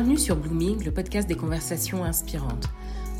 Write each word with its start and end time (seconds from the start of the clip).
Bienvenue 0.00 0.18
sur 0.18 0.36
Blooming, 0.36 0.82
le 0.82 0.92
podcast 0.92 1.28
des 1.28 1.34
conversations 1.34 2.04
inspirantes. 2.04 2.70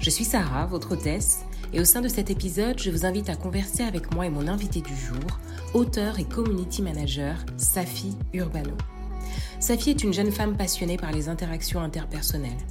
Je 0.01 0.09
suis 0.09 0.25
Sarah, 0.25 0.65
votre 0.65 0.93
hôtesse, 0.93 1.45
et 1.75 1.81
au 1.81 1.85
sein 1.85 2.01
de 2.01 2.09
cet 2.09 2.31
épisode, 2.31 2.79
je 2.79 2.91
vous 2.91 3.05
invite 3.05 3.29
à 3.29 3.37
converser 3.37 3.83
avec 3.83 4.15
moi 4.15 4.25
et 4.25 4.31
mon 4.31 4.49
invité 4.49 4.81
du 4.81 4.97
jour, 4.97 5.39
auteur 5.75 6.19
et 6.19 6.25
community 6.25 6.81
manager, 6.81 7.37
Safi 7.59 8.17
Urbano. 8.33 8.73
Safi 9.59 9.91
est 9.91 10.03
une 10.03 10.15
jeune 10.15 10.33
femme 10.33 10.57
passionnée 10.57 10.97
par 10.97 11.13
les 11.13 11.29
interactions 11.29 11.83
interpersonnelles. 11.83 12.65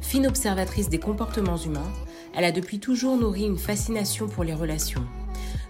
Fine 0.00 0.26
observatrice 0.26 0.88
des 0.88 0.98
comportements 0.98 1.56
humains, 1.56 1.92
elle 2.34 2.44
a 2.44 2.50
depuis 2.50 2.80
toujours 2.80 3.16
nourri 3.16 3.44
une 3.44 3.58
fascination 3.58 4.26
pour 4.26 4.42
les 4.42 4.54
relations. 4.54 5.06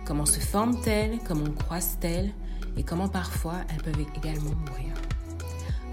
Comment 0.07 0.25
se 0.25 0.41
forment-elles, 0.41 1.19
comment 1.29 1.51
croissent-elles, 1.51 2.33
et 2.79 2.85
comment 2.85 3.09
parfois 3.09 3.57
elles 3.69 3.83
peuvent 3.83 4.07
également 4.17 4.55
mourir. 4.67 4.95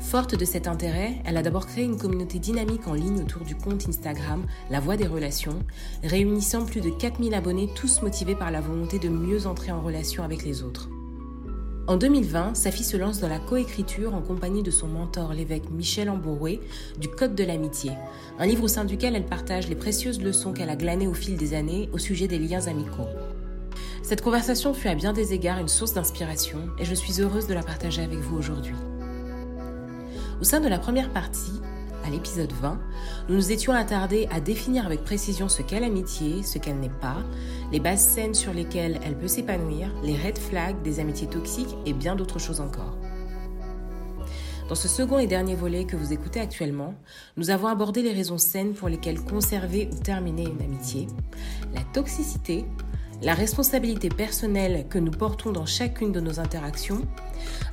Forte 0.10 0.34
de 0.34 0.44
cet 0.44 0.68
intérêt, 0.68 1.18
elle 1.24 1.38
a 1.38 1.44
d'abord 1.44 1.68
créé 1.68 1.84
une 1.84 2.00
communauté 2.00 2.40
dynamique 2.40 2.88
en 2.88 2.96
ligne 2.96 3.22
autour 3.22 3.44
du 3.44 3.54
compte 3.54 3.88
Instagram 3.88 4.44
La 4.72 4.80
Voix 4.80 4.98
des 4.98 5.06
Relations, 5.06 5.60
réunissant 6.04 6.66
plus 6.66 6.82
de 6.82 6.90
4000 6.90 7.36
abonnés 7.36 7.70
tous 7.76 8.02
motivés 8.02 8.34
par 8.34 8.50
la 8.50 8.60
volonté 8.60 8.98
de 8.98 9.08
mieux 9.08 9.46
entrer 9.46 9.72
en 9.72 9.82
relation 9.82 10.24
avec 10.24 10.44
les 10.44 10.64
autres. 10.64 10.90
En 11.86 11.96
2020, 11.96 12.56
sa 12.56 12.72
fille 12.72 12.86
se 12.86 12.98
lance 12.98 13.20
dans 13.20 13.30
la 13.30 13.38
coécriture 13.38 14.16
en 14.16 14.24
compagnie 14.24 14.64
de 14.64 14.72
son 14.72 14.88
mentor, 14.88 15.32
l'évêque 15.34 15.70
Michel 15.70 16.10
Amboroué, 16.10 16.60
du 17.00 17.08
Code 17.08 17.36
de 17.36 17.44
l'amitié, 17.44 17.92
un 18.40 18.48
livre 18.48 18.64
au 18.64 18.68
sein 18.68 18.86
duquel 18.86 19.16
elle 19.16 19.28
partage 19.28 19.70
les 19.70 19.76
précieuses 19.76 20.24
leçons 20.24 20.54
qu'elle 20.54 20.72
a 20.72 20.76
glanées 20.76 21.08
au 21.08 21.14
fil 21.14 21.38
des 21.38 21.54
années 21.54 21.88
au 21.94 22.00
sujet 22.00 22.28
des 22.28 22.40
liens 22.40 22.66
amicaux. 22.66 23.10
Cette 24.02 24.24
conversation 24.24 24.74
fut 24.74 24.88
à 24.88 24.96
bien 24.96 25.14
des 25.14 25.34
égards 25.34 25.60
une 25.60 25.68
source 25.68 25.94
d'inspiration 25.94 26.62
et 26.80 26.86
je 26.86 26.96
suis 26.96 27.22
heureuse 27.22 27.46
de 27.46 27.54
la 27.54 27.62
partager 27.62 28.02
avec 28.02 28.18
vous 28.18 28.38
aujourd'hui. 28.38 28.74
Au 30.42 30.46
sein 30.46 30.62
de 30.62 30.70
la 30.70 30.80
première 30.80 31.12
partie, 31.12 31.60
à 32.06 32.10
l'épisode 32.10 32.54
20, 32.54 32.80
nous 33.28 33.36
nous 33.36 33.52
étions 33.52 33.74
attardés 33.74 34.26
à 34.32 34.40
définir 34.40 34.86
avec 34.86 35.04
précision 35.04 35.50
ce 35.50 35.62
qu'est 35.62 35.82
l'amitié, 35.82 36.44
ce 36.44 36.58
qu'elle 36.58 36.80
n'est 36.80 36.88
pas, 36.88 37.18
les 37.74 37.82
bases 37.82 38.08
saines 38.08 38.34
sur 38.34 38.54
lesquelles 38.54 39.02
elle 39.04 39.18
peut 39.18 39.28
s'épanouir, 39.28 39.90
les 40.02 40.16
red 40.16 40.38
flags 40.38 40.82
des 40.82 41.02
amitiés 41.02 41.28
toxiques 41.28 41.76
et 41.86 41.92
bien 41.92 42.16
d'autres 42.16 42.40
choses 42.40 42.62
encore. 42.62 42.98
Dans 44.70 44.76
ce 44.76 44.88
second 44.88 45.20
et 45.20 45.28
dernier 45.28 45.56
volet 45.56 45.84
que 45.84 45.98
vous 45.98 46.14
écoutez 46.14 46.40
actuellement, 46.40 46.94
nous 47.36 47.50
avons 47.50 47.68
abordé 47.68 48.02
les 48.02 48.14
raisons 48.14 48.38
saines 48.38 48.74
pour 48.74 48.88
lesquelles 48.88 49.20
conserver 49.20 49.90
ou 49.92 50.02
terminer 50.02 50.44
une 50.44 50.62
amitié, 50.62 51.08
la 51.74 51.82
toxicité, 51.92 52.64
la 53.22 53.34
responsabilité 53.34 54.10
personnelle 54.10 54.88
que 54.90 54.98
nous 54.98 55.12
portons 55.12 55.52
dans 55.52 55.66
chacune 55.66 56.12
de 56.12 56.20
nos 56.20 56.40
interactions, 56.40 57.02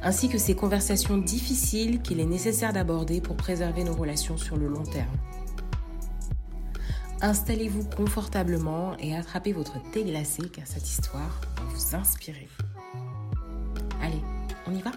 ainsi 0.03 0.29
que 0.29 0.39
ces 0.39 0.55
conversations 0.55 1.19
difficiles 1.19 2.03
qu'il 2.03 2.21
est 2.21 2.27
nécessaire 2.27 2.73
d'aborder 2.73 3.21
pour 3.21 3.37
préserver 3.37 3.85
nos 3.85 3.95
relations 3.95 4.37
sur 4.37 4.57
le 4.57 4.67
long 4.69 4.83
terme. 4.83 5.17
Installez-vous 7.23 7.85
confortablement 7.97 8.97
et 8.99 9.17
attrapez 9.17 9.53
votre 9.53 9.81
thé 9.91 10.05
glacé 10.05 10.43
car 10.51 10.67
cette 10.67 10.87
histoire 10.87 11.41
va 11.57 11.63
vous 11.65 11.97
inspirer. 11.97 12.49
Allez, 14.03 14.21
on 14.67 14.75
y 14.75 14.83
va? 14.83 14.93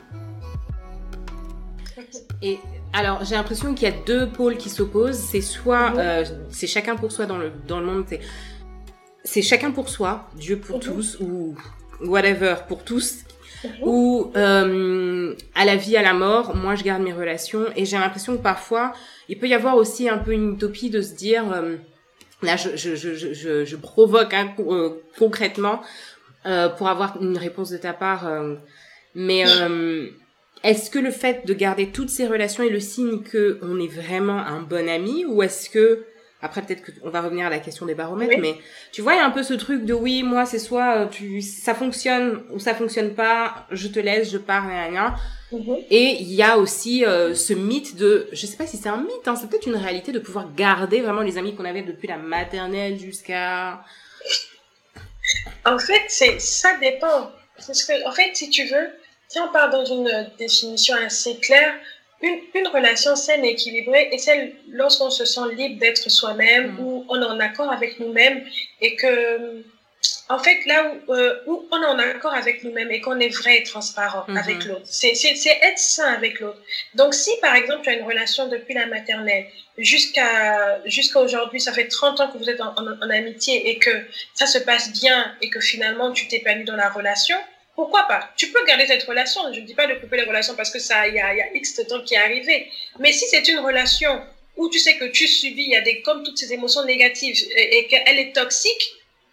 Et 2.41 2.59
alors, 2.93 3.23
j'ai 3.23 3.35
l'impression 3.35 3.73
qu'il 3.73 3.87
y 3.87 3.91
a 3.91 3.95
deux 4.05 4.29
pôles 4.29 4.57
qui 4.57 4.69
s'opposent. 4.69 5.17
C'est 5.17 5.41
soit, 5.41 5.93
euh, 5.97 6.25
c'est 6.49 6.67
chacun 6.67 6.95
pour 6.95 7.11
soi 7.11 7.25
dans 7.25 7.37
le, 7.37 7.51
dans 7.67 7.79
le 7.79 7.85
monde, 7.85 8.05
c'est 9.23 9.41
chacun 9.41 9.71
pour 9.71 9.89
soi, 9.89 10.29
Dieu 10.35 10.57
pour 10.57 10.77
mhm. 10.77 10.83
tous, 10.83 11.17
ou 11.19 11.55
whatever 12.01 12.55
pour 12.67 12.83
tous, 12.83 13.19
mhm. 13.63 13.71
ou 13.81 14.31
euh, 14.35 15.35
à 15.55 15.65
la 15.65 15.75
vie, 15.75 15.97
à 15.97 16.01
la 16.01 16.13
mort, 16.13 16.55
moi 16.55 16.75
je 16.75 16.83
garde 16.83 17.03
mes 17.03 17.13
relations, 17.13 17.65
et 17.75 17.85
j'ai 17.85 17.97
l'impression 17.97 18.37
que 18.37 18.41
parfois, 18.41 18.93
il 19.27 19.37
peut 19.37 19.47
y 19.47 19.53
avoir 19.53 19.75
aussi 19.75 20.09
un 20.09 20.17
peu 20.17 20.31
une 20.31 20.53
utopie 20.53 20.89
de 20.89 21.01
se 21.01 21.13
dire, 21.13 21.51
euh, 21.51 21.75
là 22.41 22.55
je, 22.55 22.75
je, 22.75 22.95
je, 22.95 23.33
je, 23.33 23.65
je 23.65 23.75
provoque 23.75 24.33
hein, 24.33 24.53
euh, 24.59 25.01
concrètement 25.17 25.81
euh, 26.45 26.69
pour 26.69 26.87
avoir 26.87 27.21
une 27.21 27.37
réponse 27.37 27.69
de 27.69 27.77
ta 27.77 27.93
part, 27.93 28.27
euh, 28.27 28.55
mais 29.15 29.43
est-ce 30.63 30.89
que 30.89 30.99
le 30.99 31.11
fait 31.11 31.45
de 31.45 31.53
garder 31.53 31.87
toutes 31.87 32.09
ces 32.09 32.27
relations 32.27 32.63
est 32.63 32.69
le 32.69 32.81
signe 32.81 33.21
que 33.21 33.59
on 33.61 33.79
est 33.79 33.87
vraiment 33.87 34.39
un 34.39 34.61
bon 34.61 34.89
ami, 34.89 35.25
ou 35.25 35.41
est-ce 35.41 35.69
que 35.69 36.05
après, 36.41 36.61
peut-être 36.61 36.83
qu'on 37.01 37.09
va 37.09 37.21
revenir 37.21 37.45
à 37.47 37.49
la 37.49 37.59
question 37.59 37.85
des 37.85 37.95
baromètres, 37.95 38.39
mais 38.39 38.55
tu 38.93 39.01
vois, 39.01 39.13
il 39.13 39.17
y 39.17 39.19
a 39.19 39.25
un 39.25 39.31
peu 39.31 39.43
ce 39.43 39.53
truc 39.53 39.83
de 39.83 39.93
oui, 39.93 40.23
moi, 40.23 40.45
c'est 40.45 40.59
soit 40.59 40.95
euh, 40.95 41.05
tu, 41.07 41.41
ça 41.41 41.75
fonctionne 41.75 42.43
ou 42.51 42.59
ça 42.59 42.73
fonctionne 42.73 43.13
pas, 43.13 43.67
je 43.71 43.89
te 43.89 43.99
laisse, 43.99 44.31
je 44.31 44.37
pars, 44.37 44.65
rien, 44.65 44.85
rien. 44.85 45.15
Mhm. 45.51 45.77
Et 45.89 46.17
il 46.21 46.33
y 46.33 46.41
a 46.41 46.57
aussi 46.57 47.03
euh, 47.05 47.35
ce 47.35 47.51
mythe 47.51 47.97
de, 47.97 48.29
je 48.31 48.45
sais 48.45 48.55
pas 48.55 48.65
si 48.65 48.77
c'est 48.77 48.87
un 48.87 49.01
mythe, 49.01 49.27
hein, 49.27 49.35
c'est 49.35 49.49
peut-être 49.49 49.67
une 49.67 49.75
réalité 49.75 50.13
de 50.13 50.19
pouvoir 50.19 50.53
garder 50.55 51.01
vraiment 51.01 51.21
les 51.21 51.37
amis 51.37 51.55
qu'on 51.55 51.65
avait 51.65 51.81
depuis 51.81 52.07
la 52.07 52.17
maternelle 52.17 52.97
jusqu'à. 52.97 53.83
En 55.65 55.77
fait, 55.77 56.03
c'est 56.07 56.39
ça 56.39 56.77
dépend. 56.77 57.31
Parce 57.55 57.83
que, 57.83 58.07
en 58.07 58.13
fait, 58.13 58.33
si 58.33 58.49
tu 58.49 58.63
veux, 58.63 58.87
si 59.27 59.39
on 59.39 59.51
part 59.51 59.69
dans 59.69 59.83
une 59.83 60.31
définition 60.37 60.95
assez 60.95 61.37
claire, 61.37 61.73
une, 62.21 62.39
une, 62.53 62.67
relation 62.67 63.15
saine 63.15 63.45
et 63.45 63.51
équilibrée 63.51 64.09
est 64.11 64.17
celle 64.17 64.53
lorsqu'on 64.69 65.09
se 65.09 65.25
sent 65.25 65.53
libre 65.53 65.79
d'être 65.79 66.09
soi-même, 66.09 66.73
mm. 66.73 66.79
où 66.79 67.05
on 67.09 67.21
est 67.21 67.25
en 67.25 67.39
accord 67.39 67.71
avec 67.71 67.99
nous-mêmes 67.99 68.43
et 68.81 68.95
que, 68.95 69.63
en 70.27 70.39
fait, 70.39 70.65
là 70.65 70.91
où, 71.07 71.13
euh, 71.13 71.39
où 71.47 71.67
on 71.71 71.81
est 71.81 71.85
en 71.85 71.99
accord 71.99 72.33
avec 72.33 72.63
nous-mêmes 72.63 72.91
et 72.91 72.99
qu'on 73.01 73.19
est 73.19 73.29
vrai 73.29 73.59
et 73.59 73.63
transparent 73.63 74.25
mm-hmm. 74.27 74.37
avec 74.37 74.65
l'autre, 74.65 74.85
c'est 74.85 75.13
être 75.13 75.79
sain 75.79 76.13
avec 76.13 76.39
l'autre. 76.39 76.59
Donc, 76.95 77.13
si 77.13 77.31
par 77.41 77.55
exemple 77.55 77.81
tu 77.83 77.89
as 77.89 77.93
une 77.93 78.05
relation 78.05 78.47
depuis 78.47 78.73
la 78.73 78.85
maternelle 78.85 79.45
jusqu'à 79.77 80.81
jusqu'à 80.85 81.19
aujourd'hui, 81.19 81.61
ça 81.61 81.71
fait 81.71 81.87
30 81.87 82.19
ans 82.19 82.27
que 82.31 82.37
vous 82.37 82.49
êtes 82.49 82.61
en, 82.61 82.73
en, 82.75 82.85
en 82.85 83.09
amitié 83.09 83.69
et 83.69 83.79
que 83.79 83.91
ça 84.33 84.45
se 84.45 84.59
passe 84.59 84.91
bien 84.91 85.33
et 85.41 85.49
que 85.49 85.59
finalement 85.61 86.11
tu 86.11 86.27
t'épanouis 86.27 86.65
dans 86.65 86.75
la 86.75 86.89
relation, 86.89 87.37
pourquoi 87.79 88.03
pas? 88.09 88.29
Tu 88.35 88.47
peux 88.51 88.65
garder 88.65 88.87
cette 88.87 89.03
relation. 89.03 89.41
Je 89.53 89.61
ne 89.61 89.65
dis 89.65 89.73
pas 89.73 89.87
de 89.87 89.93
couper 89.93 90.17
les 90.17 90.23
relations 90.23 90.53
parce 90.53 90.69
que 90.69 90.79
ça, 90.79 91.07
il 91.07 91.15
y 91.15 91.19
a, 91.19 91.33
y 91.33 91.41
a 91.41 91.47
X 91.53 91.77
de 91.77 91.83
temps 91.83 92.01
qui 92.03 92.13
est 92.13 92.17
arrivé. 92.17 92.69
Mais 92.99 93.13
si 93.13 93.25
c'est 93.27 93.47
une 93.47 93.59
relation 93.59 94.21
où 94.57 94.69
tu 94.69 94.79
sais 94.79 94.97
que 94.97 95.05
tu 95.05 95.25
subis, 95.29 95.63
il 95.63 95.71
y 95.71 95.77
a 95.77 95.81
des, 95.81 96.01
comme 96.01 96.21
toutes 96.25 96.37
ces 96.37 96.51
émotions 96.51 96.83
négatives 96.83 97.37
et, 97.55 97.87
qu'elle 97.87 98.19
est 98.19 98.35
toxique, 98.35 98.83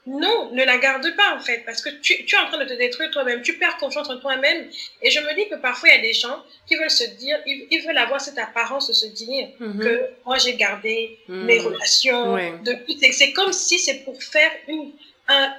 non, 0.07 0.53
ne 0.53 0.63
la 0.63 0.79
garde 0.79 1.13
pas 1.17 1.35
en 1.35 1.41
fait, 1.41 1.65
parce 1.67 1.83
que 1.83 1.89
tu, 1.89 2.25
tu 2.25 2.37
es 2.37 2.39
en 2.39 2.47
train 2.47 2.59
de 2.59 2.69
te 2.69 2.75
détruire 2.75 3.11
toi-même, 3.11 3.43
tu 3.43 3.59
perds 3.59 3.79
confiance 3.79 4.09
en 4.09 4.21
toi-même. 4.21 4.71
Et 5.03 5.11
je 5.11 5.19
me 5.19 5.35
dis 5.35 5.49
que 5.49 5.57
parfois 5.57 5.89
il 5.89 5.97
y 5.97 5.99
a 5.99 6.03
des 6.03 6.13
gens 6.13 6.45
qui 6.69 6.77
veulent 6.77 6.89
se 6.89 7.11
dire, 7.17 7.37
ils, 7.47 7.83
veulent 7.85 7.99
avoir 7.99 8.21
cette 8.21 8.39
apparence 8.39 8.87
de 8.87 8.93
se 8.93 9.07
dire 9.07 9.49
mhm. 9.59 9.81
que 9.81 10.11
moi 10.25 10.39
j'ai 10.39 10.55
gardé 10.55 11.19
mhm. 11.27 11.45
mes 11.47 11.59
relations. 11.59 12.39
C'est 13.11 13.33
comme 13.33 13.53
si 13.53 13.81
c'est 13.81 14.05
pour 14.05 14.23
faire 14.23 14.53
une, 14.69 14.93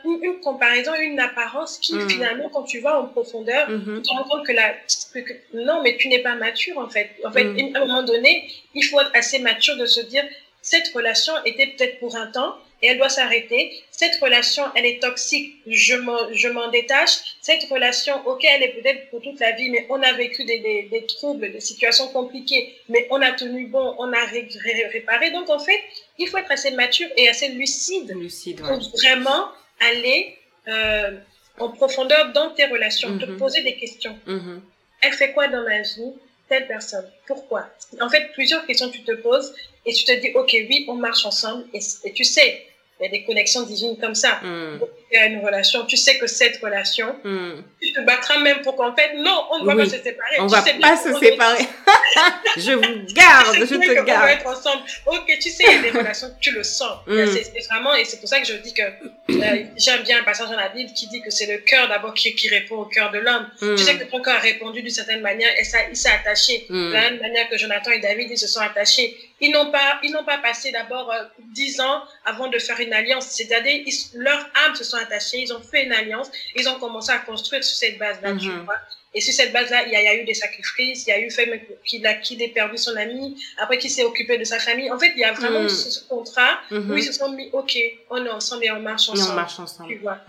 une, 0.05 0.39
comparaison, 0.41 0.93
une 0.95 1.19
apparence 1.19 1.77
qui 1.79 1.95
mm. 1.95 2.09
finalement, 2.09 2.49
quand 2.49 2.63
tu 2.63 2.79
vas 2.79 2.99
en 2.99 3.05
profondeur, 3.05 3.69
mm-hmm. 3.69 3.95
tu 3.97 4.01
te 4.01 4.09
rends 4.09 4.23
compte 4.23 4.45
que, 4.45 4.53
la, 4.53 4.73
que, 5.13 5.33
non, 5.53 5.81
mais 5.83 5.97
tu 5.97 6.07
n'es 6.07 6.19
pas 6.19 6.35
mature 6.35 6.77
en 6.77 6.89
fait. 6.89 7.09
En 7.25 7.31
fait, 7.31 7.43
mm. 7.43 7.75
à 7.75 7.79
un 7.79 7.85
moment 7.85 8.03
donné, 8.03 8.49
il 8.73 8.83
faut 8.83 8.99
être 8.99 9.11
assez 9.13 9.39
mature 9.39 9.77
de 9.77 9.85
se 9.85 10.01
dire 10.01 10.23
cette 10.61 10.87
relation 10.93 11.33
était 11.45 11.67
peut-être 11.67 11.99
pour 11.99 12.15
un 12.15 12.27
temps 12.27 12.55
et 12.81 12.87
elle 12.87 12.97
doit 12.97 13.09
s'arrêter. 13.09 13.83
Cette 13.91 14.15
relation, 14.17 14.63
elle 14.75 14.85
est 14.85 15.01
toxique, 15.01 15.55
je 15.65 15.95
m'en, 15.95 16.31
je 16.31 16.47
m'en 16.47 16.69
détache. 16.69 17.37
Cette 17.41 17.63
relation, 17.69 18.15
ok, 18.27 18.43
elle 18.43 18.63
est 18.63 18.73
peut-être 18.73 19.09
pour 19.09 19.21
toute 19.21 19.39
la 19.39 19.51
vie, 19.53 19.69
mais 19.69 19.87
on 19.89 20.01
a 20.01 20.13
vécu 20.13 20.43
des, 20.43 20.59
des, 20.59 20.83
des 20.83 21.05
troubles, 21.05 21.51
des 21.51 21.59
situations 21.59 22.07
compliquées, 22.09 22.75
mais 22.89 23.07
on 23.09 23.21
a 23.21 23.31
tenu 23.31 23.67
bon, 23.67 23.95
on 23.97 24.11
a 24.13 24.25
réparé. 24.25 25.31
Donc 25.31 25.49
en 25.49 25.59
fait, 25.59 25.79
il 26.17 26.27
faut 26.27 26.37
être 26.37 26.51
assez 26.51 26.71
mature 26.71 27.07
et 27.15 27.29
assez 27.29 27.49
lucide, 27.49 28.13
lucide 28.15 28.61
pour 28.61 28.79
vraiment 28.99 29.49
aller 29.79 30.37
euh, 30.67 31.11
en 31.59 31.69
profondeur 31.69 32.31
dans 32.33 32.51
tes 32.51 32.65
relations, 32.65 33.17
te 33.17 33.25
mhm. 33.25 33.37
poser 33.37 33.61
des 33.63 33.75
questions. 33.75 34.17
Mhm. 34.25 34.61
Elle 35.01 35.13
fait 35.13 35.31
quoi 35.33 35.47
dans 35.47 35.63
ma 35.63 35.81
vie 35.81 36.13
Telle 36.49 36.67
personne? 36.67 37.05
Pourquoi? 37.25 37.69
En 37.99 38.09
fait, 38.09 38.31
plusieurs 38.33 38.65
questions 38.65 38.89
tu 38.89 39.03
te 39.03 39.11
poses 39.11 39.53
et 39.85 39.93
tu 39.93 40.05
te 40.05 40.13
dis, 40.13 40.31
ok, 40.33 40.49
oui, 40.53 40.85
on 40.87 40.93
marche 40.93 41.25
ensemble 41.25 41.65
et, 41.73 41.79
et 42.05 42.13
tu 42.13 42.23
sais, 42.23 42.65
il 42.99 43.03
y 43.03 43.07
a 43.07 43.11
des 43.11 43.23
connexions 43.23 43.63
divines 43.63 43.97
comme 43.97 44.15
ça. 44.15 44.39
Mm. 44.41 44.79
A 45.15 45.25
une 45.27 45.39
relation, 45.43 45.85
tu 45.85 45.95
sais 45.95 46.17
que 46.17 46.27
cette 46.27 46.57
relation, 46.57 47.15
mm. 47.23 47.63
tu 47.81 47.93
te 47.93 48.01
battras 48.01 48.39
même 48.39 48.61
pour 48.61 48.75
qu'en 48.75 48.93
fait, 48.93 49.13
non, 49.15 49.45
on 49.51 49.59
ne 49.59 49.65
va 49.65 49.75
pas 49.75 49.85
se 49.85 50.03
séparer. 50.03 50.35
On 50.39 50.45
ne 50.45 50.49
va 50.49 50.61
pas 50.61 50.97
se 50.97 51.13
séparer. 51.17 51.65
je 52.57 52.71
vous 52.73 53.13
garde, 53.13 53.55
je 53.55 53.75
te 53.75 54.03
garde. 54.03 54.09
On 54.09 54.25
va 54.25 54.33
être 54.33 54.47
ensemble. 54.47 54.83
Ok, 55.05 55.31
tu 55.41 55.49
sais, 55.49 55.63
il 55.65 55.73
y 55.73 55.75
a 55.75 55.91
des 55.91 55.97
relations, 55.97 56.27
tu 56.41 56.51
le 56.51 56.63
sens. 56.63 56.97
Mm. 57.07 57.25
C'est 57.25 57.67
vraiment, 57.69 57.95
et 57.95 58.03
c'est 58.03 58.19
pour 58.19 58.27
ça 58.27 58.41
que 58.41 58.45
je 58.45 58.55
dis 58.55 58.73
que 58.73 58.81
euh, 58.81 59.63
j'aime 59.77 60.03
bien 60.03 60.19
un 60.19 60.23
passage 60.23 60.49
dans 60.49 60.57
la 60.57 60.69
Bible 60.69 60.91
qui 60.93 61.07
dit 61.07 61.21
que 61.21 61.29
c'est 61.29 61.45
le 61.45 61.59
cœur 61.59 61.87
d'abord 61.87 62.13
qui, 62.13 62.35
qui, 62.35 62.49
répond 62.49 62.75
au 62.75 62.85
cœur 62.85 63.11
de 63.11 63.19
l'homme. 63.19 63.49
Tu 63.59 63.77
sais 63.77 63.97
que 63.97 64.03
ton 64.03 64.21
cœur 64.21 64.35
a 64.35 64.39
répondu 64.39 64.81
d'une 64.81 64.91
certaine 64.91 65.21
manière 65.21 65.51
et 65.57 65.63
ça, 65.63 65.79
il 65.89 65.95
s'est 65.95 66.09
attaché. 66.09 66.65
De 66.69 66.91
la 66.91 67.11
même 67.11 67.19
manière 67.19 67.47
que 67.49 67.57
Jonathan 67.57 67.91
et 67.91 67.99
David, 67.99 68.29
ils 68.29 68.37
se 68.37 68.47
sont 68.47 68.61
attachés. 68.61 69.17
Ils 69.39 69.51
n'ont 69.51 69.71
pas, 69.71 69.99
ils 70.03 70.11
n'ont 70.11 70.23
pas 70.23 70.39
passé 70.39 70.71
d'abord 70.71 71.11
euh, 71.11 71.23
dix 71.53 71.79
ans 71.79 72.03
avant 72.25 72.47
de 72.47 72.57
faire 72.57 72.79
une 72.79 72.93
alliance. 72.93 73.27
C'est-à-dire, 73.29 73.83
leurs 74.15 74.49
âmes 74.65 74.75
se 74.75 74.83
sont 74.83 74.96
sont 74.97 75.03
attachés, 75.03 75.39
ils 75.39 75.53
ont 75.53 75.61
fait 75.61 75.85
une 75.85 75.91
alliance, 75.91 76.29
ils 76.55 76.67
ont 76.67 76.79
commencé 76.79 77.11
à 77.11 77.19
construire 77.19 77.63
sur 77.63 77.75
cette 77.75 77.97
base-là, 77.97 78.35
tu 78.35 78.49
mhm. 78.49 78.65
vois. 78.65 78.75
Et 79.13 79.21
sur 79.21 79.33
cette 79.33 79.51
base-là, 79.51 79.83
il 79.87 79.91
y, 79.91 79.95
a 79.95 80.15
eu 80.15 80.25
des 80.25 80.33
sacrifices, 80.33 81.07
il 81.07 81.09
y 81.09 81.13
a 81.13 81.19
eu 81.19 81.31
fait 81.31 81.49
qu'il 81.85 82.05
a, 82.05 82.11
ait 82.11 82.47
perdu 82.49 82.77
son 82.77 82.95
ami, 82.95 83.41
après 83.57 83.77
qu'il 83.77 83.89
s'est 83.89 84.03
occupé 84.03 84.37
de 84.37 84.43
sa 84.43 84.59
famille. 84.59 84.91
En 84.91 84.99
fait, 84.99 85.13
il 85.15 85.19
y 85.19 85.23
a 85.23 85.33
vraiment 85.33 85.61
mhm. 85.61 85.69
ce, 85.69 86.07
contrat 86.07 86.59
où 86.71 86.75
mhm. 86.75 86.97
ils 86.97 87.03
se 87.03 87.13
sont 87.13 87.31
mis, 87.31 87.49
OK, 87.53 87.77
on 88.09 88.23
est 88.25 88.29
ensemble 88.29 88.65
et 88.65 88.71
on 88.71 88.81
marche 88.81 89.09
ensemble. 89.09 89.29
Et 89.29 89.31
on 89.31 89.35
marche 89.35 89.59
ensemble. 89.59 89.89
Tu 89.89 89.97
vois. 89.99 90.19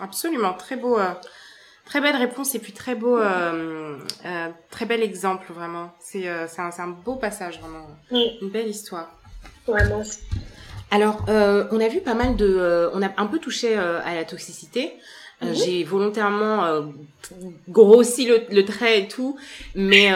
Absolument, 0.00 0.54
très 0.54 0.76
beau. 0.76 0.98
Euh, 0.98 1.12
très 1.86 2.00
belle 2.00 2.16
réponse 2.16 2.54
et 2.54 2.58
puis 2.58 2.72
très 2.72 2.94
beau, 2.94 3.16
euh, 3.16 3.98
euh, 4.26 4.48
très 4.70 4.84
bel 4.84 5.02
exemple 5.02 5.50
vraiment. 5.52 5.92
C'est 6.00 6.28
euh, 6.28 6.46
un, 6.58 6.70
un, 6.78 6.88
beau 6.88 7.14
passage 7.14 7.58
vraiment, 7.60 7.86
une 8.10 8.50
belle 8.50 8.68
histoire. 8.68 9.08
Vraiment. 9.66 10.02
Alors, 10.90 11.24
euh, 11.28 11.66
on 11.70 11.80
a 11.80 11.88
vu 11.88 12.00
pas 12.00 12.14
mal 12.14 12.36
de, 12.36 12.46
euh, 12.46 12.90
on 12.92 13.02
a 13.02 13.10
un 13.16 13.26
peu 13.26 13.38
touché 13.38 13.76
euh, 13.76 14.00
à 14.04 14.14
la 14.14 14.24
toxicité. 14.24 14.92
Mhm. 15.42 15.54
J'ai 15.54 15.84
volontairement 15.84 16.82
grossi 17.68 18.24
le, 18.24 18.46
le, 18.50 18.64
trait 18.64 19.00
et 19.00 19.08
tout, 19.08 19.36
mais 19.74 20.10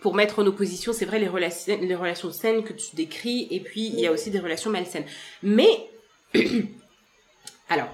pour 0.00 0.14
mettre 0.14 0.38
en 0.38 0.46
opposition, 0.46 0.94
c'est 0.94 1.04
vrai 1.04 1.18
les 1.18 1.28
relations, 1.28 1.78
les 1.78 1.94
relations 1.94 2.32
saines 2.32 2.64
que 2.64 2.72
tu 2.72 2.96
décris, 2.96 3.48
et 3.50 3.60
puis 3.60 3.88
il 3.88 4.00
y 4.00 4.06
a 4.06 4.12
aussi 4.12 4.30
des 4.30 4.38
relations 4.38 4.70
malsaines. 4.70 5.04
Mais 5.42 5.90
alors, 7.68 7.88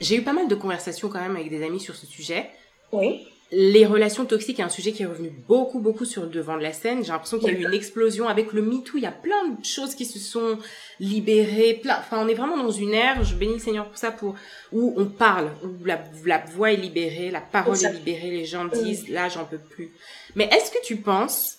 j'ai 0.00 0.16
eu 0.16 0.22
pas 0.22 0.32
mal 0.32 0.48
de 0.48 0.56
conversations 0.56 1.08
quand 1.08 1.20
même 1.20 1.36
avec 1.36 1.50
des 1.50 1.64
amis 1.64 1.78
sur 1.78 1.94
ce 1.94 2.06
sujet. 2.06 2.50
Oui 2.90 3.24
les 3.54 3.84
relations 3.84 4.24
toxiques 4.24 4.60
est 4.60 4.62
un 4.62 4.70
sujet 4.70 4.92
qui 4.92 5.02
est 5.02 5.06
revenu 5.06 5.30
beaucoup, 5.46 5.78
beaucoup 5.78 6.06
sur 6.06 6.22
le 6.22 6.28
devant 6.28 6.56
de 6.56 6.62
la 6.62 6.72
scène. 6.72 7.04
J'ai 7.04 7.12
l'impression 7.12 7.38
qu'il 7.38 7.48
y 7.48 7.50
a 7.54 7.58
eu 7.58 7.66
une 7.66 7.74
explosion 7.74 8.26
avec 8.26 8.54
le 8.54 8.62
MeToo. 8.62 8.96
Il 8.96 9.02
y 9.02 9.06
a 9.06 9.12
plein 9.12 9.48
de 9.48 9.64
choses 9.64 9.94
qui 9.94 10.06
se 10.06 10.18
sont 10.18 10.58
libérées. 11.00 11.74
Plein... 11.74 11.98
Enfin, 11.98 12.24
on 12.24 12.28
est 12.28 12.34
vraiment 12.34 12.56
dans 12.56 12.70
une 12.70 12.94
ère, 12.94 13.22
je 13.22 13.34
bénis 13.34 13.54
le 13.54 13.58
Seigneur 13.58 13.86
pour 13.86 13.98
ça, 13.98 14.10
pour 14.10 14.36
où 14.72 14.94
on 14.96 15.04
parle, 15.04 15.50
où 15.62 15.84
la, 15.84 16.02
la 16.24 16.38
voix 16.38 16.72
est 16.72 16.76
libérée, 16.76 17.30
la 17.30 17.42
parole 17.42 17.76
est 17.76 17.92
libérée, 17.92 18.30
les 18.30 18.46
gens 18.46 18.64
disent, 18.64 19.10
là, 19.10 19.28
j'en 19.28 19.44
peux 19.44 19.58
plus. 19.58 19.92
Mais 20.34 20.48
est-ce 20.50 20.70
que 20.70 20.82
tu 20.82 20.96
penses 20.96 21.58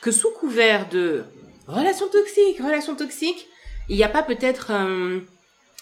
que 0.00 0.12
sous 0.12 0.30
couvert 0.30 0.88
de 0.88 1.24
relations 1.66 2.08
toxiques, 2.08 2.58
relations 2.58 2.94
toxiques, 2.94 3.48
il 3.88 3.96
n'y 3.96 4.04
a 4.04 4.08
pas 4.08 4.22
peut-être 4.22 4.70
euh, 4.70 5.20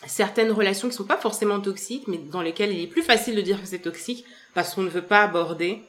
certaines 0.06 0.50
relations 0.50 0.88
qui 0.88 0.94
sont 0.94 1.04
pas 1.04 1.16
forcément 1.16 1.60
toxiques, 1.60 2.08
mais 2.08 2.18
dans 2.18 2.42
lesquelles 2.42 2.72
il 2.72 2.82
est 2.82 2.86
plus 2.86 3.02
facile 3.02 3.36
de 3.36 3.40
dire 3.42 3.60
que 3.60 3.66
c'est 3.66 3.80
toxique 3.80 4.24
parce 4.54 4.74
qu'on 4.74 4.82
ne 4.82 4.88
veut 4.88 5.02
pas 5.02 5.22
aborder 5.22 5.82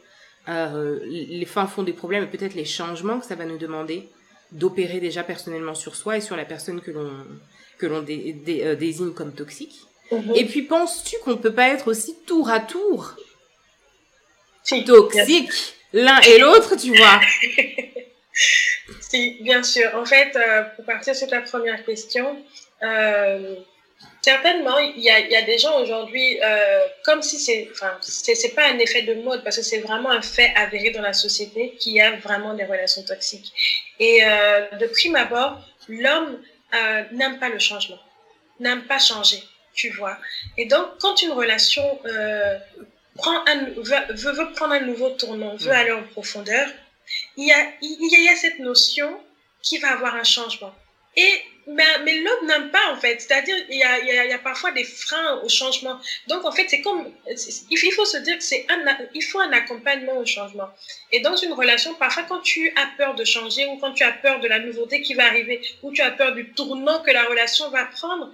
euh, 0.50 1.00
les 1.06 1.46
fins 1.46 1.68
fond 1.68 1.84
des 1.84 1.94
problèmes 1.94 2.24
et 2.24 2.28
peut-être 2.28 2.56
les 2.56 2.66
changements 2.66 3.20
que 3.20 3.26
ça 3.26 3.36
va 3.36 3.46
nous 3.46 3.58
demander 3.58 4.10
d'opérer 4.52 5.00
déjà 5.00 5.24
personnellement 5.24 5.76
sur 5.76 5.96
soi 5.96 6.18
et 6.18 6.22
sur 6.22 6.36
la 6.36 6.46
personne 6.46 6.82
que 6.82 6.92
l'on 6.92 7.12
que 7.78 7.86
l'on 7.88 8.06
euh, 8.08 8.76
désigne 8.76 9.14
comme 9.14 9.34
toxique. 9.34 9.82
Mhm. 10.12 10.34
Et 10.36 10.46
puis 10.46 10.64
penses-tu 10.64 11.18
qu'on 11.24 11.32
ne 11.32 11.36
peut 11.36 11.54
pas 11.54 11.70
être 11.70 11.88
aussi 11.88 12.16
tour 12.26 12.50
à 12.50 12.60
tour 12.60 13.16
toxique 14.86 15.52
l'un 15.94 16.20
et 16.22 16.40
l'autre, 16.40 16.76
tu 16.76 16.96
vois? 16.96 17.22
Si, 19.02 19.38
bien 19.42 19.62
sûr. 19.62 19.94
En 19.96 20.06
fait, 20.06 20.36
euh, 20.38 20.64
pour 20.76 20.86
partir 20.86 21.14
sur 21.14 21.28
ta 21.28 21.42
première 21.42 21.84
question, 21.86 22.38
euh, 22.82 23.56
Certainement, 24.22 24.78
il 24.78 25.02
y 25.02 25.10
a, 25.10 25.20
il 25.20 25.32
y 25.32 25.36
a 25.36 25.42
des 25.42 25.58
gens 25.58 25.80
aujourd'hui, 25.82 26.40
euh, 26.44 26.82
comme 27.04 27.24
si 27.24 27.40
c'est, 27.40 27.70
enfin, 27.72 27.98
c'est 28.02 28.54
pas 28.54 28.68
un 28.68 28.78
effet 28.78 29.02
de 29.02 29.16
mode, 29.16 29.44
parce 29.44 29.58
que 29.58 29.64
c'est 29.64 29.80
vraiment 29.80 30.12
un 30.12 30.22
fait 30.22 30.54
avéré 30.56 30.92
dans 30.92 31.02
la 31.02 31.14
société 31.14 31.76
qu'il 31.80 31.94
y 31.94 32.02
a 32.02 32.12
vraiment 32.18 32.54
des 32.54 32.66
relations 32.66 33.02
toxiques. 33.04 33.52
Et 34.00 34.24
euh, 34.24 34.68
de 34.78 34.86
prime 34.86 35.16
abord, 35.16 35.60
l'homme 35.88 36.40
euh, 36.76 37.04
n'aime 37.14 37.40
pas 37.40 37.50
le 37.50 37.58
changement, 37.58 37.98
n'aime 38.60 38.84
pas 38.84 39.00
changer, 39.00 39.42
tu 39.74 39.90
vois. 39.90 40.18
Et 40.56 40.66
donc, 40.66 40.86
quand 41.00 41.20
une 41.24 41.32
relation 41.32 41.84
prend 43.16 43.44
un, 43.48 43.66
veut, 43.76 44.34
veut, 44.34 44.52
prendre 44.54 44.74
un 44.74 44.82
nouveau 44.82 45.10
tournant, 45.10 45.56
veut 45.56 45.72
mm. 45.72 45.76
aller 45.76 45.92
en 45.92 46.04
profondeur, 46.04 46.70
il 47.38 47.48
y 47.48 47.52
a, 47.52 47.72
il 47.82 48.24
y 48.24 48.30
a 48.30 48.36
cette 48.36 48.60
notion 48.60 49.20
qu'il 49.64 49.82
va 49.82 49.94
avoir 49.94 50.16
un 50.16 50.24
changement. 50.24 50.74
Et 51.18 51.42
mais, 51.68 51.84
mais 52.04 52.20
l'homme 52.20 52.48
n'aime 52.48 52.72
pas 52.72 52.92
en 52.92 52.96
fait. 52.96 53.22
C'est-à-dire 53.22 53.56
il 53.70 53.78
y 53.78 53.84
a, 53.84 54.00
y, 54.00 54.30
y 54.30 54.34
a 54.34 54.40
parfois 54.40 54.72
des 54.72 54.84
freins 54.84 55.40
au 55.44 55.50
changement. 55.50 56.00
Donc 56.28 56.44
en 56.46 56.52
fait 56.52 56.68
c'est 56.68 56.82
comme 56.82 57.12
il 57.28 57.92
faut 57.94 58.06
se 58.06 58.18
dire 58.18 58.38
que 58.38 59.22
faut 59.22 59.40
un 59.40 59.54
accompagnement 59.54 60.18
au 60.18 60.26
changement. 60.26 60.70
Et 61.12 61.20
dans 61.20 61.36
une 61.36 61.54
relation 61.54 61.94
parfois 61.96 62.24
quand 62.24 62.40
tu 62.40 62.74
as 62.76 62.88
peur 62.98 63.16
de 63.16 63.24
changer 63.24 63.66
ou 63.68 63.78
quand 63.78 63.94
tu 63.94 64.04
as 64.04 64.12
peur 64.12 64.40
de 64.40 64.48
la 64.48 64.60
nouveauté 64.60 65.02
qui 65.02 65.14
va 65.14 65.26
arriver 65.26 65.62
ou 65.84 65.92
tu 65.92 66.02
as 66.02 66.12
peur 66.12 66.34
du 66.34 66.52
tournant 66.52 67.02
que 67.02 67.12
la 67.12 67.24
relation 67.24 67.70
va 67.70 67.86
prendre, 67.86 68.32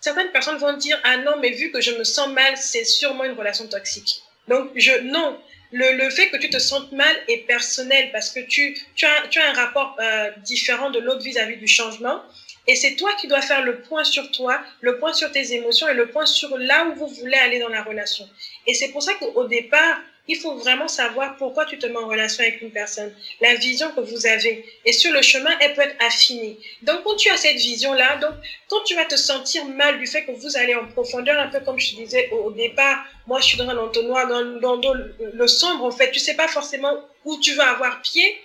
certaines 0.00 0.32
personnes 0.32 0.58
vont 0.58 0.76
dire 0.76 0.98
ah 1.04 1.18
non 1.18 1.38
mais 1.40 1.50
vu 1.50 1.70
que 1.70 1.80
je 1.80 1.92
me 1.92 2.04
sens 2.04 2.28
mal 2.28 2.56
c'est 2.56 2.84
sûrement 2.84 3.24
une 3.24 3.32
relation 3.32 3.66
toxique. 3.68 4.22
Donc 4.48 4.70
je 4.76 4.92
non 5.00 5.38
le, 5.74 5.96
le, 5.96 6.08
fait 6.08 6.30
que 6.30 6.36
tu 6.36 6.48
te 6.48 6.58
sentes 6.58 6.92
mal 6.92 7.16
est 7.26 7.38
personnel 7.48 8.10
parce 8.12 8.30
que 8.30 8.38
tu, 8.40 8.78
tu, 8.94 9.04
as, 9.04 9.26
tu 9.28 9.40
as 9.40 9.50
un 9.50 9.52
rapport 9.54 9.96
euh, 9.98 10.30
différent 10.44 10.90
de 10.90 11.00
l'autre 11.00 11.22
vis-à-vis 11.22 11.56
du 11.56 11.66
changement. 11.66 12.22
Et 12.66 12.76
c'est 12.76 12.96
toi 12.96 13.12
qui 13.20 13.28
dois 13.28 13.42
faire 13.42 13.62
le 13.62 13.80
point 13.80 14.04
sur 14.04 14.30
toi, 14.30 14.60
le 14.80 14.98
point 14.98 15.12
sur 15.12 15.30
tes 15.30 15.52
émotions 15.52 15.88
et 15.88 15.94
le 15.94 16.08
point 16.08 16.26
sur 16.26 16.56
là 16.56 16.86
où 16.86 16.94
vous 16.94 17.08
voulez 17.08 17.36
aller 17.36 17.58
dans 17.58 17.68
la 17.68 17.82
relation. 17.82 18.28
Et 18.66 18.74
c'est 18.74 18.88
pour 18.88 19.02
ça 19.02 19.12
qu'au 19.14 19.46
départ, 19.46 20.00
il 20.26 20.36
faut 20.36 20.54
vraiment 20.54 20.88
savoir 20.88 21.36
pourquoi 21.36 21.66
tu 21.66 21.78
te 21.78 21.84
mets 21.84 21.98
en 21.98 22.08
relation 22.08 22.42
avec 22.42 22.62
une 22.62 22.70
personne, 22.70 23.14
la 23.42 23.54
vision 23.56 23.90
que 23.92 24.00
vous 24.00 24.26
avez. 24.26 24.64
Et 24.86 24.92
sur 24.92 25.12
le 25.12 25.20
chemin, 25.20 25.50
elle 25.60 25.74
peut 25.74 25.82
être 25.82 26.02
affinée. 26.02 26.56
Donc, 26.80 27.02
quand 27.04 27.16
tu 27.16 27.28
as 27.28 27.36
cette 27.36 27.56
vision-là, 27.56 28.16
donc, 28.16 28.32
quand 28.70 28.82
tu 28.84 28.94
vas 28.94 29.04
te 29.04 29.16
sentir 29.16 29.66
mal 29.66 29.98
du 29.98 30.06
fait 30.06 30.24
que 30.24 30.32
vous 30.32 30.56
allez 30.56 30.74
en 30.74 30.86
profondeur, 30.86 31.38
un 31.38 31.48
peu 31.48 31.60
comme 31.60 31.78
je 31.78 31.96
disais 31.96 32.30
au, 32.30 32.50
départ, 32.52 33.04
moi, 33.26 33.40
je 33.40 33.48
suis 33.48 33.58
dans 33.58 33.68
un 33.68 33.76
entonnoir, 33.76 34.26
dans 34.26 34.40
le 34.40 35.46
sombre, 35.46 35.84
en 35.84 35.90
fait, 35.90 36.10
tu 36.10 36.20
sais 36.20 36.34
pas 36.34 36.48
forcément 36.48 36.94
où 37.26 37.38
tu 37.40 37.54
vas 37.54 37.72
avoir 37.72 38.00
pied. 38.00 38.38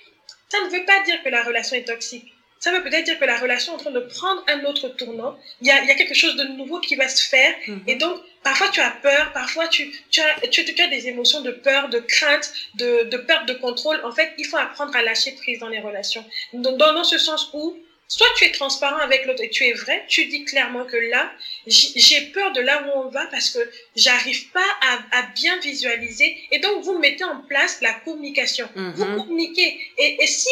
Ça 0.50 0.58
ne 0.66 0.70
veut 0.70 0.84
pas 0.84 1.02
dire 1.04 1.24
que 1.24 1.30
la 1.30 1.44
relation 1.44 1.78
est 1.78 1.88
toxique 1.88 2.34
ça 2.60 2.72
veut 2.72 2.84
peut-être 2.84 3.06
dire 3.06 3.18
que 3.18 3.26
la 3.26 3.38
relation 3.38 3.74
est 3.74 3.76
en 3.76 3.80
train 3.80 3.92
de 3.92 4.02
prendre 4.02 4.44
un 4.48 4.66
autre 4.66 4.90
tournant. 4.90 5.38
Il 5.62 5.68
y 5.68 5.72
a, 5.72 5.82
il 5.82 5.88
y 5.88 5.92
a 5.92 5.96
quelque 5.96 6.14
chose 6.14 6.36
de 6.36 6.44
nouveau 6.44 6.80
qui 6.80 6.96
va 6.96 7.08
se 7.08 7.26
faire. 7.28 7.56
Mhm. 7.68 7.84
Et 7.88 7.96
donc, 7.96 8.20
parfois 8.44 8.68
tu 8.70 8.82
as 8.82 8.92
peur, 8.92 9.32
parfois 9.34 9.68
tu, 9.68 9.90
tu, 10.12 10.20
as, 10.20 10.48
tu, 10.48 10.66
tu, 10.66 10.82
as 10.82 10.88
des 10.88 11.08
émotions 11.08 11.42
de 11.42 11.52
peur, 11.52 11.90
de 11.90 12.00
crainte, 12.00 12.52
de, 12.76 13.04
de 13.04 13.18
perte 13.18 13.48
de 13.48 13.54
contrôle. 13.54 14.02
En 14.04 14.12
fait, 14.12 14.34
il 14.38 14.46
faut 14.46 14.58
apprendre 14.58 14.96
à 14.96 15.02
lâcher 15.02 15.32
prise 15.32 15.60
dans 15.60 15.70
les 15.70 15.80
relations. 15.80 16.26
Dans, 16.54 16.76
dans 16.76 17.04
ce 17.04 17.18
sens 17.18 17.50
où 17.54 17.78
Soit 18.12 18.26
tu 18.38 18.46
es 18.46 18.52
transparent 18.52 18.98
avec 18.98 19.28
l'autre 19.28 19.44
et 19.44 19.52
tu 19.52 19.66
es 19.66 19.74
vrai, 19.74 20.04
tu 20.08 20.26
dis 20.26 20.44
clairement 20.44 20.84
que 20.84 20.98
là, 20.98 21.32
j'ai 21.68 22.22
peur 22.34 22.52
de 22.54 22.60
là 22.60 22.84
où 22.84 23.00
on 23.02 23.10
va 23.10 23.28
parce 23.28 23.52
que 23.52 23.60
j'arrive 23.96 24.50
pas 24.50 24.66
à, 24.82 25.20
à, 25.20 25.22
bien 25.36 25.60
visualiser. 25.60 26.36
Et 26.52 26.58
donc, 26.58 26.84
vous 26.84 26.98
mettez 26.98 27.24
en 27.24 27.42
place 27.42 27.82
la 27.82 27.94
communication. 27.94 28.68
Vous 28.74 29.06
mhm. 29.06 29.16
communiquez. 29.16 29.80
Et, 30.00 30.18
et, 30.24 30.26
si 30.26 30.50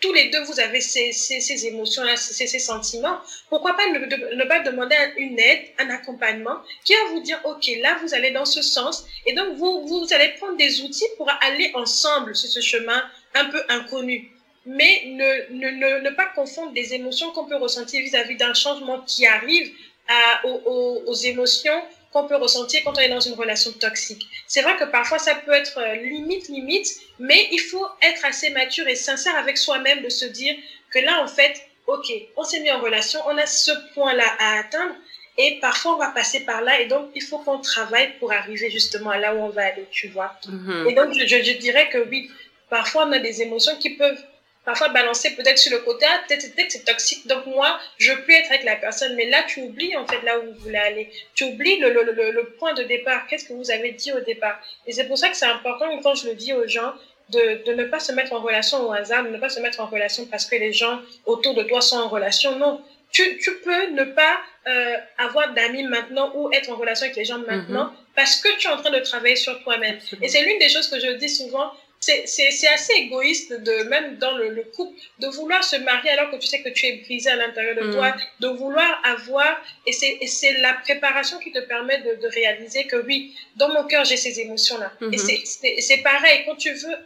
tous 0.00 0.12
les 0.12 0.30
deux, 0.30 0.44
vous 0.44 0.60
avez 0.60 0.80
ces, 0.80 1.10
ces, 1.10 1.40
ces 1.40 1.66
émotions-là, 1.66 2.16
ces, 2.16 2.46
ces, 2.46 2.58
sentiments, 2.60 3.18
pourquoi 3.48 3.76
pas 3.76 3.88
ne, 3.88 3.98
ne, 3.98 4.44
pas 4.44 4.60
demander 4.60 4.94
une 5.16 5.36
aide, 5.36 5.62
un 5.78 5.90
accompagnement 5.90 6.58
qui 6.84 6.94
va 6.94 7.06
vous 7.10 7.20
dire, 7.22 7.40
OK, 7.44 7.72
là, 7.80 7.98
vous 8.04 8.14
allez 8.14 8.30
dans 8.30 8.44
ce 8.44 8.62
sens. 8.62 9.04
Et 9.26 9.32
donc, 9.32 9.56
vous, 9.56 9.84
vous 9.84 10.06
allez 10.14 10.28
prendre 10.38 10.56
des 10.56 10.80
outils 10.82 11.08
pour 11.16 11.28
aller 11.40 11.72
ensemble 11.74 12.36
sur 12.36 12.48
ce 12.48 12.60
chemin 12.60 13.02
un 13.34 13.46
peu 13.46 13.60
inconnu 13.68 14.30
mais 14.66 15.02
ne, 15.06 15.54
ne, 15.54 15.70
ne, 15.70 16.00
ne, 16.00 16.10
pas 16.10 16.26
confondre 16.26 16.72
des 16.72 16.94
émotions 16.94 17.30
qu'on 17.32 17.46
peut 17.46 17.56
ressentir 17.56 18.02
vis-à-vis 18.02 18.36
d'un 18.36 18.54
changement 18.54 19.00
qui 19.00 19.26
arrive 19.26 19.72
à, 20.08 20.46
aux, 20.46 21.02
aux, 21.06 21.14
émotions 21.14 21.82
qu'on 22.12 22.26
peut 22.26 22.36
ressentir 22.36 22.80
quand 22.84 22.92
on 22.96 23.00
est 23.00 23.08
dans 23.08 23.20
une 23.20 23.34
relation 23.34 23.72
toxique. 23.72 24.26
C'est 24.46 24.62
vrai 24.62 24.76
que 24.76 24.84
parfois 24.84 25.18
ça 25.18 25.34
peut 25.34 25.52
être 25.52 25.78
euh, 25.78 25.94
limite, 25.94 26.48
limite, 26.48 26.88
mais 27.18 27.48
il 27.52 27.60
faut 27.60 27.86
être 28.02 28.24
assez 28.24 28.50
mature 28.50 28.86
et 28.88 28.96
sincère 28.96 29.36
avec 29.36 29.56
soi-même 29.56 30.02
de 30.02 30.08
se 30.08 30.26
dire 30.26 30.56
que 30.90 30.98
là, 30.98 31.22
en 31.22 31.28
fait, 31.28 31.54
ok, 31.86 32.12
on 32.36 32.44
s'est 32.44 32.60
mis 32.60 32.70
en 32.70 32.80
relation, 32.80 33.20
on 33.26 33.38
a 33.38 33.46
ce 33.46 33.70
point-là 33.94 34.26
à 34.38 34.58
atteindre, 34.58 34.94
et 35.38 35.58
parfois 35.60 35.94
on 35.94 35.98
va 35.98 36.08
passer 36.08 36.40
par 36.40 36.60
là, 36.60 36.80
et 36.80 36.86
donc 36.86 37.10
il 37.14 37.22
faut 37.22 37.38
qu'on 37.38 37.60
travaille 37.60 38.12
pour 38.18 38.32
arriver 38.32 38.68
justement 38.70 39.10
à 39.10 39.18
là 39.18 39.34
où 39.34 39.38
on 39.38 39.48
va 39.48 39.66
aller, 39.66 39.86
tu 39.90 40.08
vois. 40.08 40.34
Mm-hmm. 40.46 40.90
Et 40.90 40.94
donc 40.94 41.14
je, 41.14 41.26
je 41.26 41.52
dirais 41.58 41.88
que 41.88 41.98
oui, 42.10 42.30
parfois 42.68 43.06
on 43.06 43.12
a 43.12 43.20
des 43.20 43.40
émotions 43.40 43.76
qui 43.76 43.90
peuvent 43.90 44.22
parfois 44.64 44.88
balancer 44.88 45.34
peut-être 45.34 45.58
sur 45.58 45.72
le 45.72 45.78
côté, 45.78 46.06
ah, 46.08 46.20
peut-être 46.26 46.42
c'est 46.68 46.84
toxique, 46.84 47.26
donc 47.26 47.46
moi, 47.46 47.78
je 47.98 48.12
peux 48.12 48.32
être 48.32 48.50
avec 48.50 48.64
la 48.64 48.76
personne. 48.76 49.14
Mais 49.14 49.26
là, 49.26 49.42
tu 49.48 49.60
oublies 49.60 49.96
en 49.96 50.06
fait 50.06 50.22
là 50.22 50.38
où 50.38 50.52
vous 50.52 50.60
voulez 50.60 50.78
aller. 50.78 51.10
Tu 51.34 51.44
oublies 51.44 51.78
le, 51.78 51.90
le, 51.92 52.02
le, 52.12 52.30
le 52.30 52.44
point 52.58 52.74
de 52.74 52.82
départ. 52.82 53.26
Qu'est-ce 53.26 53.46
que 53.46 53.52
vous 53.52 53.70
avez 53.70 53.92
dit 53.92 54.12
au 54.12 54.20
départ? 54.20 54.60
Et 54.86 54.92
c'est 54.92 55.04
pour 55.04 55.18
ça 55.18 55.28
que 55.28 55.36
c'est 55.36 55.46
important, 55.46 55.86
quand 56.02 56.14
je 56.14 56.28
le 56.28 56.34
dis 56.34 56.52
aux 56.52 56.66
gens, 56.66 56.92
de, 57.30 57.62
de 57.64 57.72
ne 57.74 57.84
pas 57.84 58.00
se 58.00 58.12
mettre 58.12 58.32
en 58.32 58.40
relation 58.40 58.86
au 58.88 58.92
hasard, 58.92 59.24
de 59.24 59.28
ne 59.28 59.38
pas 59.38 59.48
se 59.48 59.60
mettre 59.60 59.80
en 59.80 59.86
relation 59.86 60.26
parce 60.26 60.46
que 60.46 60.56
les 60.56 60.72
gens 60.72 61.00
autour 61.26 61.54
de 61.54 61.62
toi 61.62 61.80
sont 61.80 61.96
en 61.96 62.08
relation. 62.08 62.56
Non, 62.56 62.82
tu, 63.12 63.38
tu 63.38 63.54
peux 63.58 63.86
ne 63.90 64.04
pas 64.04 64.40
euh, 64.66 64.96
avoir 65.18 65.52
d'amis 65.54 65.84
maintenant 65.84 66.32
ou 66.34 66.52
être 66.52 66.70
en 66.70 66.76
relation 66.76 67.04
avec 67.04 67.16
les 67.16 67.24
gens 67.24 67.38
maintenant 67.38 67.86
mm-hmm. 67.86 68.14
parce 68.16 68.36
que 68.36 68.48
tu 68.58 68.66
es 68.66 68.70
en 68.70 68.76
train 68.76 68.90
de 68.90 68.98
travailler 68.98 69.36
sur 69.36 69.62
toi-même. 69.62 69.98
Et 70.20 70.28
c'est 70.28 70.42
l'une 70.42 70.58
des 70.58 70.68
choses 70.68 70.88
que 70.88 70.98
je 70.98 71.12
dis 71.12 71.28
souvent, 71.28 71.72
c'est 72.00 72.68
assez 72.68 72.94
égoïste 72.94 73.52
de 73.52 73.82
même 73.84 74.16
dans 74.16 74.36
le, 74.36 74.48
le, 74.48 74.62
couple 74.64 74.98
de 75.18 75.28
vouloir 75.28 75.62
se 75.62 75.76
marier 75.76 76.10
alors 76.10 76.30
que 76.30 76.36
tu 76.36 76.46
sais 76.46 76.62
que 76.62 76.70
tu 76.70 76.86
es 76.86 76.96
brisé 77.04 77.28
à 77.28 77.36
l'intérieur 77.36 77.76
de 77.76 77.92
toi, 77.92 78.10
mm. 78.10 78.20
de 78.40 78.48
vouloir 78.48 79.02
avoir 79.04 79.62
et 79.86 79.92
c'est 79.92 80.52
la 80.60 80.74
préparation 80.74 81.38
qui 81.38 81.52
te 81.52 81.60
permet 81.60 82.00
de, 82.00 82.14
de, 82.22 82.28
réaliser 82.28 82.86
que 82.86 82.96
oui, 82.96 83.36
dans 83.56 83.68
mon 83.68 83.84
cœur 83.84 84.04
j'ai 84.04 84.16
ces 84.16 84.40
émotions 84.40 84.78
là. 84.78 84.92
Et 85.02 85.16
mm-hmm. 85.16 85.80
c'est 85.80 86.02
pareil 86.02 86.42
quand 86.46 86.56
tu 86.56 86.72
veux 86.72 86.96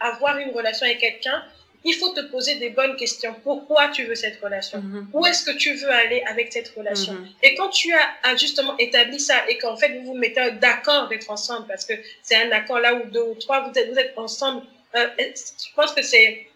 avoir 0.00 0.36
une 0.38 0.50
relation 0.50 0.84
avec 0.84 0.98
quelqu'un, 0.98 1.42
il 1.84 1.94
faut 1.94 2.08
te 2.10 2.20
poser 2.22 2.56
des 2.56 2.70
bonnes 2.70 2.96
questions. 2.96 3.34
Pourquoi 3.42 3.88
tu 3.88 4.04
veux 4.04 4.14
cette 4.14 4.40
relation? 4.40 4.78
Mm-hmm. 4.78 5.06
Où 5.12 5.26
est-ce 5.26 5.44
que 5.44 5.56
tu 5.56 5.74
veux 5.74 5.90
aller 5.90 6.22
avec 6.26 6.50
cette 6.50 6.70
relation 6.70 7.12
mm-hmm. 7.12 7.42
Et 7.42 7.54
quand 7.54 7.68
tu 7.68 7.92
as, 7.92 8.36
justement 8.36 8.76
établi 8.78 9.20
ça 9.20 9.48
et 9.48 9.58
qu'en 9.58 9.76
fait 9.76 9.98
vous 9.98 10.06
vous 10.06 10.14
mettez 10.16 10.50
d'accord 10.52 11.08
d'être 11.08 11.30
ensemble, 11.30 11.66
parce 11.66 11.84
que 11.84 11.92
c'est 12.22 12.36
un 12.36 12.50
accord 12.52 12.80
là 12.80 12.94
où 12.94 13.06
deux 13.10 13.22
ou 13.22 13.34
trois, 13.34 13.68
vous 13.68 13.78
êtes, 13.78 13.90
vous 13.90 13.98
êtes 13.98 14.14
ensemble, 14.16 14.62
euh, 14.96 15.06
je 15.18 15.74
pense 15.76 15.92
que 15.92 16.02
c'est... 16.02 16.46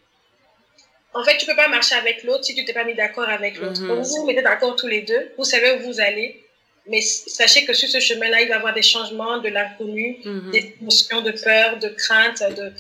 En 1.15 1.25
fait, 1.25 1.37
tu 1.39 1.47
peux 1.47 1.57
pas 1.57 1.69
marcher 1.69 1.95
avec 1.95 2.23
l'autre 2.23 2.45
si 2.45 2.55
tu 2.55 2.65
t'es 2.65 2.73
pas 2.73 2.85
mis 2.85 2.95
d'accord 2.95 3.29
avec 3.29 3.59
l'autre. 3.59 3.83
Mm-hmm. 3.83 4.03
vous 4.03 4.21
vous 4.21 4.27
mettez 4.27 4.43
d'accord 4.43 4.77
tous 4.77 4.87
les 4.87 5.03
deux, 5.03 5.31
vous 5.37 5.45
savez 5.45 5.73
où 5.73 5.81
vous 5.81 6.01
allez, 6.01 6.43
mais 6.87 7.03
sachez 7.03 7.67
que 7.67 7.75
sur 7.75 7.89
ce 7.89 8.01
chemin-là, 8.01 8.41
il 8.41 8.49
va 8.49 8.55
y 8.55 8.59
avoir 8.59 8.73
des 8.73 8.83
changements, 8.83 9.39
de 9.39 9.49
l'inconnu, 9.49 10.21
des 10.53 10.75
émotions 10.81 11.21
de 11.21 11.33
peur, 11.33 11.79
de 11.79 11.89
crainte, 11.89 12.43
de, 12.57 12.73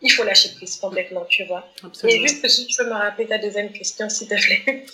il 0.00 0.10
faut 0.10 0.24
lâcher 0.24 0.50
prise 0.54 0.76
complètement, 0.76 1.24
tu 1.28 1.44
vois. 1.44 1.66
Et 2.04 2.20
juste 2.20 2.46
si 2.48 2.66
tu 2.66 2.76
peux 2.76 2.88
me 2.88 2.94
rappeler 2.94 3.26
ta 3.26 3.38
deuxième 3.38 3.72
question, 3.72 4.08
s'il 4.08 4.28
te 4.28 4.34
plaît. 4.34 4.84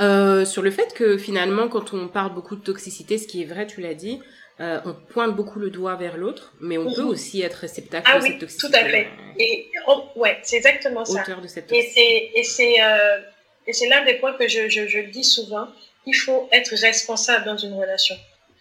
Euh, 0.00 0.44
sur 0.44 0.62
le 0.62 0.70
fait 0.70 0.92
que 0.92 1.16
finalement, 1.18 1.68
quand 1.68 1.92
on 1.94 2.08
parle 2.08 2.34
beaucoup 2.34 2.56
de 2.56 2.62
toxicité, 2.62 3.18
ce 3.18 3.26
qui 3.26 3.42
est 3.42 3.44
vrai, 3.44 3.66
tu 3.66 3.80
l'as 3.80 3.94
dit, 3.94 4.20
euh, 4.60 4.80
on 4.84 4.94
pointe 4.94 5.34
beaucoup 5.34 5.58
le 5.58 5.70
doigt 5.70 5.96
vers 5.96 6.16
l'autre, 6.16 6.52
mais 6.60 6.78
on 6.78 6.92
peut 6.92 7.02
mhm. 7.02 7.08
aussi 7.08 7.42
être 7.42 7.54
réceptacle 7.54 8.08
ah 8.12 8.18
de 8.18 8.24
cette 8.24 8.38
toxicité. 8.38 8.68
Tout 8.68 8.76
à 8.76 8.88
fait. 8.88 9.08
Et 9.38 9.70
ouais, 10.16 10.38
c'est 10.42 10.56
exactement 10.56 11.04
ça. 11.04 11.24
De 11.40 11.48
cette 11.48 11.66
toxicité. 11.68 12.30
Et 12.34 12.44
c'est 12.44 12.82
euh, 12.82 13.18
et 13.66 13.72
c'est 13.72 13.88
l'un 13.88 14.04
des 14.04 14.14
points 14.14 14.34
que 14.34 14.46
je, 14.46 14.68
je, 14.68 14.86
je 14.86 15.00
dis 15.00 15.24
souvent. 15.24 15.68
Il 16.06 16.14
faut 16.14 16.48
être 16.52 16.74
responsable 16.76 17.46
dans 17.46 17.56
une 17.56 17.74
relation. 17.74 18.14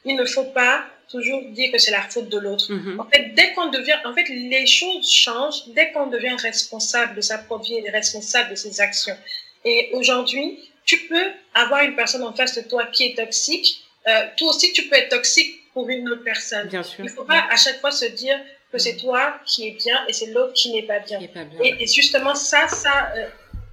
Il 0.05 0.15
ne 0.15 0.25
faut 0.25 0.45
pas 0.45 0.85
toujours 1.09 1.43
dire 1.49 1.71
que 1.71 1.77
c'est 1.77 1.91
la 1.91 2.01
faute 2.01 2.29
de 2.29 2.39
l'autre. 2.39 2.71
Mhm. 2.71 2.99
En 2.99 3.05
fait, 3.05 3.33
dès 3.35 3.53
qu'on 3.53 3.69
devient, 3.69 3.99
en 4.05 4.13
fait, 4.13 4.27
les 4.29 4.65
choses 4.65 5.11
changent 5.11 5.67
dès 5.67 5.91
qu'on 5.91 6.07
devient 6.07 6.35
responsable 6.41 7.15
de 7.15 7.21
sa 7.21 7.37
propre 7.37 7.65
vie 7.65 7.75
et 7.75 7.89
responsable 7.89 8.49
de 8.51 8.55
ses 8.55 8.81
actions. 8.81 9.17
Et 9.63 9.89
aujourd'hui, 9.93 10.59
tu 10.85 10.97
peux 11.07 11.27
avoir 11.53 11.81
une 11.83 11.95
personne 11.95 12.23
en 12.23 12.33
face 12.33 12.55
de 12.55 12.61
toi 12.61 12.85
qui 12.87 13.05
est 13.05 13.15
toxique. 13.15 13.85
Euh, 14.07 14.27
toi 14.37 14.49
aussi, 14.49 14.73
tu 14.73 14.83
peux 14.87 14.95
être 14.95 15.09
toxique 15.09 15.71
pour 15.73 15.87
une 15.89 16.07
autre 16.09 16.23
personne. 16.23 16.67
Bien 16.67 16.83
sûr. 16.83 16.99
Il 16.99 17.05
ne 17.05 17.09
faut 17.09 17.23
pas 17.23 17.45
à 17.49 17.55
chaque 17.55 17.79
fois 17.79 17.91
se 17.91 18.05
dire 18.05 18.39
que 18.71 18.77
c'est 18.77 18.97
toi 18.97 19.39
qui 19.45 19.67
es 19.67 19.71
bien 19.71 20.03
et 20.07 20.13
c'est 20.13 20.31
l'autre 20.31 20.53
qui 20.53 20.71
n'est 20.73 20.83
pas 20.83 20.99
bien. 20.99 21.19
et, 21.63 21.87
justement, 21.87 22.35
ça, 22.35 22.67
ça, 22.67 23.13
euh, 23.15 23.27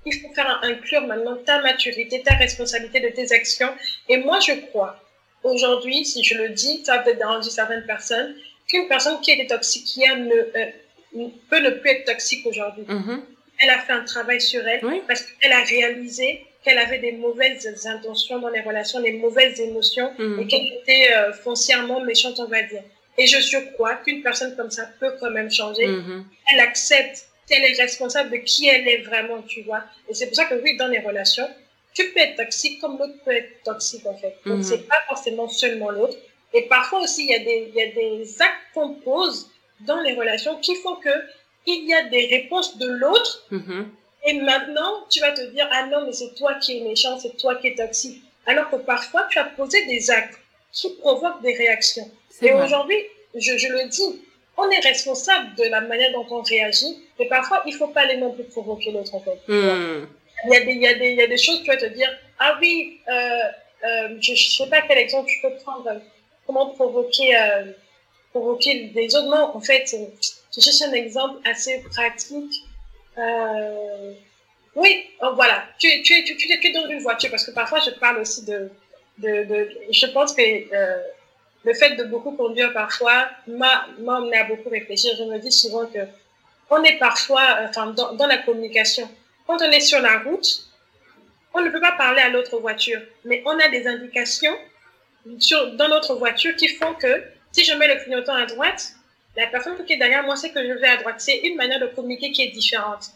il 0.07 0.15
faut 0.21 0.33
faire 0.35 0.61
inclure 0.63 1.03
maintenant 1.07 1.37
ta 1.37 1.61
maturité, 1.63 2.23
ta 2.23 2.35
responsabilité 2.35 3.01
de 3.01 3.09
tes 3.09 3.33
actions. 3.33 3.73
Et 4.09 4.19
moi, 4.19 4.39
je 4.41 4.53
crois 4.69 5.03
aujourd'hui, 5.43 6.05
si 6.05 6.23
je 6.25 6.35
le 6.37 6.51
dis, 6.51 6.83
ça 6.85 6.99
peut-être 6.99 7.19
déranger 7.19 7.51
certaines 7.51 7.87
personnes, 7.87 8.35
qu'une 8.69 8.89
personne 8.89 9.21
qui 9.21 9.33
était 9.33 9.47
toxique 9.47 9.97
hier 9.97 10.17
ne, 10.17 10.35
euh, 10.35 11.29
peut 11.49 11.61
ne 11.61 11.71
plus 11.71 11.91
être 11.91 12.05
toxique 12.05 12.47
aujourd'hui. 12.47 12.85
Mm-hmm. 12.85 13.21
Elle 13.63 13.71
a 13.71 13.79
fait 13.79 13.93
un 13.93 14.05
travail 14.05 14.41
sur 14.41 14.67
elle 14.67 14.81
parce 15.07 15.23
qu'elle 15.23 15.53
a 15.53 15.63
réalisé 15.63 16.47
qu'elle 16.65 16.79
avait 16.79 16.99
des 16.99 17.13
mauvaises 17.13 17.87
intentions 17.87 18.39
dans 18.39 18.51
les 18.51 18.61
relations, 18.61 19.01
des 19.01 19.13
mauvaises 19.13 19.61
émotions 19.61 20.13
mm-hmm. 20.19 20.43
et 20.43 20.47
qu'elle 20.47 20.67
était 20.81 21.13
euh, 21.13 21.33
foncièrement 21.33 22.01
méchante, 22.01 22.39
on 22.39 22.47
va 22.47 22.63
dire. 22.63 22.83
Et 23.19 23.27
je 23.27 23.73
crois 23.73 23.97
qu'une 23.97 24.23
personne 24.23 24.57
comme 24.57 24.71
ça 24.71 24.89
peut 24.99 25.13
quand 25.21 25.31
même 25.31 25.51
changer. 25.51 25.87
Mm-hmm. 25.87 26.23
Elle 26.53 26.61
accepte 26.61 27.27
qu'elle 27.49 27.65
est 27.65 27.81
responsable 27.81 28.31
de 28.31 28.37
qui 28.37 28.69
elle 28.69 28.87
est 28.89 29.03
vraiment, 29.03 29.43
tu 29.43 29.63
vois. 29.63 29.85
Et 30.09 30.15
c'est 30.15 30.27
pour 30.27 30.37
ça 30.37 30.45
que 30.45 30.55
oui, 30.55 30.77
dans 30.77 30.87
les 30.87 31.01
relations, 31.01 31.49
tu 31.95 32.11
peux 32.13 32.21
être 32.21 32.37
toxique 32.37 32.81
comme 32.81 32.99
l'autre 32.99 33.15
peut 33.25 33.33
être 33.33 33.63
toxique 33.65 34.07
en 34.07 34.17
fait. 34.17 34.37
Donc, 34.47 34.59
mm 34.59 34.63
c'est 34.63 34.89
pas 34.89 35.01
forcément 35.09 35.49
seulement 35.49 35.91
l'autre. 35.91 36.17
Et 36.53 36.63
parfois 36.63 37.01
aussi, 37.01 37.25
il 37.25 37.31
y, 37.31 37.35
a 37.35 37.39
des, 37.39 37.69
il 37.69 37.75
y 37.75 37.83
a 37.83 37.93
des 37.93 38.43
actes 38.43 38.75
qu'on 38.75 38.95
pose 38.95 39.51
dans 39.81 40.01
les 40.01 40.15
relations 40.15 40.59
qui 40.59 40.75
font 40.77 40.97
que 40.97 41.11
il 41.67 41.89
y 41.89 41.95
a 41.95 42.09
des 42.09 42.27
réponses 42.27 42.77
de 42.79 42.87
l'autre. 42.87 43.47
Mm-hmm. 43.53 43.85
Et 44.27 44.33
maintenant, 44.41 45.07
tu 45.09 45.21
vas 45.21 45.33
te 45.33 45.43
dire, 45.53 45.69
ah 45.71 45.87
non, 45.87 46.05
mais 46.05 46.13
c'est 46.13 46.35
toi 46.35 46.55
qui 46.55 46.79
es 46.79 46.81
méchant, 46.81 47.19
c'est 47.19 47.37
toi 47.37 47.55
qui 47.57 47.69
es 47.69 47.75
toxique. 47.75 48.23
Alors 48.47 48.69
que 48.71 48.77
parfois, 48.77 49.27
tu 49.31 49.39
as 49.39 49.45
posé 49.45 49.85
des 49.87 50.11
actes 50.11 50.39
qui 50.73 50.91
provoquent 50.97 51.43
des 51.43 51.55
réactions. 51.55 52.11
Et 52.43 52.53
aujourd'hui, 52.53 52.97
je, 53.35 53.57
je, 53.57 53.69
le 53.69 53.89
dis, 53.89 54.23
on 54.57 54.69
est 54.71 54.81
responsable 54.81 55.55
de 55.57 55.65
la 55.65 55.81
manière 55.83 56.13
dont 56.13 56.27
on 56.31 56.43
réagit, 56.43 56.99
mais 57.19 57.27
parfois, 57.27 57.63
il 57.67 57.75
faut 57.75 57.89
pas 57.89 58.07
les 58.07 58.17
non 58.17 58.33
plus 58.33 58.45
provoquer 58.45 58.93
l'autre, 58.93 59.15
en 59.15 59.21
fait. 59.21 59.39
Mm 59.49 60.07
il 60.45 60.51
y, 60.53 60.57
a 60.57 60.65
des, 60.65 60.73
il, 60.73 60.83
y 60.83 60.87
a 60.87 60.95
des, 60.95 61.11
il 61.11 61.17
y 61.17 61.23
a 61.23 61.27
des 61.27 61.37
choses, 61.37 61.63
tu 61.63 61.69
vas 61.69 61.77
te 61.77 61.87
dire, 61.87 62.11
ah 62.39 62.57
oui, 62.61 63.01
euh, 63.09 63.13
euh, 63.85 64.17
je 64.21 64.33
ne 64.33 64.37
sais 64.37 64.67
pas 64.69 64.83
quel 64.83 64.99
exemple 64.99 65.29
tu 65.29 65.41
peux 65.43 65.55
prendre, 65.63 66.01
comment 66.47 66.71
provoquer, 66.71 67.37
euh, 67.37 67.73
provoquer 68.31 68.89
des. 68.95 69.09
Non, 69.09 69.53
en 69.55 69.61
fait, 69.61 69.87
c'est 69.87 70.61
juste 70.63 70.83
un 70.83 70.93
exemple 70.93 71.41
assez 71.49 71.83
pratique. 71.91 72.55
Euh, 73.19 74.13
oui, 74.77 75.07
oh, 75.23 75.33
voilà, 75.35 75.65
tu, 75.79 76.03
tu, 76.03 76.25
tu, 76.25 76.37
tu, 76.37 76.47
es 76.53 76.73
dans 76.73 76.89
une 76.89 77.01
voiture, 77.01 77.31
parce 77.31 77.45
que 77.45 77.51
parfois 77.51 77.81
je 77.81 77.91
parle 77.99 78.19
aussi 78.19 78.45
de... 78.45 78.71
de, 79.19 79.45
de 79.45 79.59
je 79.91 80.07
pense 80.07 80.33
que 80.33 80.43
euh, 80.43 80.99
le 81.65 81.75
fait 81.75 81.97
de 81.97 82.05
beaucoup 82.05 82.33
conduire 82.33 82.73
parfois 82.73 83.29
m'a 83.47 83.87
amené 84.09 84.39
à 84.39 84.45
beaucoup 84.45 84.71
réfléchir. 84.71 85.15
Je 85.19 85.25
me 85.25 85.39
dis 85.39 85.53
souvent 85.53 85.87
que 85.87 85.99
on 86.71 86.83
est 86.85 86.99
parfois, 86.99 87.59
enfin, 87.69 87.89
dans, 87.89 88.15
dans 88.15 88.27
la 88.27 88.39
communication, 88.39 89.09
quand 89.51 89.67
on 89.67 89.71
est 89.73 89.81
sur 89.81 90.01
la 90.01 90.21
route, 90.21 90.63
on 91.55 91.61
ne 91.61 91.71
peut 91.71 91.81
pas 91.81 91.93
parler 91.93 92.23
à 92.23 92.29
l'autre 92.29 92.59
voiture, 92.59 93.01
mais 93.25 93.43
on 93.45 93.59
a 93.59 93.69
des 93.69 93.87
indications 93.89 94.57
dans 95.25 95.89
notre 95.89 96.15
voiture 96.15 96.55
qui 96.55 96.69
font 96.69 96.95
que 96.95 97.25
si 97.51 97.65
je 97.65 97.75
mets 97.75 97.93
le 97.93 98.01
clignotant 98.01 98.35
à 98.35 98.47
droite, 98.47 98.93
la 99.37 99.49
personne 99.49 99.85
qui 99.85 99.95
est 99.95 99.97
derrière 99.97 100.23
moi 100.23 100.37
sait 100.37 100.51
que 100.51 100.65
je 100.65 100.73
vais 100.75 100.87
à 100.87 100.99
droite. 100.99 101.17
C'est 101.19 101.39
une 101.39 101.57
manière 101.57 101.81
de 101.81 101.87
communiquer 101.87 102.31
qui 102.31 102.43
est 102.43 102.51
différente. 102.51 103.07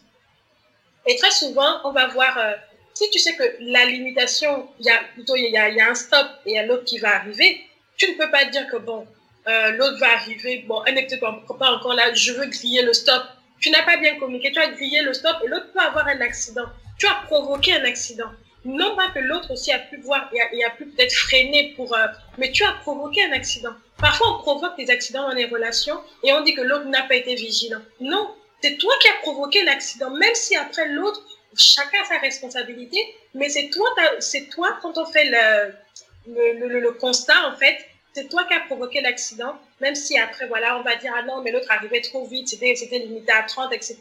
Et 1.07 1.15
très 1.17 1.31
souvent, 1.31 1.81
on 1.85 1.93
va 1.93 2.09
voir, 2.09 2.37
euh, 2.37 2.55
si 2.95 3.09
tu 3.11 3.21
sais 3.21 3.37
que 3.37 3.45
la 3.61 3.85
limitation, 3.85 4.69
il 4.81 4.87
y 4.87 4.91
a 4.91 5.69
y 5.69 5.81
a, 5.81 5.89
un 5.89 5.95
stop 5.95 6.27
et 6.47 6.51
il 6.51 6.55
y 6.55 6.59
a 6.59 6.67
l'autre 6.67 6.85
qui 6.85 6.99
va 6.99 7.15
arriver, 7.15 7.65
tu 7.97 8.11
ne 8.11 8.17
peux 8.17 8.31
pas 8.31 8.45
dire 8.47 8.67
que 8.67 8.77
bon, 8.79 9.07
euh, 9.47 9.71
l'autre 9.73 9.99
va 10.01 10.15
arriver, 10.15 10.65
bon, 10.67 10.83
elle 10.85 10.95
peut-être 10.95 11.21
pas 11.59 11.71
encore 11.71 11.95
là, 11.95 12.13
je 12.13 12.33
veux 12.33 12.47
griller 12.47 12.83
le 12.83 12.93
stop, 12.93 13.23
tu 13.65 13.71
n'as 13.71 13.83
pas 13.83 13.97
bien 13.97 14.19
communiqué, 14.19 14.53
tu 14.53 14.61
as 14.61 14.69
grillé 14.73 15.01
le 15.01 15.15
stop 15.15 15.39
et 15.43 15.49
l'autre 15.49 15.73
peut 15.73 15.81
avoir 15.81 16.07
un 16.07 16.21
accident. 16.21 16.67
Tu 16.99 17.07
as 17.07 17.15
provoqué 17.25 17.73
un 17.73 17.85
accident. 17.87 18.31
Non 18.67 18.95
pas 18.95 19.09
que 19.09 19.21
l'autre 19.21 19.53
aussi 19.53 19.73
a 19.73 19.79
pu 19.79 19.97
voir 20.03 20.31
et 20.53 20.65
a, 20.65 20.69
pu 20.69 20.85
peut-être 20.85 21.15
freiner 21.15 21.73
pour... 21.75 21.97
Euh, 21.97 22.07
mais 22.37 22.53
tu 22.53 22.63
as 22.63 22.73
provoqué 22.83 23.25
un 23.25 23.33
accident. 23.33 23.73
Parfois, 23.97 24.37
on 24.37 24.43
provoque 24.43 24.77
des 24.77 24.91
accidents 24.91 25.23
dans 25.23 25.35
les 25.35 25.47
relations 25.47 25.99
et 26.23 26.35
on 26.35 26.43
dit 26.43 26.55
que 26.55 26.61
l'autre 26.61 26.85
n'a 26.89 27.05
pas 27.05 27.15
été 27.15 27.37
vigilant. 27.37 27.81
Non, 28.01 28.35
c'est 28.61 28.77
toi 28.77 28.93
qui 29.01 29.09
as 29.09 29.23
provoqué 29.23 29.65
l'accident, 29.65 30.11
même 30.11 30.35
si 30.35 30.55
après 30.57 30.87
l'autre, 30.91 31.23
chacun 31.57 32.03
a 32.03 32.05
sa 32.05 32.19
responsabilité, 32.19 32.99
mais 33.33 33.49
c'est 33.49 33.71
toi, 33.71 33.89
c'est 34.21 34.51
toi 34.51 34.79
quand 34.83 34.99
on 34.99 35.07
fait 35.07 35.25
le, 35.25 36.59
le, 36.69 36.81
le 36.81 36.93
constat, 36.93 37.49
en 37.49 37.57
fait, 37.57 37.79
c'est 38.15 38.29
toi 38.29 38.45
qui 38.45 38.55
as 38.55 38.61
provoqué 38.61 39.01
l'accident, 39.01 39.57
même 39.81 39.97
si 39.97 40.17
après, 40.19 40.47
voilà, 40.47 40.79
on 40.79 40.83
va 40.83 40.95
dire, 40.95 41.13
ah 41.17 41.23
non, 41.23 41.43
mais 41.43 41.51
l'autre 41.51 41.71
arrivait 41.71 42.01
trop 42.01 42.25
vite, 42.25 42.49
c'était, 42.49 42.99
limité 42.99 43.33
à 43.33 43.43
30, 43.43 43.73
etc. 43.73 43.99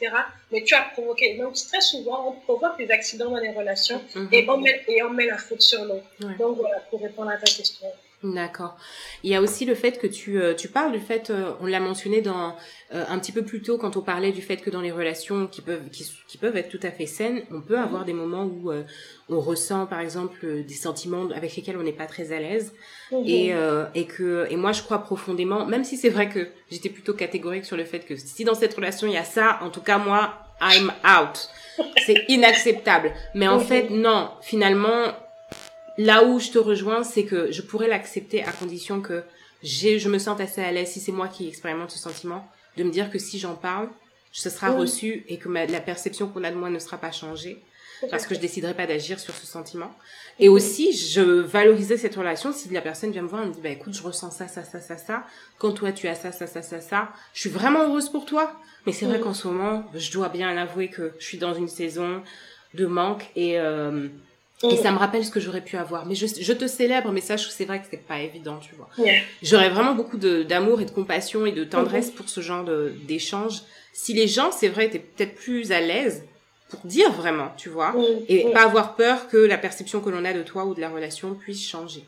Mais 0.52 0.64
tu 0.64 0.76
as 0.76 0.84
provoqué. 0.84 1.36
Donc, 1.36 1.56
très 1.56 1.82
souvent, 1.82 2.30
on 2.30 2.32
provoque 2.42 2.78
des 2.78 2.92
accidents 2.92 3.32
dans 3.32 3.40
les 3.40 3.52
relations 3.52 4.02
mhm. 4.14 4.30
et, 4.32 4.48
on 4.48 4.58
met, 4.58 4.84
et 4.88 5.02
on 5.02 5.10
met 5.10 5.26
la 5.26 5.38
faute 5.38 5.62
sur 5.62 5.84
l'autre. 5.84 6.06
Donc, 6.38 6.58
voilà, 6.58 6.80
pour 6.92 7.02
répondre 7.02 7.32
à 7.32 7.38
ta 7.38 7.46
question. 7.46 7.88
D'accord. 8.24 8.78
Il 9.24 9.30
y 9.30 9.36
a 9.36 9.42
aussi 9.42 9.66
le 9.66 9.76
fait 9.76 10.00
que 10.00 10.08
tu, 10.08 10.42
euh, 10.42 10.54
tu 10.54 10.70
parles 10.70 10.94
du 10.94 11.00
fait, 11.00 11.30
euh, 11.30 11.52
on 11.60 11.66
l'a 11.66 11.82
mentionné 11.82 12.22
dans 12.22 12.56
euh, 12.94 13.04
un 13.10 13.20
petit 13.20 13.34
peu 13.34 13.44
plus 13.44 13.62
tôt 13.62 13.78
quand 13.78 13.98
on 13.98 14.02
parlait 14.02 14.32
du 14.32 14.42
fait 14.42 14.58
que 14.58 14.70
dans 14.70 14.80
les 14.80 14.92
relations 14.92 15.46
qui 15.48 15.60
peuvent 15.62 15.90
qui, 15.92 16.10
qui 16.30 16.38
peuvent 16.38 16.56
être 16.56 16.70
tout 16.70 16.80
à 16.84 16.92
fait 16.92 17.06
saines, 17.06 17.44
on 17.52 17.60
peut 17.60 17.78
avoir 17.78 18.06
des 18.06 18.14
moments 18.14 18.46
où 18.46 18.72
on 19.30 19.40
ressent 19.40 19.86
par 19.88 20.00
exemple 20.00 20.64
des 20.64 20.74
sentiments 20.74 21.28
avec 21.36 21.54
lesquels 21.56 21.76
on 21.76 21.84
n'est 21.84 21.92
pas 21.92 22.06
très 22.06 22.32
à 22.32 22.40
l'aise 22.40 22.74
mhm. 23.12 23.24
et 23.26 23.54
et 23.96 24.06
que 24.06 24.48
et 24.50 24.56
moi 24.56 24.72
je 24.72 24.84
crois 24.84 25.00
profondément, 25.00 25.66
même 25.66 25.84
si 25.84 25.98
c'est 25.98 26.10
vrai 26.10 26.30
que 26.30 26.48
j'étais 26.72 26.90
plutôt 26.90 27.14
catégorique 27.14 27.66
sur 27.66 27.76
le 27.76 27.84
fait 27.84 28.00
que 28.00 28.16
si 28.16 28.46
dans 28.46 28.56
cette 28.56 28.74
relation 28.74 29.08
il 29.08 29.14
y 29.14 29.18
a 29.18 29.26
ça, 29.26 29.60
en 29.62 29.70
tout 29.70 29.82
cas 29.82 29.98
moi 29.98 30.36
I'm 30.62 30.94
out. 31.04 31.50
C'est 32.06 32.26
inacceptable. 32.30 33.12
Mais 33.34 33.48
en 33.48 33.58
mhm. 33.58 33.66
fait 33.66 33.90
non, 33.90 34.32
finalement 34.42 35.14
Là 35.98 36.26
où 36.26 36.40
je 36.40 36.50
te 36.50 36.58
rejoins, 36.58 37.04
c'est 37.04 37.26
que 37.26 37.52
je 37.52 37.62
pourrais 37.62 37.88
l'accepter 37.88 38.44
à 38.44 38.52
condition 38.52 39.02
que 39.02 39.24
j'ai, 39.62 40.00
je 40.00 40.10
me 40.10 40.18
sente 40.18 40.42
assez 40.42 40.62
à 40.62 40.72
l'aise 40.72 40.90
si 40.90 41.00
c'est 41.00 41.12
moi 41.12 41.28
qui 41.28 41.48
expérimente 41.48 41.92
ce 41.92 42.00
sentiment, 42.00 42.48
de 42.78 42.84
me 42.84 42.92
dire 42.92 43.10
que 43.12 43.20
si 43.20 43.40
j'en 43.40 43.56
parle, 43.56 43.90
ce 44.32 44.50
sera 44.50 44.72
reçu 44.72 45.24
et 45.28 45.38
que 45.38 45.48
la 45.48 45.80
perception 45.80 46.28
qu'on 46.28 46.44
a 46.44 46.52
de 46.52 46.56
moi 46.56 46.70
ne 46.70 46.80
sera 46.80 46.98
pas 46.98 47.12
changée. 47.12 47.62
parce 48.10 48.26
que 48.26 48.36
je 48.36 48.40
déciderai 48.40 48.74
pas 48.74 48.86
d'agir 48.86 49.18
sur 49.20 49.34
ce 49.34 49.46
sentiment. 49.46 49.94
Et 50.40 50.50
aussi, 50.50 50.92
je 50.92 51.22
valorisais 51.22 51.96
cette 51.96 52.16
relation 52.16 52.52
si 52.52 52.68
la 52.70 52.82
personne 52.82 53.12
vient 53.12 53.22
me 53.22 53.28
voir 53.28 53.44
et 53.44 53.46
me 53.46 53.54
dit, 53.54 53.62
bah 53.62 53.70
écoute, 53.70 53.94
je 53.94 54.04
ressens 54.04 54.32
ça, 54.32 54.48
ça, 54.50 54.64
ça, 54.64 54.82
ça, 54.82 54.98
ça. 54.98 55.24
Quand 55.58 55.72
toi, 55.72 55.94
tu 55.94 56.08
as 56.10 56.16
ça, 56.16 56.34
ça, 56.34 56.48
ça, 56.48 56.62
ça, 56.62 56.82
ça. 56.82 57.14
Je 57.34 57.42
suis 57.42 57.50
vraiment 57.50 57.84
heureuse 57.84 58.10
pour 58.10 58.26
toi. 58.26 58.60
Mais 58.86 58.92
c'est 58.92 59.06
vrai 59.06 59.22
qu'en 59.22 59.34
ce 59.34 59.48
moment, 59.48 59.86
je 59.94 60.12
dois 60.12 60.28
bien 60.28 60.54
l'avouer 60.54 60.90
que 60.90 61.14
je 61.20 61.26
suis 61.26 61.38
dans 61.38 61.54
une 61.54 61.70
saison 61.70 62.22
de 62.74 62.86
manque 62.86 63.30
et 63.36 63.60
euh, 63.60 64.10
et 64.64 64.78
ça 64.78 64.92
me 64.92 64.98
rappelle 64.98 65.26
ce 65.26 65.32
que 65.32 65.40
j'aurais 65.40 65.62
pu 65.62 65.78
avoir. 65.78 66.06
Mais 66.06 66.16
je, 66.16 66.26
je 66.40 66.54
te 66.54 66.68
célèbre, 66.68 67.12
mais 67.12 67.22
sache 67.22 67.48
que 67.48 67.54
c'est 67.54 67.66
vrai 67.66 67.80
que 67.80 67.86
c'est 67.90 67.98
pas 67.98 68.20
évident, 68.20 68.58
tu 68.60 68.76
vois. 68.76 68.90
J'aurais 69.42 69.70
vraiment 69.70 69.96
beaucoup 69.96 70.18
d'amour 70.18 70.82
et 70.82 70.86
de 70.86 70.92
compassion 70.92 71.46
et 71.46 71.52
de 71.52 71.64
tendresse 71.64 72.12
pour 72.12 72.30
ce 72.30 72.42
genre 72.42 72.66
d'échange. 73.08 73.62
Si 73.94 74.14
les 74.14 74.28
gens, 74.28 74.52
c'est 74.52 74.70
vrai, 74.70 74.86
étaient 74.86 75.00
peut-être 75.00 75.36
plus 75.36 75.72
à 75.72 75.80
l'aise 75.80 76.24
pour 76.70 76.90
dire 76.90 77.12
vraiment, 77.12 77.52
tu 77.56 77.70
vois, 77.70 77.94
et 78.28 78.50
pas 78.52 78.64
avoir 78.64 78.96
peur 78.96 79.28
que 79.28 79.38
la 79.38 79.60
perception 79.60 80.02
que 80.02 80.10
l'on 80.10 80.26
a 80.26 80.34
de 80.34 80.42
toi 80.42 80.66
ou 80.66 80.74
de 80.74 80.82
la 80.82 80.90
relation 80.90 81.36
puisse 81.36 81.64
changer. 81.68 82.04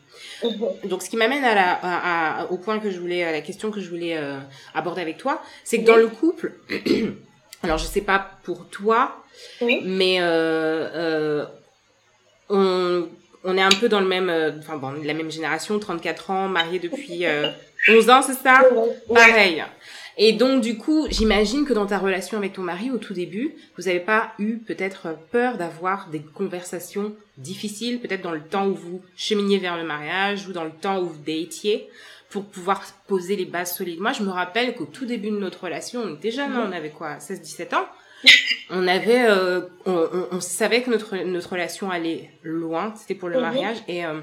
Donc, 0.85 1.03
ce 1.03 1.09
qui 1.09 1.17
m'amène 1.17 1.43
à 1.43 1.53
la, 1.53 1.79
à, 1.83 2.45
au 2.51 2.57
point 2.57 2.79
que 2.79 2.89
je 2.89 2.99
voulais, 2.99 3.23
à 3.23 3.31
la 3.31 3.41
question 3.41 3.69
que 3.69 3.79
je 3.79 3.89
voulais 3.89 4.17
euh, 4.17 4.39
aborder 4.73 5.01
avec 5.01 5.17
toi, 5.17 5.41
c'est 5.63 5.81
que 5.81 5.85
dans 5.85 5.97
le 5.97 6.07
couple, 6.07 6.53
alors 7.63 7.77
je 7.77 7.85
sais 7.85 8.01
pas 8.01 8.31
pour 8.43 8.67
toi, 8.69 9.23
mais 9.61 10.17
euh, 10.19 10.89
euh, 10.95 11.45
on, 12.49 13.07
on 13.43 13.57
est 13.57 13.61
un 13.61 13.69
peu 13.69 13.89
dans 13.89 13.99
le 13.99 14.07
même, 14.07 14.29
euh, 14.29 14.51
enfin 14.59 14.77
bon, 14.77 14.93
la 15.03 15.13
même 15.13 15.31
génération, 15.31 15.79
34 15.79 16.31
ans, 16.31 16.47
marié 16.47 16.79
depuis 16.79 17.25
euh, 17.25 17.49
11 17.89 18.09
ans, 18.09 18.21
c'est 18.21 18.33
ça? 18.33 18.63
Pareil. 19.13 19.63
Et 20.17 20.31
donc 20.33 20.61
du 20.61 20.77
coup, 20.77 21.07
j'imagine 21.09 21.65
que 21.65 21.73
dans 21.73 21.85
ta 21.85 21.97
relation 21.97 22.37
avec 22.37 22.53
ton 22.53 22.61
mari 22.61 22.89
au 22.89 22.97
tout 22.97 23.13
début, 23.13 23.53
vous 23.77 23.83
n'avez 23.83 23.99
pas 23.99 24.31
eu 24.39 24.57
peut-être 24.57 25.09
peur 25.31 25.57
d'avoir 25.57 26.09
des 26.09 26.21
conversations 26.21 27.13
difficiles, 27.37 27.99
peut-être 27.99 28.21
dans 28.21 28.31
le 28.31 28.41
temps 28.41 28.67
où 28.67 28.75
vous 28.75 29.01
cheminiez 29.17 29.57
vers 29.57 29.75
le 29.75 29.83
mariage 29.83 30.47
ou 30.47 30.53
dans 30.53 30.63
le 30.63 30.71
temps 30.71 31.01
où 31.01 31.07
vous 31.07 31.19
datiez, 31.19 31.89
pour 32.29 32.45
pouvoir 32.45 32.83
poser 33.07 33.35
les 33.35 33.45
bases 33.45 33.75
solides? 33.75 33.99
Moi, 33.99 34.13
je 34.13 34.23
me 34.23 34.29
rappelle 34.29 34.73
qu'au 34.75 34.85
tout 34.85 35.05
début 35.05 35.29
de 35.29 35.37
notre 35.37 35.65
relation, 35.65 36.01
on 36.01 36.15
était 36.15 36.31
jeunes, 36.31 36.53
hein, 36.53 36.67
on 36.69 36.71
avait 36.71 36.89
quoi, 36.89 37.17
16-17 37.17 37.75
ans 37.75 37.85
on 38.69 38.87
avait, 38.87 39.25
euh, 39.29 39.61
on, 39.85 40.27
on, 40.31 40.41
savait 40.41 40.81
que 40.81 40.89
notre 40.89 41.15
notre 41.17 41.51
relation 41.51 41.91
allait 41.91 42.31
loin. 42.43 42.93
C'était 42.97 43.15
pour 43.15 43.29
le 43.29 43.35
mhm. 43.35 43.41
mariage 43.41 43.77
et 43.87 44.05
euh, 44.05 44.21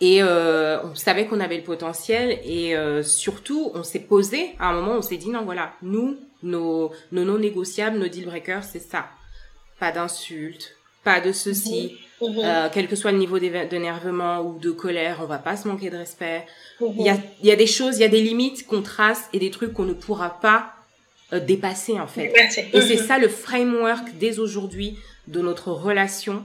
et 0.00 0.22
euh, 0.22 0.80
on 0.84 0.94
savait 0.94 1.26
qu'on 1.26 1.40
avait 1.40 1.56
le 1.56 1.64
potentiel 1.64 2.38
et 2.44 2.76
surtout 3.02 3.72
on 3.74 3.82
s'est 3.82 3.98
posé 3.98 4.54
à 4.60 4.68
un 4.68 4.72
moment 4.72 4.92
on 4.92 5.02
s'est 5.02 5.16
dit 5.16 5.28
non 5.28 5.42
voilà 5.42 5.72
nous 5.82 6.16
nos 6.44 6.92
nos 7.10 7.24
non 7.24 7.38
négociables 7.38 7.98
nos 7.98 8.06
deal 8.06 8.26
breakers 8.26 8.62
c'est 8.62 8.78
ça 8.78 9.06
pas 9.80 9.90
d'insultes 9.90 10.76
pas 11.02 11.20
de 11.20 11.32
ceci 11.32 11.96
mhm. 12.20 12.28
Mhm. 12.28 12.70
Quel 12.72 12.86
que 12.88 12.94
soit 12.96 13.10
le 13.12 13.18
niveau 13.18 13.40
d'énervement 13.40 14.40
ou 14.40 14.58
de 14.60 14.70
colère 14.70 15.18
on 15.20 15.26
va 15.26 15.38
pas 15.38 15.56
se 15.56 15.66
manquer 15.66 15.90
de 15.90 15.96
respect 15.96 16.46
il 16.80 17.02
y 17.02 17.10
a 17.10 17.16
il 17.42 17.48
y 17.48 17.50
a 17.50 17.56
des 17.56 17.66
choses 17.66 17.98
il 17.98 18.02
y 18.02 18.04
a 18.04 18.08
des 18.08 18.22
limites 18.22 18.68
qu'on 18.68 18.82
trace 18.82 19.28
et 19.32 19.40
des 19.40 19.50
trucs 19.50 19.72
qu'on 19.72 19.84
ne 19.84 19.94
pourra 19.94 20.38
pas 20.38 20.77
euh, 21.32 21.40
dépasser 21.40 22.00
en 22.00 22.06
fait. 22.06 22.32
Et 22.72 22.80
c'est 22.80 22.96
ça 22.96 23.18
le 23.18 23.28
framework 23.28 24.16
dès 24.18 24.38
aujourd'hui 24.38 24.98
de 25.26 25.40
notre 25.40 25.72
relation. 25.72 26.44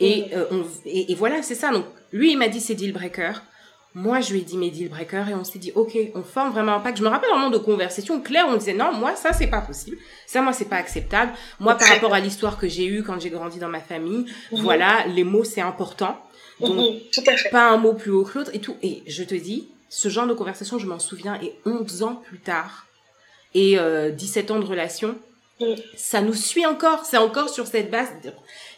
Et, 0.00 0.26
euh, 0.34 0.46
on, 0.50 0.64
et, 0.86 1.14
voilà, 1.14 1.42
c'est 1.42 1.54
ça. 1.54 1.70
Donc, 1.70 1.84
lui, 2.12 2.32
il 2.32 2.38
m'a 2.38 2.48
dit 2.48 2.60
ses 2.60 2.74
deal 2.74 2.92
breakers. 2.92 3.42
Moi, 3.94 4.20
je 4.20 4.32
lui 4.32 4.40
ai 4.40 4.42
dit 4.42 4.56
mes 4.56 4.70
deal 4.70 4.88
breakers 4.88 5.28
et 5.28 5.34
on 5.34 5.44
s'est 5.44 5.58
dit, 5.58 5.70
OK, 5.74 5.96
on 6.14 6.22
forme 6.22 6.50
vraiment 6.50 6.72
un 6.72 6.80
pacte. 6.80 6.96
Je 6.96 7.02
me 7.02 7.08
rappelle 7.08 7.28
vraiment 7.30 7.50
de 7.50 7.58
conversations 7.58 8.20
claires 8.22 8.48
où 8.48 8.52
on 8.52 8.56
disait, 8.56 8.72
non, 8.72 8.92
moi, 8.94 9.14
ça, 9.16 9.32
c'est 9.34 9.48
pas 9.48 9.60
possible. 9.60 9.98
Ça, 10.26 10.40
moi, 10.40 10.52
c'est 10.52 10.68
pas 10.68 10.76
acceptable. 10.76 11.32
Moi, 11.60 11.76
par 11.76 11.88
rapport 11.88 12.14
à 12.14 12.20
l'histoire 12.20 12.56
que 12.56 12.68
j'ai 12.68 12.86
eue 12.86 13.02
quand 13.02 13.20
j'ai 13.20 13.28
grandi 13.30 13.58
dans 13.58 13.68
ma 13.68 13.80
famille, 13.80 14.24
mhm. 14.50 14.60
voilà, 14.62 15.06
les 15.08 15.24
mots, 15.24 15.44
c'est 15.44 15.60
important. 15.60 16.18
Donc, 16.58 16.74
mhm, 16.74 17.00
tout 17.12 17.22
à 17.26 17.36
fait. 17.36 17.50
pas 17.50 17.70
un 17.70 17.76
mot 17.76 17.92
plus 17.92 18.10
haut 18.10 18.24
que 18.24 18.38
l'autre 18.38 18.50
et 18.54 18.60
tout. 18.60 18.76
Et 18.82 19.02
je 19.06 19.24
te 19.24 19.34
dis, 19.34 19.68
ce 19.90 20.08
genre 20.08 20.26
de 20.26 20.34
conversation, 20.34 20.78
je 20.78 20.86
m'en 20.86 20.98
souviens. 20.98 21.38
Et 21.42 21.52
11 21.66 22.02
ans 22.02 22.14
plus 22.14 22.38
tard, 22.38 22.86
et 23.54 23.78
euh, 23.78 24.10
17 24.10 24.50
ans 24.50 24.58
de 24.58 24.64
relation, 24.64 25.16
mm. 25.60 25.66
ça 25.96 26.20
nous 26.20 26.34
suit 26.34 26.66
encore. 26.66 27.04
C'est 27.04 27.18
encore 27.18 27.48
sur 27.48 27.66
cette 27.66 27.90
base. 27.90 28.08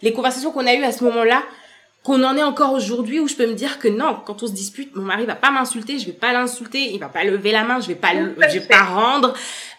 Les 0.02 0.12
conversations 0.12 0.52
qu'on 0.52 0.66
a 0.66 0.74
eues 0.74 0.84
à 0.84 0.92
ce 0.92 1.04
moment-là, 1.04 1.42
qu'on 2.04 2.22
en 2.22 2.36
est 2.36 2.42
encore 2.42 2.72
aujourd'hui 2.72 3.18
où 3.18 3.26
je 3.26 3.34
peux 3.34 3.46
me 3.46 3.54
dire 3.54 3.78
que 3.78 3.88
non, 3.88 4.20
quand 4.26 4.42
on 4.42 4.46
se 4.46 4.52
dispute, 4.52 4.94
mon 4.94 5.04
mari 5.04 5.24
va 5.24 5.34
pas 5.34 5.50
m'insulter, 5.50 5.98
je 5.98 6.04
vais 6.04 6.12
pas 6.12 6.34
l'insulter, 6.34 6.92
il 6.92 7.00
va 7.00 7.08
pas 7.08 7.24
lever 7.24 7.50
la 7.50 7.64
main, 7.64 7.80
je 7.80 7.88
vais 7.88 7.94
pas, 7.94 8.12
le, 8.12 8.36
je 8.50 8.58
vais 8.58 8.66
pas 8.66 8.82
rendre, 8.82 9.32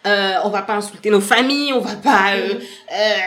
euh, 0.08 0.34
on 0.44 0.50
va 0.50 0.64
pas 0.64 0.74
insulter 0.74 1.12
nos 1.12 1.22
familles, 1.22 1.72
on 1.74 1.82
va 1.82 1.96
pas, 1.96 2.34
euh, 2.34 2.56
mm. 2.56 2.60
euh, 2.94 3.18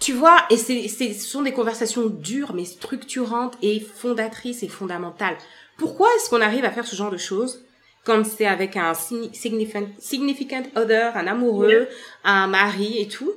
tu 0.00 0.12
vois, 0.12 0.44
et 0.50 0.56
c'est, 0.56 0.88
c'est, 0.88 1.12
ce 1.12 1.24
sont 1.24 1.42
des 1.42 1.52
conversations 1.52 2.06
dures 2.06 2.52
mais 2.52 2.64
structurantes 2.64 3.54
et 3.62 3.78
fondatrices 3.78 4.64
et 4.64 4.68
fondamentales. 4.68 5.36
Pourquoi 5.76 6.08
est-ce 6.16 6.28
qu'on 6.28 6.40
arrive 6.40 6.64
à 6.64 6.70
faire 6.72 6.86
ce 6.86 6.96
genre 6.96 7.12
de 7.12 7.16
choses? 7.16 7.62
Comme 8.04 8.24
c'est 8.24 8.46
avec 8.46 8.76
un 8.76 8.94
significant, 8.94 9.86
significant 9.98 10.62
other, 10.76 11.16
un 11.16 11.26
amoureux, 11.26 11.88
un 12.24 12.46
mari 12.46 12.98
et 13.00 13.08
tout. 13.08 13.34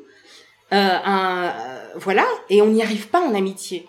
Euh, 0.71 0.75
un, 0.75 1.49
euh, 1.49 1.89
voilà, 1.97 2.25
et 2.49 2.61
on 2.61 2.67
n'y 2.67 2.81
arrive 2.81 3.07
pas 3.07 3.19
en 3.19 3.35
amitié. 3.35 3.85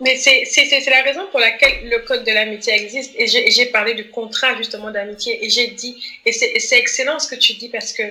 Mais 0.00 0.16
c'est 0.16 0.90
la 0.90 1.02
raison 1.02 1.26
pour 1.30 1.40
laquelle 1.40 1.88
le 1.88 2.00
code 2.00 2.24
de 2.24 2.32
l'amitié 2.32 2.74
existe. 2.74 3.12
Et 3.16 3.26
j'ai 3.26 3.66
parlé 3.66 3.94
du 3.94 4.10
contrat 4.10 4.56
justement 4.56 4.90
d'amitié. 4.90 5.44
Et 5.44 5.48
j'ai 5.48 5.68
dit, 5.68 6.02
et 6.26 6.32
c'est 6.32 6.78
excellent 6.78 7.18
ce 7.18 7.28
que 7.28 7.36
tu 7.36 7.54
dis 7.54 7.68
parce 7.68 7.92
que 7.92 8.02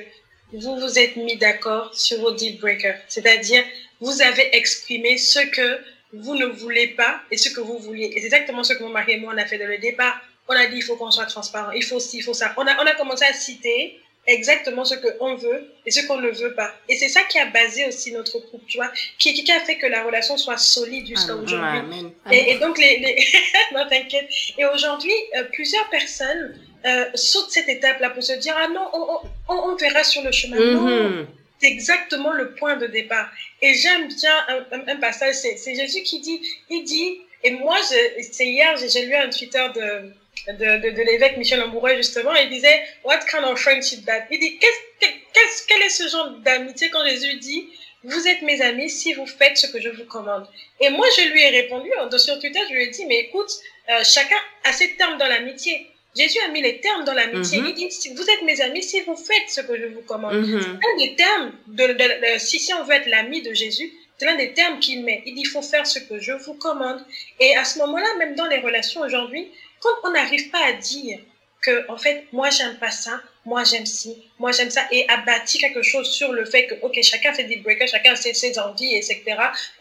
vous 0.53 0.79
vous 0.79 0.97
êtes 0.97 1.15
mis 1.15 1.35
d'accord 1.35 1.93
sur 1.93 2.19
vos 2.21 2.31
deal 2.31 2.57
breakers. 2.59 2.97
C'est-à-dire, 3.07 3.63
vous 3.99 4.21
avez 4.21 4.55
exprimé 4.55 5.17
ce 5.17 5.39
que 5.39 5.79
vous 6.13 6.35
ne 6.35 6.45
voulez 6.45 6.87
pas 6.87 7.21
et 7.29 7.37
ce 7.37 7.49
que 7.49 7.61
vous 7.61 7.77
vouliez. 7.77 8.05
Et 8.15 8.19
c'est 8.19 8.25
exactement 8.27 8.63
ce 8.63 8.73
que 8.73 8.83
mon 8.83 8.89
mari 8.89 9.13
et 9.13 9.19
moi 9.19 9.33
on 9.35 9.37
a 9.37 9.45
fait 9.45 9.57
dès 9.57 9.67
le 9.67 9.77
départ 9.77 10.19
on 10.47 10.53
a 10.53 10.65
dit 10.67 10.77
il 10.77 10.83
faut 10.83 10.95
qu'on 10.95 11.11
soit 11.11 11.25
transparent, 11.25 11.71
il 11.71 11.83
faut 11.83 11.99
ci, 11.99 12.17
il 12.17 12.23
faut 12.23 12.33
ça. 12.33 12.53
On 12.57 12.65
a, 12.67 12.81
on 12.81 12.85
a 12.85 12.93
commencé 12.93 13.25
à 13.25 13.33
citer 13.33 13.99
exactement 14.27 14.85
ce 14.85 14.95
qu'on 14.95 15.35
veut 15.35 15.71
et 15.85 15.91
ce 15.91 16.05
qu'on 16.07 16.19
ne 16.19 16.29
veut 16.29 16.53
pas. 16.53 16.73
Et 16.89 16.95
c'est 16.95 17.09
ça 17.09 17.21
qui 17.23 17.37
a 17.37 17.45
basé 17.45 17.85
aussi 17.87 18.11
notre 18.11 18.39
couple, 18.39 18.65
tu 18.67 18.77
vois, 18.77 18.91
qui, 19.19 19.33
qui 19.33 19.51
a 19.51 19.59
fait 19.59 19.77
que 19.77 19.85
la 19.85 20.03
relation 20.03 20.37
soit 20.37 20.57
solide 20.57 21.07
jusqu'à 21.07 21.35
aujourd'hui. 21.35 22.11
et, 22.31 22.57
donc, 22.57 22.77
les, 22.77 22.97
les... 22.99 23.27
non, 23.73 23.87
t'inquiète. 23.87 24.27
Et 24.57 24.65
aujourd'hui, 24.65 25.13
euh, 25.37 25.43
plusieurs 25.53 25.87
personnes 25.89 26.59
euh, 26.85 27.05
sautent 27.13 27.51
cette 27.51 27.69
étape-là 27.69 28.09
pour 28.11 28.23
se 28.23 28.33
dire, 28.33 28.55
ah 28.57 28.67
non, 28.67 28.87
on, 28.93 29.19
on, 29.49 29.71
on 29.71 29.75
verra 29.75 30.03
sur 30.03 30.23
le 30.23 30.31
chemin. 30.31 30.57
Non, 30.57 30.87
mm-hmm. 30.87 31.25
c'est 31.61 31.67
exactement 31.67 32.31
le 32.31 32.55
point 32.55 32.77
de 32.77 32.87
départ. 32.87 33.29
Et 33.61 33.73
j'aime 33.75 34.07
bien 34.07 34.45
un, 34.71 34.87
un, 34.87 34.95
passage, 34.97 35.35
c'est 35.35 35.75
Jésus 35.75 36.03
qui 36.03 36.19
dit, 36.19 36.41
il 36.69 36.83
dit, 36.83 37.19
et 37.43 37.51
moi, 37.51 37.77
c'est 37.83 38.47
hier, 38.47 38.75
j'ai 38.77 39.05
lu 39.05 39.13
un 39.13 39.29
Twitter 39.29 39.65
de 39.75 40.11
de, 40.47 40.53
de, 40.53 40.89
de 40.95 41.01
l'évêque 41.01 41.37
Michel 41.37 41.61
Amoureux, 41.61 41.95
justement, 41.95 42.33
il 42.35 42.49
disait, 42.49 42.81
What 43.03 43.19
kind 43.29 43.43
of 43.45 43.59
friendship 43.59 44.05
that? 44.05 44.25
Il 44.31 44.39
dit, 44.39 44.57
qu'est-ce, 44.59 45.07
qu'est-ce, 45.07 45.67
quel 45.67 45.81
est 45.81 45.89
ce 45.89 46.07
genre 46.07 46.29
d'amitié 46.43 46.89
quand 46.89 47.05
Jésus 47.05 47.35
dit, 47.37 47.69
vous 48.03 48.27
êtes 48.27 48.43
mes 48.43 48.61
amis 48.61 48.89
si 48.89 49.13
vous 49.13 49.25
faites 49.25 49.57
ce 49.57 49.67
que 49.67 49.81
je 49.81 49.89
vous 49.89 50.05
commande? 50.05 50.47
Et 50.79 50.89
moi, 50.89 51.07
je 51.17 51.31
lui 51.31 51.41
ai 51.41 51.49
répondu, 51.49 51.89
sur 52.17 52.39
Twitter, 52.39 52.59
je 52.69 52.73
lui 52.73 52.83
ai 52.83 52.87
dit, 52.89 53.05
mais 53.05 53.19
écoute, 53.21 53.49
euh, 53.89 54.03
chacun 54.03 54.37
a 54.63 54.73
ses 54.73 54.95
termes 54.95 55.17
dans 55.17 55.27
l'amitié. 55.27 55.87
Jésus 56.15 56.39
a 56.45 56.47
mis 56.49 56.61
les 56.61 56.79
termes 56.79 57.03
dans 57.03 57.13
l'amitié. 57.13 57.59
Mm-hmm. 57.59 57.73
Il 57.77 57.89
dit, 57.89 58.13
vous 58.15 58.29
êtes 58.29 58.41
mes 58.43 58.61
amis 58.61 58.83
si 58.83 59.01
vous 59.01 59.17
faites 59.17 59.49
ce 59.49 59.61
que 59.61 59.77
je 59.77 59.85
vous 59.87 60.01
commande. 60.01 60.35
Mm-hmm. 60.35 60.61
C'est 60.61 60.69
un 60.69 61.05
des 61.05 61.15
termes, 61.15 61.51
de, 61.67 61.87
de, 61.87 62.39
si, 62.39 62.59
si 62.59 62.73
on 62.73 62.83
veut 62.83 62.93
être 62.93 63.07
l'ami 63.07 63.41
de 63.41 63.53
Jésus, 63.53 63.91
c'est 64.17 64.25
l'un 64.25 64.35
des 64.35 64.53
termes 64.53 64.79
qu'il 64.79 65.03
met. 65.03 65.23
Il 65.25 65.35
dit, 65.35 65.41
il 65.41 65.47
faut 65.47 65.61
faire 65.61 65.85
ce 65.85 65.99
que 65.99 66.19
je 66.19 66.31
vous 66.31 66.53
commande. 66.53 67.03
Et 67.41 67.55
à 67.57 67.65
ce 67.65 67.79
moment-là, 67.79 68.07
même 68.17 68.35
dans 68.35 68.47
les 68.47 68.59
relations 68.59 69.01
aujourd'hui, 69.01 69.51
quand 69.81 69.95
on 70.03 70.11
n'arrive 70.11 70.49
pas 70.49 70.65
à 70.65 70.73
dire 70.73 71.19
que, 71.65 71.89
en 71.89 71.97
fait, 71.97 72.25
moi, 72.31 72.49
j'aime 72.51 72.77
pas 72.77 72.91
ça, 72.91 73.21
moi, 73.43 73.63
j'aime 73.63 73.85
ci, 73.85 74.15
moi, 74.39 74.51
j'aime 74.51 74.69
ça, 74.69 74.87
et 74.91 75.07
à 75.09 75.17
bâtir 75.17 75.61
quelque 75.61 75.81
chose 75.81 76.09
sur 76.11 76.31
le 76.31 76.45
fait 76.45 76.67
que, 76.67 76.75
OK, 76.81 76.97
chacun 77.01 77.33
fait 77.33 77.45
des 77.45 77.57
breakers, 77.57 77.87
chacun 77.87 78.13
a 78.13 78.15
ses, 78.15 78.59
envies, 78.59 78.95
etc. 78.95 79.23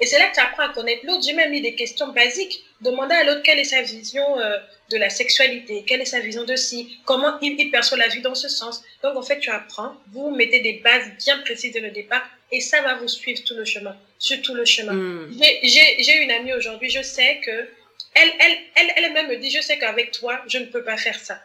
Et 0.01 0.07
c'est 0.07 0.19
là 0.19 0.29
que 0.29 0.35
tu 0.35 0.41
apprends 0.41 0.65
à 0.65 0.69
connaître 0.71 1.05
l'autre. 1.07 1.23
J'ai 1.27 1.35
même 1.35 1.51
mis 1.51 1.61
des 1.61 1.75
questions 1.75 2.09
basiques. 2.09 2.65
Demander 2.81 3.15
à 3.15 3.25
l'autre 3.25 3.43
quelle 3.43 3.59
est 3.59 3.65
sa 3.65 3.83
vision 3.83 4.39
euh, 4.39 4.59
de 4.91 4.99
la 4.99 5.09
sexualité, 5.09 5.85
quelle 5.87 6.03
est 6.03 6.07
sa 6.07 6.21
vision 6.21 6.45
de 6.45 6.57
ci, 6.57 6.99
comment 7.05 7.39
il, 7.41 7.71
perçoit 7.71 7.97
la 7.97 8.09
vie 8.09 8.21
dans 8.21 8.35
ce 8.35 8.49
sens. 8.49 8.83
Donc, 9.03 9.17
en 9.17 9.23
fait, 9.23 9.39
tu 9.39 9.51
apprends, 9.51 9.95
vous 10.13 10.31
mettez 10.31 10.61
des 10.61 10.75
bases 10.85 11.11
bien 11.25 11.39
précises 11.39 11.73
dès 11.73 11.81
le 11.81 11.91
départ, 11.91 12.23
et 12.53 12.61
ça 12.61 12.83
va 12.83 12.95
vous 12.97 13.09
suivre 13.09 13.43
tout 13.45 13.55
le 13.55 13.65
chemin, 13.65 13.97
sur 14.19 14.41
tout 14.43 14.55
le 14.55 14.65
chemin. 14.65 14.93
Hmm. 14.93 15.33
J'ai 15.63 16.23
une 16.23 16.31
amie 16.31 16.53
aujourd'hui, 16.53 16.91
je 16.91 17.03
sais 17.03 17.41
que 17.45 17.69
elle, 18.15 18.31
elle, 18.39 18.59
elle, 18.77 19.05
elle-même 19.05 19.29
me 19.29 19.37
dit, 19.37 19.51
je 19.51 19.61
sais 19.61 19.79
qu'avec 19.79 20.11
toi, 20.13 20.41
je 20.47 20.59
ne 20.59 20.67
peux 20.67 20.83
pas 20.83 20.97
faire 20.97 21.19
ça. 21.19 21.41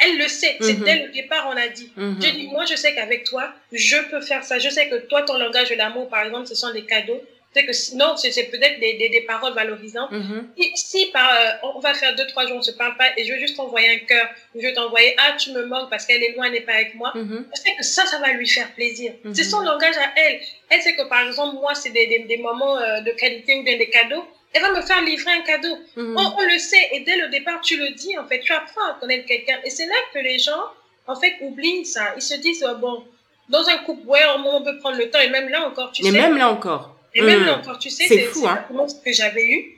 Elle 0.00 0.18
le 0.18 0.28
sait. 0.28 0.56
C'est 0.60 0.74
mhm. 0.74 0.84
dès 0.84 0.96
le 1.06 1.08
départ, 1.12 1.46
on 1.48 1.56
a 1.56 1.68
dit. 1.68 1.90
Mhm. 1.96 2.20
Je 2.20 2.28
dis, 2.28 2.46
moi, 2.48 2.64
je 2.66 2.74
sais 2.74 2.94
qu'avec 2.94 3.24
toi, 3.24 3.52
je 3.72 3.96
peux 4.10 4.20
faire 4.20 4.44
ça. 4.44 4.58
Je 4.58 4.68
sais 4.68 4.88
que 4.88 4.96
toi, 4.96 5.22
ton 5.22 5.38
langage 5.38 5.70
de 5.70 5.74
l'amour, 5.74 6.08
par 6.08 6.24
exemple, 6.24 6.46
ce 6.46 6.54
sont 6.54 6.70
les 6.70 6.84
cadeaux. 6.84 7.22
Que 7.54 7.72
sinon, 7.72 8.18
c'est 8.18 8.30
peut-être 8.50 8.78
des, 8.80 8.94
des, 8.98 9.08
des, 9.08 9.22
paroles 9.22 9.54
valorisantes. 9.54 10.10
Mhm. 10.12 10.46
Si, 10.74 11.06
par, 11.06 11.30
euh, 11.34 11.68
on 11.74 11.80
va 11.80 11.94
faire 11.94 12.14
deux, 12.14 12.26
trois 12.26 12.46
jours, 12.46 12.58
on 12.58 12.62
se 12.62 12.72
parle 12.72 12.98
pas 12.98 13.06
et 13.16 13.24
je 13.24 13.32
veux 13.32 13.38
juste 13.38 13.56
t'envoyer 13.56 13.88
un 13.88 13.98
cœur, 14.00 14.28
ou 14.54 14.60
je 14.60 14.66
veux 14.66 14.74
t'envoyer, 14.74 15.14
ah, 15.16 15.34
tu 15.38 15.52
me 15.52 15.64
manques 15.64 15.88
parce 15.88 16.04
qu'elle 16.04 16.22
est 16.22 16.32
loin, 16.32 16.44
elle 16.46 16.52
n'est 16.52 16.60
pas 16.60 16.74
avec 16.74 16.94
moi, 16.94 17.12
Mhm. 17.14 17.46
je 17.54 17.60
sais 17.62 17.74
que 17.78 17.82
ça, 17.82 18.04
ça 18.04 18.18
va 18.18 18.32
lui 18.32 18.46
faire 18.46 18.70
plaisir. 18.72 19.14
Mhm. 19.24 19.34
C'est 19.34 19.44
son 19.44 19.60
langage 19.60 19.96
à 19.96 20.12
elle. 20.16 20.38
Elle 20.68 20.82
sait 20.82 20.94
que, 20.96 21.08
par 21.08 21.26
exemple, 21.26 21.54
moi, 21.56 21.74
c'est 21.74 21.88
des, 21.88 22.06
des, 22.06 22.18
des 22.18 22.36
moments 22.36 22.76
euh, 22.78 23.00
de 23.00 23.12
qualité 23.12 23.54
ou 23.56 23.62
bien 23.62 23.78
des 23.78 23.88
cadeaux. 23.88 24.28
Elle 24.52 24.62
va 24.62 24.70
me 24.72 24.80
faire 24.82 25.02
livrer 25.02 25.32
un 25.32 25.42
cadeau. 25.42 25.76
Mhm. 25.96 26.16
On, 26.18 26.34
on 26.38 26.42
le 26.44 26.58
sait 26.58 26.88
et 26.92 27.00
dès 27.00 27.16
le 27.16 27.28
départ, 27.28 27.60
tu 27.60 27.76
le 27.76 27.90
dis, 27.90 28.16
en 28.18 28.26
fait, 28.26 28.40
tu 28.40 28.52
apprends 28.52 28.86
à 28.90 28.94
connaître 28.98 29.26
quelqu'un. 29.26 29.58
Et 29.64 29.70
c'est 29.70 29.86
là 29.86 29.94
que 30.14 30.18
les 30.18 30.38
gens, 30.38 30.64
en 31.06 31.14
fait, 31.18 31.34
oublient 31.40 31.84
ça. 31.84 32.14
Ils 32.16 32.22
se 32.22 32.34
disent, 32.34 32.64
oh, 32.68 32.76
bon, 32.78 33.04
dans 33.48 33.68
un 33.68 33.78
couple, 33.78 34.06
ouais, 34.06 34.20
on 34.38 34.62
peut 34.62 34.78
prendre 34.78 34.96
le 34.98 35.10
temps. 35.10 35.20
Et 35.20 35.28
même 35.28 35.48
là 35.48 35.66
encore, 35.66 35.92
tu 35.92 36.02
Et 36.02 36.10
sais. 36.10 36.12
même 36.12 36.36
là 36.38 36.48
encore. 36.50 36.96
Et 37.14 37.20
même 37.22 37.40
Mhm. 37.40 37.46
là 37.46 37.58
encore, 37.58 37.78
tu 37.78 37.90
sais, 37.90 38.06
C'est 38.08 38.18
fou, 38.26 38.40
c'est 38.42 38.46
hein. 38.48 38.64
ce 38.88 38.94
que 39.04 39.12
j'avais 39.12 39.44
eu. 39.44 39.72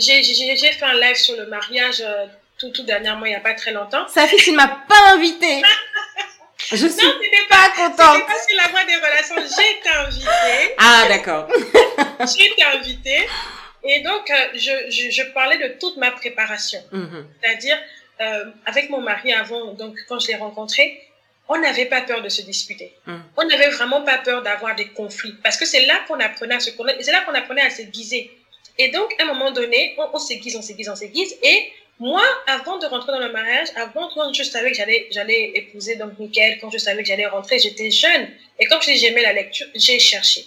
J'ai 0.00 0.22
fait 0.22 0.84
un 0.84 0.94
live 0.94 1.16
sur 1.16 1.36
le 1.36 1.46
mariage 1.46 2.00
euh, 2.00 2.26
tout, 2.58 2.70
tout 2.70 2.82
dernièrement, 2.82 3.24
il 3.24 3.30
n'y 3.30 3.34
a 3.36 3.40
pas 3.40 3.54
très 3.54 3.72
longtemps. 3.72 4.06
Safi, 4.08 4.36
tu 4.36 4.50
ne 4.52 4.56
m'as 4.56 4.66
pas 4.68 5.12
invité. 5.14 5.62
Je 6.58 6.76
suis 6.76 6.86
Non, 6.86 6.90
c'était 7.22 7.46
pas, 7.48 7.56
pas 7.56 7.72
c'était 7.74 7.88
contente. 7.96 8.26
pas 8.26 8.34
sur 8.46 8.56
la 8.56 8.68
voie 8.68 8.84
des 8.84 8.96
relations. 8.96 9.36
J'ai 9.36 9.78
été 9.78 9.88
invitée. 9.88 10.74
Ah, 10.78 11.04
d'accord. 11.08 11.48
J'ai 12.36 12.46
été 12.46 12.64
invitée. 12.64 13.28
Et 13.84 14.00
donc, 14.00 14.28
euh, 14.30 14.34
je, 14.54 14.90
je, 14.90 15.10
je 15.10 15.22
parlais 15.32 15.56
de 15.56 15.78
toute 15.78 15.96
ma 15.96 16.10
préparation. 16.10 16.82
Mhm. 16.92 17.26
C'est-à-dire, 17.42 17.78
euh, 18.20 18.44
avec 18.66 18.90
mon 18.90 19.00
mari 19.00 19.32
avant, 19.32 19.72
donc 19.74 19.96
quand 20.08 20.18
je 20.18 20.28
l'ai 20.28 20.34
rencontré, 20.34 21.00
on 21.48 21.58
n'avait 21.58 21.86
pas 21.86 22.02
peur 22.02 22.20
de 22.20 22.28
se 22.28 22.42
disputer. 22.42 22.92
Mm. 23.06 23.16
On 23.38 23.44
n'avait 23.46 23.70
vraiment 23.70 24.02
pas 24.02 24.18
peur 24.18 24.42
d'avoir 24.42 24.74
des 24.74 24.88
conflits. 24.88 25.34
Parce 25.42 25.56
que 25.56 25.64
c'est 25.64 25.86
là 25.86 26.00
qu'on 26.06 26.20
apprenait 26.20 26.56
à 26.56 26.60
se 26.60 26.70
connaître. 26.72 26.98
C'est 27.02 27.12
là 27.12 27.22
qu'on 27.22 27.34
apprenait 27.34 27.62
à 27.62 27.70
s'aiguiser. 27.70 28.30
Et 28.76 28.88
donc, 28.88 29.14
à 29.18 29.22
un 29.22 29.26
moment 29.26 29.50
donné, 29.50 29.94
on, 29.96 30.10
on 30.12 30.18
s'aiguise, 30.18 30.56
on 30.56 30.62
s'aiguise, 30.62 30.90
on 30.90 30.96
s'aiguise. 30.96 31.34
Et 31.42 31.72
moi, 32.00 32.22
avant 32.46 32.78
de 32.78 32.86
rentrer 32.86 33.12
dans 33.12 33.18
le 33.18 33.32
mariage, 33.32 33.68
avant, 33.74 34.08
quand 34.14 34.32
je 34.32 34.44
savais 34.44 34.70
que 34.70 34.76
j'allais, 34.76 35.08
j'allais 35.10 35.52
épouser 35.54 35.96
donc 35.96 36.18
Mickaël, 36.18 36.58
quand 36.60 36.70
je 36.70 36.78
savais 36.78 37.02
que 37.02 37.08
j'allais 37.08 37.26
rentrer, 37.26 37.58
j'étais 37.58 37.90
jeune. 37.90 38.28
Et 38.60 38.66
comme 38.66 38.80
je 38.80 38.92
dis, 38.92 38.98
j'aimais 38.98 39.22
la 39.22 39.32
lecture, 39.32 39.66
j'ai 39.74 39.98
cherché. 39.98 40.46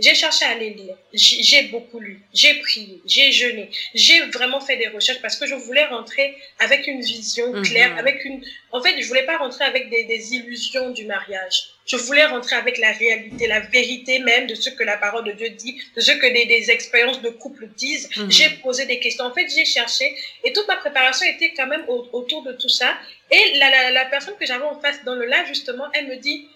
J'ai 0.00 0.14
cherché 0.14 0.44
à 0.44 0.50
aller 0.50 0.70
lire. 0.70 0.96
J'ai 1.12 1.62
beaucoup 1.64 2.00
lu. 2.00 2.20
J'ai 2.32 2.54
prié. 2.60 3.00
J'ai 3.06 3.30
jeûné. 3.32 3.70
J'ai 3.94 4.20
vraiment 4.36 4.60
fait 4.60 4.76
des 4.76 4.88
recherches 4.88 5.20
parce 5.22 5.36
que 5.36 5.46
je 5.46 5.54
voulais 5.54 5.84
rentrer 5.84 6.36
avec 6.58 6.86
une 6.86 7.00
vision 7.00 7.52
Mhm. 7.52 7.62
claire, 7.64 7.96
avec 7.98 8.24
une. 8.24 8.44
En 8.72 8.82
fait, 8.82 9.00
je 9.00 9.06
voulais 9.06 9.24
pas 9.24 9.36
rentrer 9.38 9.64
avec 9.64 9.90
des, 9.90 10.04
des 10.04 10.34
illusions 10.34 10.90
du 10.90 11.04
mariage. 11.06 11.56
Je 11.86 11.96
voulais 11.96 12.24
rentrer 12.24 12.56
avec 12.56 12.78
la 12.78 12.92
réalité, 12.92 13.46
la 13.46 13.60
vérité 13.60 14.18
même 14.18 14.46
de 14.46 14.54
ce 14.54 14.70
que 14.70 14.82
la 14.82 14.96
parole 14.96 15.24
de 15.24 15.32
Dieu 15.32 15.50
dit, 15.50 15.80
de 15.94 16.00
ce 16.00 16.12
que 16.12 16.26
des, 16.32 16.46
des 16.46 16.70
expériences 16.70 17.20
de 17.22 17.28
couple 17.28 17.68
disent. 17.76 18.08
Mhm. 18.16 18.30
J'ai 18.32 18.48
posé 18.62 18.86
des 18.86 18.98
questions. 18.98 19.24
En 19.26 19.34
fait, 19.34 19.46
j'ai 19.54 19.64
cherché 19.64 20.16
et 20.44 20.52
toute 20.52 20.66
ma 20.66 20.76
préparation 20.76 21.26
était 21.26 21.52
quand 21.56 21.66
même 21.66 21.84
au- 21.88 22.08
autour 22.12 22.42
de 22.42 22.52
tout 22.54 22.68
ça. 22.70 22.96
Et 23.30 23.58
la, 23.58 23.68
la, 23.70 23.90
la 23.90 24.04
personne 24.06 24.34
que 24.40 24.46
j'avais 24.46 24.64
en 24.64 24.80
face 24.80 25.04
dans 25.04 25.14
le 25.14 25.26
live, 25.26 25.46
justement, 25.46 25.84
elle 25.92 26.08
me 26.08 26.16
dit, 26.16 26.48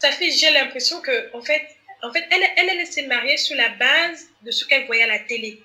ça 0.00 0.10
fait, 0.10 0.30
j'ai 0.30 0.50
l'impression 0.50 1.00
que, 1.00 1.30
en 1.34 1.40
fait, 1.40 1.62
en 2.04 2.12
fait, 2.12 2.24
elle, 2.30 2.42
elle, 2.56 2.78
elle 2.80 2.86
s'est 2.86 3.06
mariée 3.06 3.36
sur 3.36 3.56
la 3.56 3.68
base 3.70 4.26
de 4.42 4.50
ce 4.50 4.64
qu'elle 4.66 4.86
voyait 4.86 5.04
à 5.04 5.06
la 5.08 5.18
télé. 5.20 5.60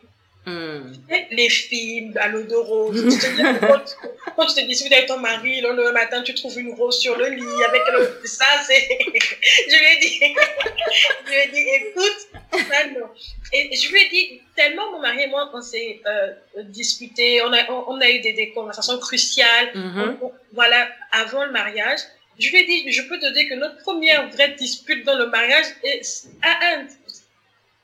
Mhm. 0.45 0.93
Les 1.32 1.49
films 1.49 2.17
à 2.17 2.28
l'eau 2.30 2.43
de 2.43 2.56
rose. 2.56 2.95
Tu 3.13 3.19
te 3.19 3.36
dis, 3.36 3.43
quand, 4.36 4.45
tu 4.47 4.56
te 4.56 4.65
disputes 4.65 4.93
avec 4.93 5.06
ton 5.08 5.19
mari, 5.19 5.60
le 5.62 5.69
lendemain 5.69 5.91
matin, 5.91 6.23
tu 6.23 6.34
trouves 6.34 6.58
une 6.60 6.73
rose 6.73 6.97
sur 6.99 7.17
le 7.17 7.28
lit 7.30 7.63
avec 7.67 7.82
le, 7.93 8.21
ça, 8.25 8.45
c'est, 8.65 8.80
je 9.04 9.75
lui 9.78 9.86
ai 9.93 9.99
dit, 9.99 10.19
je 11.25 11.30
lui 11.30 11.38
ai 11.39 11.47
dit, 11.49 11.65
écoute, 11.75 12.28
ça 12.69 12.88
non. 12.88 13.08
Et 13.54 13.75
je 13.75 13.91
lui 13.91 14.02
ai 14.02 14.10
dit, 14.10 14.41
tellement 14.56 14.91
mon 14.93 14.99
mari 15.02 15.23
et 15.23 15.28
moi, 15.28 15.52
on 15.54 15.62
s'est 15.62 16.02
euh, 16.08 16.32
disputé, 16.63 17.41
on 17.43 17.52
a, 17.54 17.69
on, 17.69 17.84
on 17.95 18.02
a 18.02 18.10
eu 18.10 18.19
des, 18.21 18.34
des 18.34 18.49
conversations 18.52 18.97
cruciales, 18.97 19.71
Mhm. 19.75 20.17
on- 20.21 20.25
on- 20.28 20.32
voilà, 20.54 20.88
avant 21.12 21.43
le 21.45 21.52
mariage. 21.52 21.99
Je 22.39 22.49
lui 22.49 22.58
ai 22.62 22.65
dit, 22.65 22.91
je 22.91 23.02
peux 23.04 23.19
te 23.19 23.32
dire 23.34 23.49
que 23.49 23.56
notre 23.56 23.78
première 23.80 24.30
vraie 24.30 24.52
dispute 24.58 25.04
dans 25.06 25.17
le 25.17 25.28
mariage 25.28 25.65
est 25.84 26.02
à 26.41 26.52
un, 26.75 26.88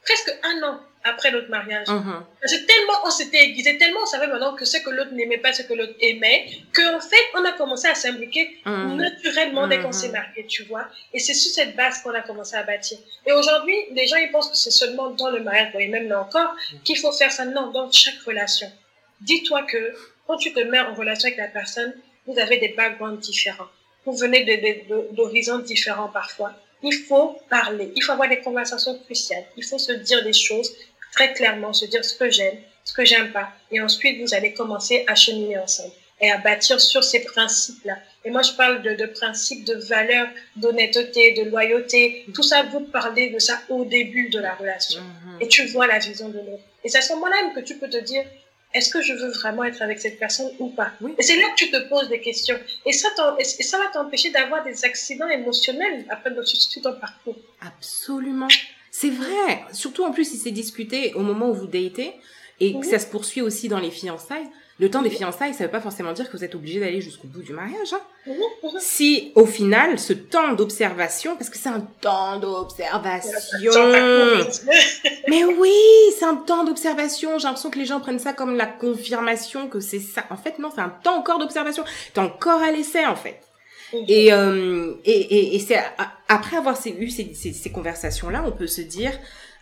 presque 0.04 0.32
un 0.44 0.64
an 0.64 0.80
après 1.04 1.30
notre 1.32 1.50
mariage. 1.50 1.88
Mhm. 1.88 2.26
Parce 2.42 2.54
que 2.56 2.66
tellement 2.66 2.94
on 3.06 3.12
s'était 3.12 3.44
aiguisé, 3.44 3.78
tellement 3.78 4.00
on 4.02 4.06
savait 4.08 4.26
maintenant 4.28 4.56
que 4.56 4.66
ce 4.66 4.78
que 4.78 4.90
l'autre 4.90 5.12
n'aimait 5.12 5.38
pas, 5.38 5.54
ce 5.54 5.62
que 5.64 5.74
l'autre 5.74 5.94
aimait, 6.00 6.48
qu'en 6.74 7.00
fait, 7.00 7.26
on 7.36 7.46
a 7.46 7.52
commencé 7.52 7.88
à 7.88 7.94
s'imbriquer 7.96 8.58
Mhm. 8.66 8.96
naturellement 8.96 9.68
dès 9.68 9.80
qu'on 9.82 9.88
Mhm. 9.90 9.94
s'est 9.94 10.10
marié, 10.10 10.46
tu 10.48 10.64
vois. 10.64 10.88
Et 11.14 11.20
c'est 11.20 11.36
sur 11.36 11.52
cette 11.52 11.76
base 11.76 12.02
qu'on 12.02 12.12
a 12.16 12.22
commencé 12.22 12.56
à 12.56 12.64
bâtir. 12.64 12.98
Et 13.28 13.32
aujourd'hui, 13.34 13.76
les 13.92 14.08
gens, 14.08 14.16
ils 14.18 14.32
pensent 14.32 14.50
que 14.50 14.58
c'est 14.58 14.72
seulement 14.72 15.10
dans 15.12 15.30
le 15.30 15.42
mariage, 15.42 15.72
et 15.78 15.88
même 15.90 16.08
là 16.08 16.22
encore, 16.22 16.56
qu'il 16.84 16.98
faut 16.98 17.12
faire 17.12 17.32
ça. 17.32 17.46
Non, 17.46 17.70
dans 17.72 17.92
chaque 17.92 18.20
relation. 18.26 18.72
Dis-toi 19.22 19.64
que 19.64 19.94
quand 20.26 20.38
tu 20.38 20.54
te 20.54 20.60
mets 20.62 20.80
en 20.80 20.94
relation 20.96 21.28
avec 21.28 21.38
la 21.38 21.48
personne, 21.50 21.94
vous 22.26 22.40
avez 22.40 22.58
des 22.58 22.70
backgrounds 22.70 23.20
différents. 23.20 23.68
Vous 24.06 24.16
venez 24.16 24.46
d'horizons 25.12 25.60
différents 25.60 26.10
parfois. 26.10 26.54
Il 26.84 26.94
faut 27.08 27.38
parler. 27.50 27.92
Il 27.96 28.04
faut 28.04 28.12
avoir 28.12 28.30
des 28.30 28.40
conversations 28.40 28.98
cruciales. 29.00 29.46
Il 29.58 29.64
faut 29.64 29.80
se 29.80 29.92
dire 29.94 30.24
des 30.24 30.34
choses 30.34 30.72
très 31.14 31.34
clairement, 31.34 31.74
se 31.74 31.86
dire 31.86 32.04
ce 32.04 32.16
que 32.16 32.30
j'aime, 32.30 32.58
ce 32.84 32.94
que 32.94 33.06
j'aime 33.06 33.32
pas. 33.32 33.50
Et 33.72 33.82
ensuite, 33.82 34.22
vous 34.22 34.34
allez 34.34 34.54
commencer 34.54 35.04
à 35.08 35.16
cheminer 35.16 35.58
ensemble 35.58 35.94
et 36.22 36.32
à 36.32 36.38
bâtir 36.38 36.80
sur 36.80 37.04
ces 37.04 37.22
principes-là. 37.24 37.98
Et 38.24 38.30
moi, 38.30 38.42
je 38.42 38.54
parle 38.54 38.82
de, 38.82 38.96
de 38.96 39.06
principes 39.06 39.66
de 39.66 39.76
valeur, 39.76 40.28
d'honnêteté, 40.56 41.34
de 41.34 41.50
loyauté. 41.50 42.26
Tout 42.34 42.44
ça, 42.44 42.64
vous 42.64 42.82
parlez 42.82 43.30
de 43.30 43.40
ça 43.40 43.60
au 43.70 43.84
début 43.86 44.30
de 44.30 44.40
la 44.40 44.56
relation. 44.56 45.02
Mhm. 45.02 45.42
Et 45.42 45.48
tu 45.48 45.66
vois 45.68 45.88
la 45.88 46.00
vision 46.00 46.30
de 46.30 46.38
l'autre. 46.38 46.64
Et 46.84 46.90
c'est 46.90 47.00
à 47.00 47.02
ce 47.02 47.14
moment-là 47.14 47.36
que 47.54 47.60
tu 47.62 47.78
peux 47.78 47.90
te 47.90 47.98
dire, 47.98 48.24
est-ce 48.76 48.90
que 48.90 49.02
je 49.02 49.14
veux 49.14 49.30
vraiment 49.32 49.64
être 49.64 49.82
avec 49.82 50.00
cette 50.00 50.20
personne 50.20 50.52
ou 50.60 50.70
pas 50.70 50.92
Oui. 51.02 51.14
Et 51.18 51.24
c'est 51.24 51.38
là 51.38 51.48
que 51.50 51.56
tu 51.56 51.72
te 51.72 51.90
poses 51.90 52.10
des 52.10 52.20
questions. 52.22 52.58
Et 52.86 52.92
ça, 52.94 53.08
t'en- 53.18 53.38
et 53.38 53.44
ça 53.44 53.78
va 53.80 53.88
t'empêcher 53.88 54.30
d'avoir 54.32 54.64
des 54.64 54.86
accidents 54.86 55.30
émotionnels 55.30 56.06
après 56.10 56.32
dans 56.32 56.44
tout 56.44 56.82
ton 56.82 56.94
parcours. 57.00 57.38
Absolument. 57.62 58.48
C'est 58.92 59.10
vrai. 59.10 59.64
Surtout 59.74 60.04
en 60.04 60.12
plus 60.12 60.26
si 60.30 60.38
c'est 60.38 60.52
discuté 60.52 61.14
au 61.16 61.22
moment 61.22 61.50
où 61.50 61.54
vous 61.54 61.68
datez 61.68 62.14
et 62.60 62.74
que 62.80 62.86
ça 62.86 63.00
se 63.00 63.08
poursuit 63.08 63.42
aussi 63.42 63.68
dans 63.68 63.80
les 63.80 63.92
fiançailles. 63.92 64.48
Le 64.78 64.92
temps 64.92 65.02
des 65.02 65.10
fiançailles, 65.10 65.54
ça 65.54 65.64
veut 65.64 65.72
pas 65.72 65.80
forcément 65.80 66.12
dire 66.12 66.30
que 66.30 66.36
vous 66.36 66.44
êtes 66.44 66.54
obligé 66.54 66.82
d'aller 66.82 67.00
jusqu'au 67.00 67.28
bout 67.30 67.42
du 67.42 67.54
mariage. 67.54 67.94
hein. 67.94 68.02
Mhm, 68.28 68.34
mhm. 68.64 68.78
Si 68.80 69.32
au 69.36 69.46
final, 69.46 69.98
ce 69.98 70.12
temps 70.12 70.52
d'observation, 70.54 71.38
parce 71.38 71.50
que 71.50 71.58
c'est 71.58 71.70
un 71.70 71.80
temps 72.02 72.40
d'observation. 72.40 73.72
Mais 75.30 75.46
oui, 75.46 75.72
c'est 76.20 76.26
un 76.26 76.36
temps 76.36 76.64
d'observation. 76.66 77.38
J'ai 77.40 77.46
l'impression 77.46 77.70
que 77.70 77.80
les 77.80 77.86
gens 77.86 78.00
prennent 78.02 78.20
ça 78.20 78.34
comme 78.34 78.56
la 78.58 78.66
confirmation 78.66 79.70
que 79.70 79.80
c'est 79.80 80.00
ça. 80.02 80.26
En 80.30 80.36
fait, 80.38 80.60
non, 80.60 80.70
c'est 80.76 80.82
un 80.82 80.90
temps 81.04 81.18
encore 81.20 81.40
d'observation. 81.40 81.84
T'es 82.14 82.20
encore 82.20 82.62
à 82.62 82.72
l'essai, 82.72 83.06
en 83.06 83.16
fait. 83.16 83.40
Et, 84.10 84.34
euh, 84.34 84.94
et, 85.06 85.12
et, 85.12 85.56
et 85.56 85.60
c'est 85.60 85.80
après 86.28 86.58
avoir 86.58 86.76
eu 86.86 87.10
ces, 87.10 87.34
ces, 87.34 87.54
ces 87.54 87.72
conversations-là, 87.72 88.44
on 88.46 88.52
peut 88.52 88.68
se 88.68 88.82
dire, 88.82 89.14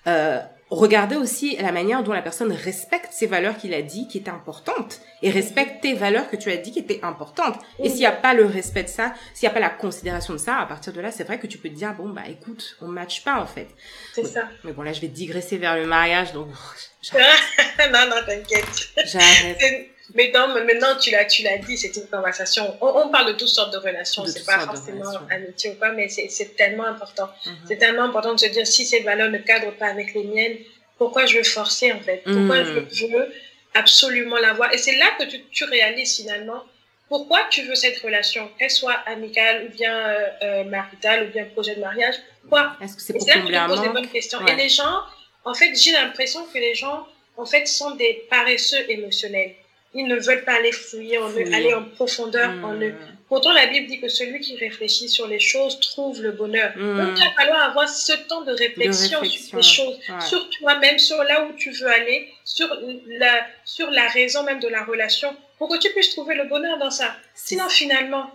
euh, 0.07 0.39
regarder 0.79 1.15
aussi 1.15 1.57
la 1.57 1.71
manière 1.71 2.03
dont 2.03 2.13
la 2.13 2.21
personne 2.21 2.51
respecte 2.51 3.09
ces 3.11 3.27
valeurs 3.27 3.57
qu'il 3.57 3.73
a 3.73 3.81
dit 3.81 4.07
qui 4.07 4.17
étaient 4.17 4.29
importantes 4.29 5.01
et 5.21 5.29
respecte 5.29 5.81
tes 5.81 5.93
valeurs 5.93 6.29
que 6.29 6.35
tu 6.35 6.51
as 6.51 6.57
dit 6.57 6.71
qui 6.71 6.79
étaient 6.79 7.03
importantes. 7.03 7.59
Et 7.79 7.89
s'il 7.89 7.99
n'y 7.99 8.05
a 8.05 8.11
pas 8.11 8.33
le 8.33 8.45
respect 8.45 8.83
de 8.83 8.89
ça, 8.89 9.13
s'il 9.33 9.47
n'y 9.47 9.51
a 9.51 9.53
pas 9.53 9.59
la 9.59 9.69
considération 9.69 10.33
de 10.33 10.39
ça, 10.39 10.57
à 10.57 10.65
partir 10.65 10.93
de 10.93 11.01
là, 11.01 11.11
c'est 11.11 11.23
vrai 11.23 11.39
que 11.39 11.47
tu 11.47 11.57
peux 11.57 11.69
te 11.69 11.75
dire, 11.75 11.93
bon, 11.93 12.09
bah 12.09 12.23
écoute, 12.29 12.77
on 12.81 12.87
ne 12.87 12.93
matche 12.93 13.23
pas 13.23 13.41
en 13.41 13.47
fait. 13.47 13.67
C'est 14.13 14.25
ça. 14.25 14.43
Mais 14.63 14.73
bon, 14.73 14.83
là, 14.83 14.93
je 14.93 15.01
vais 15.01 15.07
digresser 15.07 15.57
vers 15.57 15.75
le 15.75 15.85
mariage, 15.85 16.33
donc 16.33 16.47
non, 17.13 18.07
non, 18.09 18.15
t'inquiète. 18.25 18.89
j'arrête. 19.05 19.89
Mais 20.15 20.31
non, 20.33 20.53
mais 20.53 20.63
maintenant, 20.63 20.95
tu 20.99 21.09
l'as, 21.11 21.25
tu 21.25 21.41
l'as 21.43 21.57
dit, 21.57 21.77
c'est 21.77 21.95
une 21.95 22.07
conversation. 22.07 22.77
On, 22.81 22.87
on 22.87 23.09
parle 23.09 23.27
de 23.33 23.37
toutes 23.37 23.49
sortes 23.49 23.73
de 23.73 23.77
relations. 23.77 24.25
C'est 24.25 24.45
pas 24.45 24.59
forcément 24.59 25.11
amitié 25.29 25.71
ou 25.71 25.75
pas, 25.75 25.91
mais 25.91 26.07
c'est, 26.09 26.55
tellement 26.55 26.85
important. 26.85 27.29
Mhm. 27.45 27.53
C'est 27.67 27.77
tellement 27.77 28.03
important 28.03 28.33
de 28.33 28.39
se 28.39 28.47
dire 28.47 28.67
si 28.67 28.85
ces 28.85 28.99
valeurs 29.01 29.31
ne 29.31 29.39
cadrent 29.39 29.73
pas 29.73 29.87
avec 29.87 30.13
les 30.13 30.23
miennes, 30.23 30.57
pourquoi 30.97 31.25
je 31.25 31.37
veux 31.37 31.43
forcer 31.43 31.91
en 31.91 31.99
fait? 31.99 32.21
Pourquoi 32.23 32.63
Mhm. 32.63 32.87
je, 32.91 32.95
je 32.95 33.07
veux 33.07 33.33
absolument 33.73 34.37
l'avoir? 34.37 34.71
Et 34.73 34.77
c'est 34.77 34.95
là 34.95 35.07
que 35.17 35.23
tu, 35.25 35.43
tu 35.51 35.63
réalises 35.63 36.15
finalement 36.17 36.63
pourquoi 37.09 37.41
tu 37.51 37.61
veux 37.63 37.75
cette 37.75 37.99
relation, 37.99 38.49
qu'elle 38.57 38.71
soit 38.71 38.97
amicale 39.05 39.65
ou 39.67 39.75
bien 39.75 39.95
euh, 39.95 40.27
euh, 40.41 40.63
maritale 40.63 41.27
ou 41.27 41.31
bien 41.31 41.45
projet 41.45 41.75
de 41.75 41.79
mariage. 41.81 42.15
Pourquoi? 42.41 42.75
Est-ce 42.81 42.95
que 42.95 43.01
c'est 43.01 43.13
pour 43.13 43.21
c'est 43.21 43.29
là 43.29 43.35
que 43.35 43.39
combler 43.41 43.57
tu 43.57 43.59
un 43.59 43.65
te 43.65 43.69
poses 43.69 43.81
des 43.81 43.85
manque 43.87 43.95
bonnes 43.95 44.09
questions. 44.09 44.39
Ouais. 44.39 44.53
Et 44.53 44.55
les 44.55 44.69
gens, 44.69 44.99
en 45.45 45.53
fait, 45.53 45.75
j'ai 45.75 45.91
l'impression 45.91 46.45
que 46.51 46.57
les 46.57 46.73
gens, 46.73 47.05
en 47.37 47.45
fait, 47.45 47.67
sont 47.67 47.91
des 47.91 48.25
paresseux 48.29 48.89
émotionnels. 48.89 49.53
Ils 49.95 50.07
ne 50.07 50.15
veulent 50.15 50.43
pas 50.43 50.53
aller 50.53 50.71
fouiller, 50.71 51.19
en 51.19 51.29
eux, 51.29 51.53
aller 51.53 51.73
en 51.73 51.83
profondeur 51.83 52.49
en 52.63 52.73
eux. 52.75 52.93
Pourtant, 53.27 53.51
la 53.51 53.67
Bible 53.67 53.87
dit 53.87 53.99
que 53.99 54.09
celui 54.09 54.39
qui 54.39 54.55
réfléchit 54.57 55.09
sur 55.09 55.27
les 55.27 55.39
choses 55.39 55.79
trouve 55.79 56.21
le 56.21 56.31
bonheur. 56.31 56.71
Mhm. 56.75 56.97
Donc, 56.97 57.17
il 57.17 57.23
va 57.23 57.31
falloir 57.31 57.69
avoir 57.69 57.89
ce 57.89 58.13
temps 58.27 58.41
de 58.41 58.51
réflexion, 58.51 59.19
réflexion, 59.21 59.47
sur 59.47 59.57
les 59.57 59.63
choses, 59.63 59.97
ouais. 60.09 60.21
sur 60.21 60.49
toi-même, 60.51 60.99
sur 60.99 61.23
là 61.23 61.45
où 61.45 61.53
tu 61.53 61.71
veux 61.71 61.87
aller, 61.87 62.29
sur 62.43 62.67
la, 63.07 63.45
sur 63.65 63.89
la 63.89 64.07
raison 64.07 64.43
même 64.43 64.59
de 64.59 64.67
la 64.67 64.83
relation, 64.83 65.35
pour 65.57 65.69
que 65.69 65.77
tu 65.77 65.91
puisses 65.93 66.11
trouver 66.11 66.35
le 66.35 66.45
bonheur 66.45 66.77
dans 66.77 66.91
ça. 66.91 67.15
Sinon, 67.35 67.69
finalement, 67.69 68.31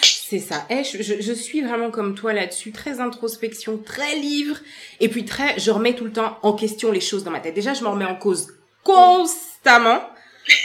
C'est 0.00 0.38
ça. 0.38 0.66
Eh, 0.70 0.84
je, 0.84 1.20
je, 1.20 1.32
suis 1.32 1.62
vraiment 1.62 1.90
comme 1.90 2.14
toi 2.14 2.32
là-dessus, 2.32 2.72
très 2.72 3.00
introspection, 3.00 3.78
très 3.78 4.16
livre, 4.16 4.58
et 5.00 5.08
puis 5.08 5.24
très, 5.24 5.58
je 5.58 5.70
remets 5.70 5.94
tout 5.94 6.04
le 6.04 6.12
temps 6.12 6.38
en 6.42 6.52
question 6.52 6.92
les 6.92 7.00
choses 7.00 7.24
dans 7.24 7.30
ma 7.30 7.40
tête. 7.40 7.54
Déjà, 7.54 7.74
je 7.74 7.82
me 7.82 7.88
remets 7.88 8.04
en 8.04 8.16
cause 8.16 8.48
constamment. 8.84 10.00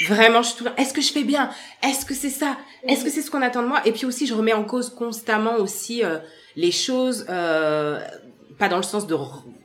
Vraiment, 0.08 0.41
je 0.41 0.50
suis 0.50 0.65
est-ce 0.78 0.93
que 0.93 1.02
je 1.02 1.12
fais 1.12 1.24
bien? 1.24 1.50
Est-ce 1.82 2.06
que 2.06 2.13
c'est 2.13 2.30
ça? 2.30 2.58
Est-ce 2.88 3.04
que 3.04 3.10
c'est 3.10 3.22
ce 3.22 3.32
qu'on 3.32 3.41
attend 3.41 3.63
de 3.63 3.67
moi? 3.67 3.82
Et 3.86 3.91
puis 3.91 4.06
aussi, 4.06 4.28
je 4.28 4.34
remets 4.34 4.54
en 4.54 4.63
cause 4.63 4.89
constamment 4.89 5.58
aussi 5.58 6.04
euh, 6.04 6.19
les 6.56 6.72
choses, 6.72 7.26
euh, 7.30 8.00
pas 8.58 8.69
dans 8.69 8.78
le 8.78 8.84
sens 8.84 9.08
de 9.08 9.15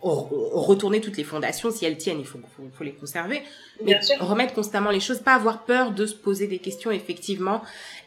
retourner 0.00 1.00
toutes 1.00 1.16
les 1.16 1.24
fondations, 1.24 1.70
si 1.70 1.84
elles 1.84 1.98
tiennent, 1.98 2.20
il 2.20 2.26
faut, 2.26 2.38
faut, 2.72 2.84
les 2.84 2.92
conserver, 2.92 3.42
mais 3.84 3.98
remettre 4.20 4.54
constamment 4.54 4.90
les 4.90 5.00
choses, 5.00 5.18
pas 5.18 5.34
avoir 5.34 5.64
peur 5.64 5.90
de 5.92 6.06
se 6.06 6.14
poser 6.14 6.46
des 6.46 6.58
questions, 6.58 6.90
effectivement. 6.90 7.62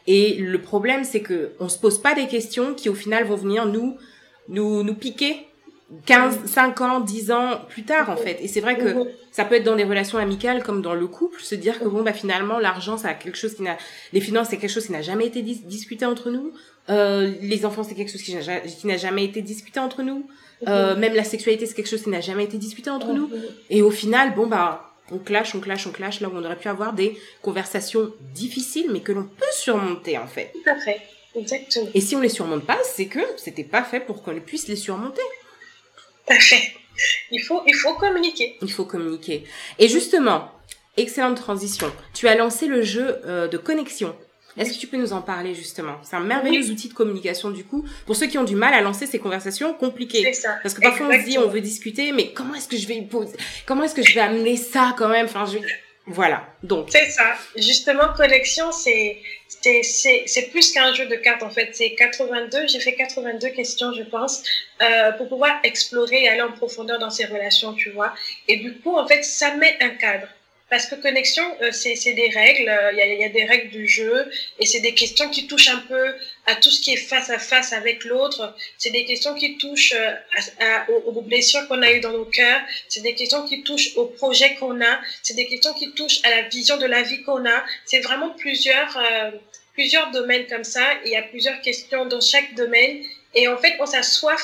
Et 0.06 0.36
le 0.36 0.60
problème, 0.60 1.04
c'est 1.04 1.20
que 1.20 1.52
on 1.60 1.68
se 1.68 1.78
pose 1.78 2.00
pas 2.00 2.14
des 2.14 2.26
questions 2.26 2.74
qui, 2.74 2.88
au 2.88 2.94
final, 2.94 3.24
vont 3.24 3.36
venir 3.36 3.66
nous, 3.66 3.96
nous, 4.48 4.82
nous 4.82 4.94
piquer 4.94 5.46
15, 6.06 6.46
5 6.46 6.80
ans, 6.80 7.00
10 7.00 7.32
ans 7.32 7.60
plus 7.68 7.84
tard, 7.84 8.10
en 8.10 8.16
fait. 8.16 8.38
Et 8.40 8.48
c'est 8.48 8.60
vrai 8.60 8.76
que 8.76 9.10
ça 9.30 9.44
peut 9.44 9.56
être 9.56 9.64
dans 9.64 9.76
des 9.76 9.84
relations 9.84 10.18
amicales 10.18 10.62
comme 10.62 10.82
dans 10.82 10.94
le 10.94 11.06
couple, 11.06 11.40
se 11.40 11.54
dire 11.54 11.78
que 11.78 11.88
bon, 11.88 12.02
bah, 12.02 12.12
finalement, 12.12 12.58
l'argent, 12.58 12.96
c'est 12.96 13.16
quelque 13.18 13.36
chose 13.36 13.54
qui 13.54 13.62
n'a, 13.62 13.76
les 14.12 14.20
finances, 14.20 14.48
c'est 14.50 14.56
quelque 14.56 14.70
chose 14.70 14.86
qui 14.86 14.92
n'a 14.92 15.02
jamais 15.02 15.26
été 15.26 15.42
discuté 15.42 16.04
entre 16.04 16.30
nous. 16.30 16.52
Euh, 16.90 17.32
les 17.40 17.64
enfants, 17.64 17.84
c'est 17.84 17.94
quelque 17.94 18.10
chose 18.10 18.22
qui 18.22 18.86
n'a 18.86 18.96
jamais 18.96 19.24
été 19.24 19.42
discuté 19.42 19.80
entre 19.80 20.02
nous. 20.02 20.26
Euh, 20.68 20.96
même 20.96 21.14
la 21.14 21.24
sexualité, 21.24 21.66
c'est 21.66 21.74
quelque 21.74 21.88
chose 21.88 22.02
qui 22.02 22.10
n'a 22.10 22.20
jamais 22.20 22.44
été 22.44 22.58
discuté 22.58 22.90
entre 22.90 23.12
nous. 23.12 23.30
Et 23.70 23.82
au 23.82 23.90
final, 23.90 24.34
bon, 24.34 24.46
bah, 24.46 24.92
on 25.10 25.18
clash, 25.18 25.54
on 25.54 25.60
clash, 25.60 25.86
on 25.86 25.90
clash, 25.90 26.20
là 26.20 26.28
où 26.28 26.32
on 26.34 26.44
aurait 26.44 26.56
pu 26.56 26.68
avoir 26.68 26.92
des 26.92 27.18
conversations 27.42 28.12
difficiles, 28.34 28.86
mais 28.90 29.00
que 29.00 29.12
l'on 29.12 29.24
peut 29.24 29.52
surmonter, 29.52 30.18
en 30.18 30.26
fait. 30.26 30.52
Tout 30.52 30.70
à 30.70 30.76
fait. 30.76 31.00
Exactement. 31.34 31.88
Et 31.94 32.00
si 32.00 32.14
on 32.14 32.20
les 32.20 32.28
surmonte 32.28 32.64
pas, 32.64 32.78
c'est 32.84 33.06
que 33.06 33.20
c'était 33.36 33.64
pas 33.64 33.82
fait 33.82 34.00
pour 34.00 34.22
qu'on 34.22 34.38
puisse 34.40 34.68
les 34.68 34.76
surmonter. 34.76 35.22
Tout 36.26 36.34
à 36.34 36.40
fait. 36.40 36.72
Il 37.30 37.42
faut, 37.42 37.62
il 37.66 37.74
faut 37.74 37.94
communiquer. 37.94 38.56
Il 38.62 38.70
faut 38.70 38.84
communiquer. 38.84 39.44
Et 39.78 39.88
justement, 39.88 40.50
excellente 40.96 41.36
transition. 41.36 41.90
Tu 42.14 42.28
as 42.28 42.34
lancé 42.34 42.66
le 42.66 42.82
jeu 42.82 43.20
euh, 43.24 43.48
de 43.48 43.56
connexion. 43.56 44.14
Est-ce 44.58 44.74
que 44.74 44.78
tu 44.78 44.86
peux 44.86 44.98
nous 44.98 45.14
en 45.14 45.22
parler 45.22 45.54
justement? 45.54 45.96
C'est 46.02 46.16
un 46.16 46.20
merveilleux 46.20 46.70
outil 46.70 46.88
de 46.88 46.92
communication 46.92 47.50
du 47.50 47.64
coup 47.64 47.86
pour 48.04 48.16
ceux 48.16 48.26
qui 48.26 48.36
ont 48.36 48.44
du 48.44 48.54
mal 48.54 48.74
à 48.74 48.82
lancer 48.82 49.06
ces 49.06 49.18
conversations 49.18 49.72
compliquées. 49.72 50.22
C'est 50.24 50.42
ça. 50.42 50.58
Parce 50.62 50.74
que 50.74 50.82
parfois 50.82 51.08
on 51.08 51.12
se 51.12 51.24
dit 51.24 51.38
on 51.38 51.48
veut 51.48 51.62
discuter, 51.62 52.12
mais 52.12 52.32
comment 52.32 52.54
est-ce 52.54 52.68
que 52.68 52.76
je 52.76 52.86
vais 52.86 53.00
poser 53.00 53.32
Comment 53.64 53.84
est-ce 53.84 53.94
que 53.94 54.02
je 54.02 54.14
vais 54.14 54.20
amener 54.20 54.58
ça 54.58 54.94
quand 54.98 55.08
même? 55.08 55.24
Enfin, 55.24 55.46
je 55.46 55.58
voilà. 56.06 56.44
Donc. 56.64 56.88
C'est 56.90 57.10
ça. 57.10 57.34
Justement, 57.56 58.12
connexion, 58.14 58.72
c'est 58.72 59.20
c'est 59.48 59.82
c'est 60.26 60.50
plus 60.50 60.72
qu'un 60.72 60.92
jeu 60.94 61.06
de 61.06 61.14
cartes 61.14 61.42
en 61.42 61.50
fait. 61.50 61.70
C'est 61.74 61.94
82. 61.94 62.66
J'ai 62.66 62.80
fait 62.80 62.94
82 62.94 63.50
questions, 63.50 63.92
je 63.92 64.02
pense, 64.02 64.42
euh, 64.82 65.12
pour 65.12 65.28
pouvoir 65.28 65.60
explorer 65.62 66.24
et 66.24 66.28
aller 66.28 66.42
en 66.42 66.52
profondeur 66.52 66.98
dans 66.98 67.10
ces 67.10 67.26
relations, 67.26 67.72
tu 67.74 67.90
vois. 67.90 68.12
Et 68.48 68.56
du 68.56 68.74
coup, 68.78 68.96
en 68.96 69.06
fait, 69.06 69.22
ça 69.22 69.54
met 69.54 69.76
un 69.80 69.90
cadre. 69.90 70.26
Parce 70.72 70.86
que 70.86 70.94
connexion, 70.94 71.44
euh, 71.60 71.70
c'est 71.70 72.14
des 72.14 72.30
règles, 72.30 72.66
euh, 72.66 72.92
il 72.92 73.20
y, 73.20 73.24
a, 73.24 73.28
des 73.28 73.44
règles 73.44 73.68
du 73.68 73.86
jeu, 73.86 74.30
et 74.58 74.64
c'est 74.64 74.80
des 74.80 74.94
questions 74.94 75.28
qui 75.28 75.46
touchent 75.46 75.68
un 75.68 75.84
peu 75.86 76.14
à 76.46 76.54
tout 76.54 76.70
ce 76.70 76.80
qui 76.80 76.94
est 76.94 76.96
face 76.96 77.28
à 77.28 77.38
face 77.38 77.74
avec 77.74 78.04
l'autre. 78.04 78.56
C'est 78.78 78.88
des 78.88 79.04
questions 79.04 79.34
qui 79.34 79.58
touchent 79.58 79.92
euh, 79.92 80.94
aux, 81.04 81.20
blessures 81.20 81.68
qu'on 81.68 81.82
a 81.82 81.92
eues 81.92 82.00
dans 82.00 82.12
nos 82.12 82.24
cœurs. 82.24 82.62
C'est 82.88 83.02
des 83.02 83.14
questions 83.14 83.46
qui 83.46 83.62
touchent 83.64 83.94
au 83.96 84.06
projet 84.06 84.54
qu'on 84.54 84.80
a. 84.80 84.98
C'est 85.22 85.34
des 85.34 85.44
questions 85.44 85.74
qui 85.74 85.92
touchent 85.92 86.20
à 86.24 86.30
la 86.30 86.48
vision 86.48 86.78
de 86.78 86.86
la 86.86 87.02
vie 87.02 87.22
qu'on 87.22 87.44
a. 87.44 87.64
C'est 87.84 88.00
vraiment 88.00 88.30
plusieurs, 88.30 88.98
plusieurs 89.74 90.10
domaines 90.10 90.46
comme 90.46 90.64
ça. 90.64 90.84
Il 91.04 91.10
y 91.10 91.16
a 91.16 91.22
plusieurs 91.22 91.60
questions 91.60 92.06
dans 92.06 92.22
chaque 92.22 92.54
domaine. 92.54 93.02
Et 93.34 93.46
en 93.46 93.58
fait, 93.58 93.76
on 93.78 93.84
s'assoit 93.84 94.38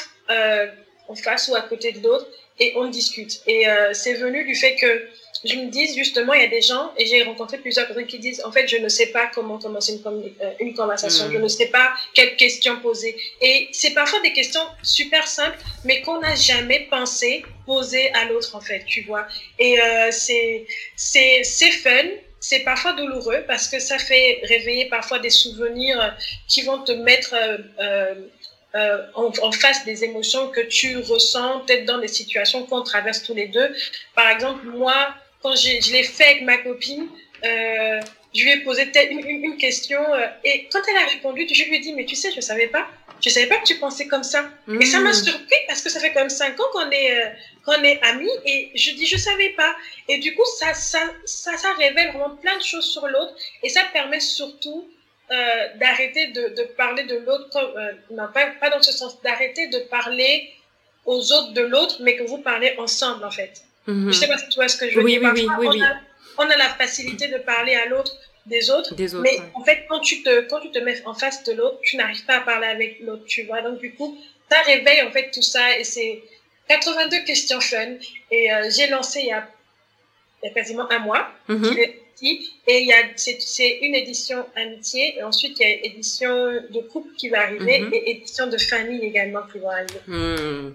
en 1.08 1.14
face 1.14 1.48
ou 1.48 1.54
à 1.54 1.62
côté 1.62 1.92
de 1.92 2.00
l'autre 2.00 2.26
et 2.60 2.72
on 2.76 2.88
discute. 2.88 3.40
Et 3.46 3.64
c'est 3.92 4.14
venu 4.14 4.44
du 4.44 4.54
fait 4.54 4.74
que 4.76 5.08
je 5.44 5.54
me 5.56 5.70
dis 5.70 5.94
justement, 5.94 6.32
il 6.34 6.42
y 6.42 6.44
a 6.44 6.48
des 6.48 6.62
gens, 6.62 6.92
et 6.96 7.06
j'ai 7.06 7.22
rencontré 7.22 7.58
plusieurs 7.58 7.86
personnes 7.86 8.06
qui 8.06 8.18
disent, 8.18 8.42
en 8.44 8.52
fait, 8.52 8.66
je 8.66 8.76
ne 8.76 8.88
sais 8.88 9.06
pas 9.06 9.30
comment 9.32 9.58
commencer 9.58 9.92
une, 9.92 10.32
euh, 10.40 10.50
une 10.60 10.74
conversation, 10.74 11.28
mm. 11.28 11.32
je 11.32 11.38
ne 11.38 11.48
sais 11.48 11.66
pas 11.66 11.92
quelles 12.14 12.36
questions 12.36 12.80
poser. 12.80 13.16
Et 13.40 13.68
c'est 13.72 13.92
parfois 13.92 14.20
des 14.20 14.32
questions 14.32 14.62
super 14.82 15.26
simples, 15.26 15.58
mais 15.84 16.00
qu'on 16.02 16.20
n'a 16.20 16.34
jamais 16.34 16.86
pensé 16.90 17.44
poser 17.66 18.12
à 18.14 18.24
l'autre, 18.24 18.56
en 18.56 18.60
fait, 18.60 18.84
tu 18.86 19.02
vois. 19.02 19.26
Et 19.58 19.80
euh, 19.80 20.08
c'est 20.10 20.66
c'est 20.96 21.70
fun, 21.70 22.08
c'est 22.40 22.60
parfois 22.60 22.92
douloureux 22.92 23.44
parce 23.46 23.68
que 23.68 23.78
ça 23.78 23.98
fait 23.98 24.40
réveiller 24.44 24.86
parfois 24.86 25.18
des 25.18 25.30
souvenirs 25.30 26.16
qui 26.46 26.62
vont 26.62 26.82
te 26.82 26.92
mettre 26.92 27.34
euh, 27.80 28.14
euh, 28.74 28.98
en, 29.14 29.32
en, 29.40 29.50
face 29.50 29.84
des 29.86 30.04
émotions 30.04 30.48
que 30.48 30.60
tu 30.60 30.98
ressens 30.98 31.60
peut-être 31.60 31.86
dans 31.86 31.98
des 31.98 32.08
situations 32.08 32.64
qu'on 32.66 32.82
traverse 32.82 33.22
tous 33.22 33.34
les 33.34 33.48
deux. 33.48 33.74
Par 34.14 34.28
exemple, 34.28 34.66
moi, 34.66 35.14
quand 35.42 35.56
je 35.56 35.90
l'ai 35.90 36.02
fait 36.02 36.24
avec 36.24 36.42
ma 36.42 36.58
copine, 36.58 37.08
euh, 37.46 38.00
je 38.34 38.42
lui 38.42 38.50
ai 38.50 38.58
posé 38.58 38.90
une, 39.10 39.26
une, 39.26 39.44
une 39.44 39.56
question 39.56 40.00
euh, 40.12 40.26
et 40.44 40.68
quand 40.70 40.80
elle 40.86 40.96
a 40.98 41.06
répondu, 41.06 41.46
je 41.50 41.64
lui 41.64 41.76
ai 41.76 41.80
dit, 41.80 41.94
mais 41.94 42.04
tu 42.04 42.14
sais, 42.14 42.30
je 42.30 42.36
ne 42.36 42.42
savais 42.42 42.66
pas. 42.66 42.86
Je 43.22 43.30
savais 43.30 43.46
pas 43.46 43.56
que 43.56 43.64
tu 43.64 43.76
pensais 43.76 44.06
comme 44.06 44.22
ça. 44.22 44.48
Et 44.80 44.84
ça 44.84 45.00
m'a 45.00 45.10
mmh. 45.10 45.14
surpris 45.14 45.56
parce 45.66 45.80
que 45.82 45.88
ça 45.88 45.98
fait 45.98 46.12
quand 46.12 46.20
même 46.20 46.28
cinq 46.28 46.60
ans 46.60 46.68
qu'on 46.72 46.90
est, 46.90 47.34
qu'on 47.64 47.82
est 47.82 48.00
amis 48.02 48.30
et 48.44 48.70
je 48.74 48.92
dis, 48.92 49.06
je 49.06 49.16
savais 49.16 49.48
pas. 49.56 49.74
Et 50.08 50.18
du 50.18 50.34
coup, 50.36 50.44
ça, 50.58 50.74
ça, 50.74 51.00
ça, 51.24 51.56
ça 51.56 51.72
révèle 51.72 52.12
vraiment 52.12 52.36
plein 52.36 52.56
de 52.58 52.62
choses 52.62 52.84
sur 52.84 53.08
l'autre 53.08 53.34
et 53.62 53.70
ça 53.70 53.80
permet 53.92 54.20
surtout 54.20 54.88
euh, 55.30 55.68
d'arrêter 55.76 56.28
de, 56.28 56.54
de, 56.56 56.62
parler 56.76 57.04
de 57.04 57.16
l'autre, 57.16 57.56
euh, 57.56 57.92
non 58.10 58.28
pas, 58.32 58.46
pas 58.60 58.70
dans 58.70 58.82
ce 58.82 58.92
sens, 58.92 59.20
d'arrêter 59.22 59.68
de 59.68 59.78
parler 59.90 60.50
aux 61.04 61.32
autres 61.32 61.52
de 61.52 61.62
l'autre, 61.62 61.96
mais 62.00 62.16
que 62.16 62.22
vous 62.22 62.38
parlez 62.38 62.74
ensemble 62.78 63.24
en 63.24 63.30
fait. 63.30 63.62
Mm-hmm. 63.86 64.00
Je 64.02 64.06
ne 64.06 64.12
sais 64.12 64.28
pas 64.28 64.38
si 64.38 64.48
tu 64.48 64.56
vois 64.56 64.68
ce 64.68 64.76
que 64.76 64.88
je 64.88 64.98
veux 64.98 65.04
dire. 65.04 65.20
Oui, 65.22 65.30
oui, 65.34 65.48
oui, 65.58 65.66
on, 65.68 65.82
a, 65.82 65.96
on, 66.38 66.50
a, 66.50 66.56
la 66.56 66.68
facilité 66.70 67.28
de 67.28 67.38
parler 67.38 67.74
à 67.74 67.86
l'autre 67.86 68.12
des 68.46 68.70
autres, 68.70 68.94
mais 69.20 69.38
en 69.54 69.62
fait, 69.64 69.84
quand 69.88 70.00
tu, 70.00 70.22
te, 70.22 70.48
quand 70.48 70.60
tu 70.60 70.70
te 70.70 70.78
mets 70.78 71.02
en 71.04 71.14
face 71.14 71.44
de 71.44 71.52
l'autre, 71.52 71.78
tu 71.82 71.96
n'arrives 71.96 72.24
pas 72.24 72.36
à 72.36 72.40
parler 72.40 72.66
avec 72.66 73.00
l'autre, 73.00 73.24
tu 73.26 73.42
vois. 73.42 73.60
Donc, 73.60 73.78
du 73.78 73.94
coup, 73.94 74.18
ça 74.50 74.62
réveille 74.62 75.02
en 75.02 75.10
fait 75.10 75.30
tout 75.30 75.42
ça 75.42 75.78
et 75.78 75.84
c'est 75.84 76.22
82 76.68 77.24
questions 77.24 77.60
fun. 77.60 77.96
Et 78.30 78.52
euh, 78.52 78.70
j'ai 78.74 78.88
lancé 78.88 79.20
il 79.20 79.26
y, 79.26 79.32
a, 79.32 79.46
il 80.42 80.48
y 80.48 80.50
a 80.50 80.54
quasiment 80.54 80.90
un 80.90 81.00
mois. 81.00 81.30
Et 82.22 82.80
il 82.80 82.86
y 82.86 82.92
a, 82.92 82.96
c'est, 83.16 83.78
une 83.82 83.94
édition 83.94 84.44
amitié, 84.56 85.18
et 85.18 85.22
ensuite 85.22 85.56
il 85.58 85.62
y 85.62 85.66
a 85.66 85.86
édition 85.86 86.28
de 86.28 86.80
couple 86.80 87.08
qui 87.16 87.28
va 87.28 87.42
arriver, 87.42 87.80
mm-hmm. 87.80 87.94
et 87.94 88.10
édition 88.10 88.46
de 88.46 88.58
famille 88.58 89.04
également 89.04 89.40
qui 89.50 89.58
va 89.58 89.70
arriver. 89.72 90.00
Mm. 90.06 90.74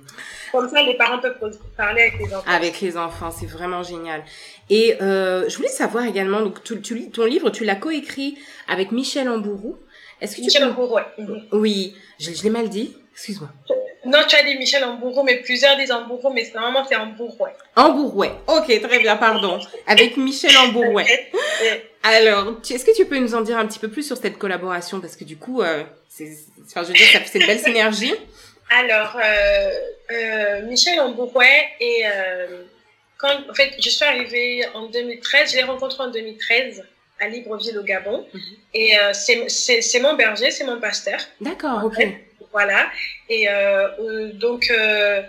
Comme 0.51 0.69
ça, 0.69 0.81
les 0.83 0.95
parents 0.95 1.19
peuvent 1.19 1.37
parler 1.75 2.03
avec 2.03 2.19
les 2.19 2.33
enfants. 2.33 2.49
Avec 2.49 2.81
les 2.81 2.97
enfants, 2.97 3.31
c'est 3.31 3.45
vraiment 3.45 3.83
génial. 3.83 4.23
Et 4.69 4.95
euh, 5.01 5.49
je 5.49 5.57
voulais 5.57 5.69
savoir 5.69 6.05
également, 6.05 6.41
donc 6.41 6.63
tu, 6.63 6.81
tu, 6.81 7.09
ton 7.09 7.25
livre, 7.25 7.49
tu 7.49 7.65
l'as 7.65 7.75
coécrit 7.75 8.37
avec 8.67 8.91
Michel 8.91 9.29
Ambourou. 9.29 9.77
Est-ce 10.21 10.37
que 10.37 10.41
Michel 10.41 10.61
tu 10.61 10.67
peux... 10.67 10.73
Ambourou, 10.73 10.95
ouais. 10.95 11.03
Oui, 11.51 11.95
je, 12.19 12.31
je 12.31 12.43
l'ai 12.43 12.49
mal 12.49 12.69
dit. 12.69 12.95
Excuse-moi. 13.13 13.49
Non, 14.05 14.19
tu 14.27 14.35
as 14.35 14.43
dit 14.43 14.57
Michel 14.57 14.83
Ambourou, 14.83 15.23
mais 15.23 15.37
plusieurs 15.37 15.77
disent 15.77 15.91
Ambourou, 15.91 16.33
mais 16.33 16.45
normalement 16.53 16.85
c'est 16.87 16.95
Ambourouet. 16.95 17.53
Ambourouet, 17.75 18.31
ok, 18.47 18.81
très 18.81 18.99
bien, 18.99 19.15
pardon. 19.15 19.59
Avec 19.87 20.17
Michel 20.17 20.55
Ambourouet. 20.57 21.31
Alors, 22.03 22.59
est-ce 22.69 22.83
que 22.83 22.95
tu 22.95 23.05
peux 23.05 23.17
nous 23.17 23.33
en 23.33 23.41
dire 23.41 23.57
un 23.57 23.65
petit 23.65 23.79
peu 23.79 23.87
plus 23.87 24.05
sur 24.05 24.17
cette 24.17 24.37
collaboration? 24.37 24.99
Parce 24.99 25.15
que 25.15 25.23
du 25.23 25.37
coup, 25.37 25.61
euh, 25.61 25.83
c'est, 26.09 26.29
enfin, 26.65 26.83
je 26.83 26.89
veux 26.89 26.93
dire, 26.93 27.21
c'est 27.25 27.39
une 27.39 27.47
belle 27.47 27.59
synergie. 27.59 28.13
Alors, 28.69 29.15
euh, 29.15 29.71
euh, 30.11 30.61
Michel 30.63 30.99
Ambourouet 30.99 31.63
et 31.79 32.03
quand, 33.17 33.33
en 33.49 33.53
fait, 33.53 33.73
je 33.79 33.89
suis 33.89 34.03
arrivée 34.03 34.65
en 34.73 34.87
2013, 34.87 35.51
je 35.51 35.57
l'ai 35.57 35.63
rencontré 35.63 36.03
en 36.03 36.11
2013 36.11 36.83
à 37.21 37.27
Libreville 37.29 37.77
au 37.77 37.83
Gabon. 37.83 38.25
Mhm. 38.33 38.41
Et 38.73 38.95
c'est 39.13 39.99
mon 40.01 40.15
berger, 40.15 40.51
c'est 40.51 40.65
mon 40.65 40.81
pasteur. 40.81 41.19
D'accord, 41.39 41.85
ok. 41.85 42.05
Voilà. 42.53 42.89
Et 43.29 43.49
euh, 43.49 43.87
euh, 43.99 44.31
donc, 44.33 44.69
euh, 44.69 45.21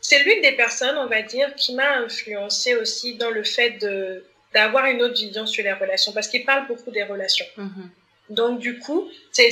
c'est 0.00 0.24
l'une 0.24 0.40
des 0.40 0.52
personnes, 0.52 0.96
on 0.96 1.06
va 1.06 1.22
dire, 1.22 1.54
qui 1.56 1.74
m'a 1.74 1.96
influencé 1.98 2.76
aussi 2.76 3.16
dans 3.16 3.30
le 3.30 3.44
fait 3.44 3.70
de 3.80 4.24
d'avoir 4.54 4.84
une 4.84 5.00
autre 5.02 5.14
vision 5.14 5.46
sur 5.46 5.64
les 5.64 5.72
relations, 5.72 6.12
parce 6.12 6.28
qu'il 6.28 6.44
parle 6.44 6.66
beaucoup 6.66 6.90
des 6.90 7.04
relations. 7.04 7.46
Mm-hmm. 7.56 7.88
Donc, 8.28 8.60
du 8.60 8.78
coup, 8.78 9.08
c'est, 9.30 9.50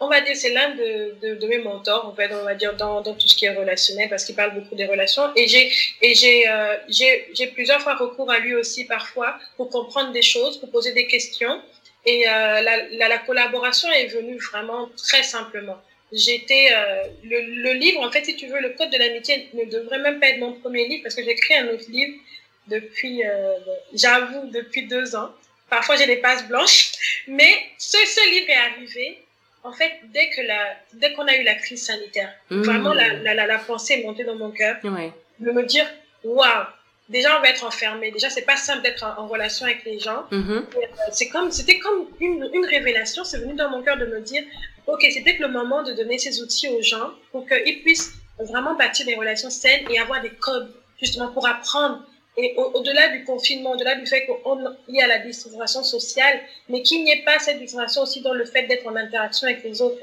on 0.00 0.08
va 0.08 0.20
dire, 0.20 0.34
c'est 0.36 0.52
l'un 0.52 0.70
de, 0.74 1.14
de, 1.20 1.34
de, 1.34 1.46
mes 1.46 1.58
mentors, 1.58 2.06
en 2.06 2.14
fait, 2.14 2.30
on 2.32 2.44
va 2.44 2.54
dire, 2.54 2.74
dans, 2.76 3.00
dans 3.00 3.14
tout 3.14 3.28
ce 3.28 3.36
qui 3.36 3.44
est 3.44 3.54
relationnel, 3.54 4.08
parce 4.08 4.24
qu'il 4.24 4.34
parle 4.34 4.54
beaucoup 4.54 4.74
des 4.74 4.86
relations. 4.86 5.24
Et 5.36 5.46
j'ai, 5.46 5.70
et 6.00 6.14
j'ai, 6.14 6.48
euh, 6.48 6.76
j'ai, 6.88 7.28
j'ai 7.34 7.48
plusieurs 7.48 7.80
fois 7.80 7.94
recours 7.94 8.30
à 8.30 8.38
lui 8.38 8.54
aussi, 8.54 8.84
parfois, 8.84 9.38
pour 9.56 9.68
comprendre 9.68 10.12
des 10.12 10.22
choses, 10.22 10.58
pour 10.58 10.70
poser 10.70 10.92
des 10.92 11.06
questions. 11.06 11.60
Et 12.06 12.28
euh, 12.28 12.60
la, 12.60 12.88
la, 12.90 13.08
la, 13.08 13.18
collaboration 13.18 13.90
est 13.90 14.06
venue 14.06 14.38
vraiment 14.38 14.88
très 14.96 15.24
simplement. 15.24 15.76
J'étais 16.12 16.68
euh, 16.72 17.04
le, 17.24 17.62
le, 17.62 17.72
livre, 17.72 18.00
en 18.00 18.10
fait, 18.12 18.24
si 18.24 18.36
tu 18.36 18.46
veux, 18.46 18.60
le 18.60 18.70
code 18.70 18.90
de 18.90 18.98
l'amitié 18.98 19.48
ne 19.54 19.64
devrait 19.64 19.98
même 19.98 20.20
pas 20.20 20.28
être 20.28 20.38
mon 20.38 20.52
premier 20.52 20.86
livre 20.86 21.02
parce 21.02 21.16
que 21.16 21.24
j'ai 21.24 21.32
écrit 21.32 21.54
un 21.54 21.68
autre 21.68 21.90
livre 21.90 22.14
depuis, 22.68 23.24
euh, 23.24 23.54
j'avoue, 23.92 24.48
depuis 24.50 24.86
deux 24.86 25.16
ans. 25.16 25.30
Parfois 25.68 25.96
j'ai 25.96 26.06
des 26.06 26.18
pages 26.18 26.46
blanches, 26.46 26.92
mais 27.26 27.52
ce, 27.76 27.96
ce 27.98 28.30
livre 28.30 28.50
est 28.50 28.54
arrivé 28.54 29.18
en 29.66 29.72
fait, 29.72 29.92
dès 30.12 30.30
que 30.30 30.42
la, 30.42 30.76
dès 30.94 31.12
qu'on 31.12 31.26
a 31.26 31.34
eu 31.34 31.42
la 31.42 31.56
crise 31.56 31.84
sanitaire, 31.84 32.32
mmh. 32.50 32.62
vraiment 32.62 32.94
la, 32.94 33.14
la, 33.14 33.46
la, 33.46 33.58
pensée 33.58 33.94
est 33.94 34.04
montée 34.04 34.22
dans 34.22 34.36
mon 34.36 34.52
cœur 34.52 34.76
de 34.84 35.50
me 35.50 35.64
dire, 35.64 35.86
waouh, 36.22 36.66
déjà 37.08 37.38
on 37.38 37.42
va 37.42 37.50
être 37.50 37.64
enfermé. 37.64 38.10
Déjà, 38.10 38.30
c'est 38.30 38.42
pas 38.42 38.56
simple 38.56 38.82
d'être 38.82 39.04
en, 39.18 39.26
relation 39.26 39.66
avec 39.66 39.84
les 39.84 39.98
gens. 39.98 40.24
Mmh. 40.30 40.50
Euh, 40.50 40.62
c'est 41.12 41.28
comme, 41.28 41.50
c'était 41.50 41.78
comme 41.78 42.08
une, 42.20 42.48
une 42.52 42.66
révélation. 42.66 43.24
C'est 43.24 43.38
venu 43.38 43.54
dans 43.54 43.70
mon 43.70 43.82
cœur 43.82 43.96
de 43.96 44.06
me 44.06 44.20
dire, 44.20 44.42
ok, 44.86 45.04
c'est 45.10 45.22
peut-être 45.22 45.40
le 45.40 45.48
moment 45.48 45.82
de 45.82 45.92
donner 45.92 46.18
ces 46.18 46.42
outils 46.42 46.68
aux 46.68 46.82
gens 46.82 47.10
pour 47.32 47.46
qu'ils 47.46 47.82
puissent 47.82 48.12
vraiment 48.38 48.74
bâtir 48.74 49.06
des 49.06 49.14
relations 49.14 49.50
saines 49.50 49.84
et 49.90 49.98
avoir 49.98 50.20
des 50.20 50.30
codes 50.30 50.72
justement 51.00 51.28
pour 51.32 51.46
apprendre 51.46 52.06
et 52.38 52.54
au-delà 52.56 53.08
du 53.08 53.24
confinement, 53.24 53.72
au-delà 53.72 53.94
du 53.94 54.06
fait 54.06 54.26
qu'il 54.26 54.94
y 54.94 55.00
a 55.00 55.06
la 55.06 55.18
distanciation 55.18 55.82
sociale, 55.82 56.38
mais 56.68 56.82
qu'il 56.82 57.02
n'y 57.02 57.10
ait 57.10 57.22
pas 57.24 57.38
cette 57.38 57.58
distanciation 57.58 58.02
aussi 58.02 58.20
dans 58.20 58.34
le 58.34 58.44
fait 58.44 58.64
d'être 58.64 58.86
en 58.86 58.94
interaction 58.94 59.48
avec 59.48 59.64
les 59.64 59.80
autres. 59.80 59.96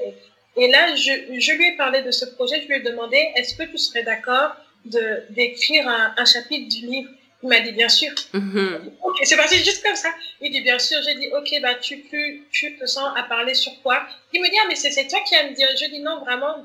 Et, 0.56 0.68
là, 0.68 0.94
je, 0.96 1.12
je, 1.38 1.52
lui 1.52 1.68
ai 1.68 1.76
parlé 1.76 2.02
de 2.02 2.10
ce 2.10 2.24
projet, 2.24 2.60
je 2.62 2.66
lui 2.66 2.76
ai 2.76 2.80
demandé, 2.80 3.16
est-ce 3.36 3.54
que 3.54 3.62
tu 3.62 3.78
serais 3.78 4.02
d'accord 4.02 4.56
de 4.84 5.24
d'écrire 5.30 5.88
un, 5.88 6.14
un, 6.16 6.24
chapitre 6.24 6.68
du 6.68 6.86
livre 6.86 7.10
Il 7.42 7.48
m'a 7.48 7.60
dit, 7.60 7.72
bien 7.72 7.88
sûr. 7.88 8.12
Mm-hmm. 8.32 8.78
Ok, 9.02 9.16
c'est 9.22 9.36
parti 9.36 9.56
juste 9.56 9.82
comme 9.82 9.96
ça. 9.96 10.10
Il 10.40 10.50
dit, 10.52 10.60
bien 10.62 10.78
sûr. 10.78 10.98
J'ai 11.04 11.14
dit, 11.14 11.28
ok, 11.28 11.60
bah, 11.62 11.74
tu, 11.74 12.02
tu, 12.02 12.44
tu 12.50 12.76
te 12.76 12.86
sens 12.86 13.12
à 13.16 13.22
parler 13.24 13.54
sur 13.54 13.72
quoi 13.82 14.06
Il 14.32 14.40
me 14.40 14.48
dit, 14.48 14.56
ah, 14.62 14.66
mais 14.68 14.76
c'est 14.76 15.06
toi 15.06 15.20
qui 15.26 15.34
vas 15.34 15.48
me 15.48 15.54
dire. 15.54 15.68
Je 15.80 15.86
dis, 15.86 16.00
non, 16.00 16.20
vraiment. 16.20 16.56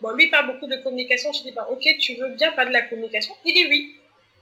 Bon, 0.00 0.10
lui 0.12 0.28
parle 0.28 0.46
beaucoup 0.46 0.66
de 0.66 0.76
communication. 0.76 1.32
Je 1.32 1.42
dis, 1.42 1.52
bah, 1.52 1.68
ok, 1.70 1.84
tu 2.00 2.14
veux 2.14 2.30
bien 2.30 2.52
parler 2.52 2.70
de 2.70 2.74
la 2.74 2.82
communication? 2.82 3.34
Il 3.44 3.54
dit, 3.54 3.66
oui. 3.68 3.96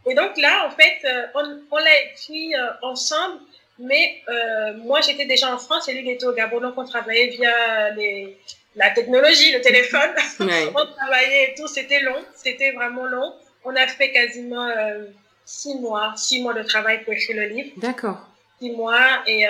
Et 0.07 0.15
donc 0.15 0.37
là, 0.39 0.67
en 0.67 0.71
fait, 0.71 0.99
euh, 1.05 1.27
on, 1.35 1.61
on 1.71 1.77
l'a 1.77 2.03
écrit 2.05 2.55
euh, 2.55 2.71
ensemble, 2.83 3.41
mais 3.79 4.23
euh, 4.29 4.75
moi 4.75 5.01
j'étais 5.01 5.27
déjà 5.27 5.53
en 5.55 5.59
France 5.59 5.89
et 5.89 5.93
lui 5.93 6.03
il 6.03 6.11
était 6.11 6.27
au 6.27 6.33
Gabon, 6.33 6.61
donc 6.61 6.75
on 6.77 6.85
travaillait 6.85 7.29
via 7.29 7.91
les, 7.91 8.37
la 8.77 8.91
technologie, 8.91 9.53
le 9.53 9.61
téléphone. 9.61 10.11
on 10.41 10.87
travaillait 10.97 11.51
et 11.51 11.55
tout, 11.57 11.67
c'était 11.67 12.01
long, 12.01 12.25
c'était 12.35 12.73
vraiment 12.73 13.07
long. 13.07 13.35
On 13.65 13.75
a 13.77 13.87
fait 13.87 14.11
quasiment 14.11 14.69
six 15.45 15.75
mois, 15.77 16.15
six 16.17 16.43
mois 16.43 16.55
de 16.55 16.63
travail 16.63 17.03
pour 17.05 17.13
écrire 17.13 17.37
le 17.37 17.49
livre. 17.49 17.71
D'accord. 17.77 18.27
Six 18.61 18.71
mois 18.71 19.23
et 19.27 19.45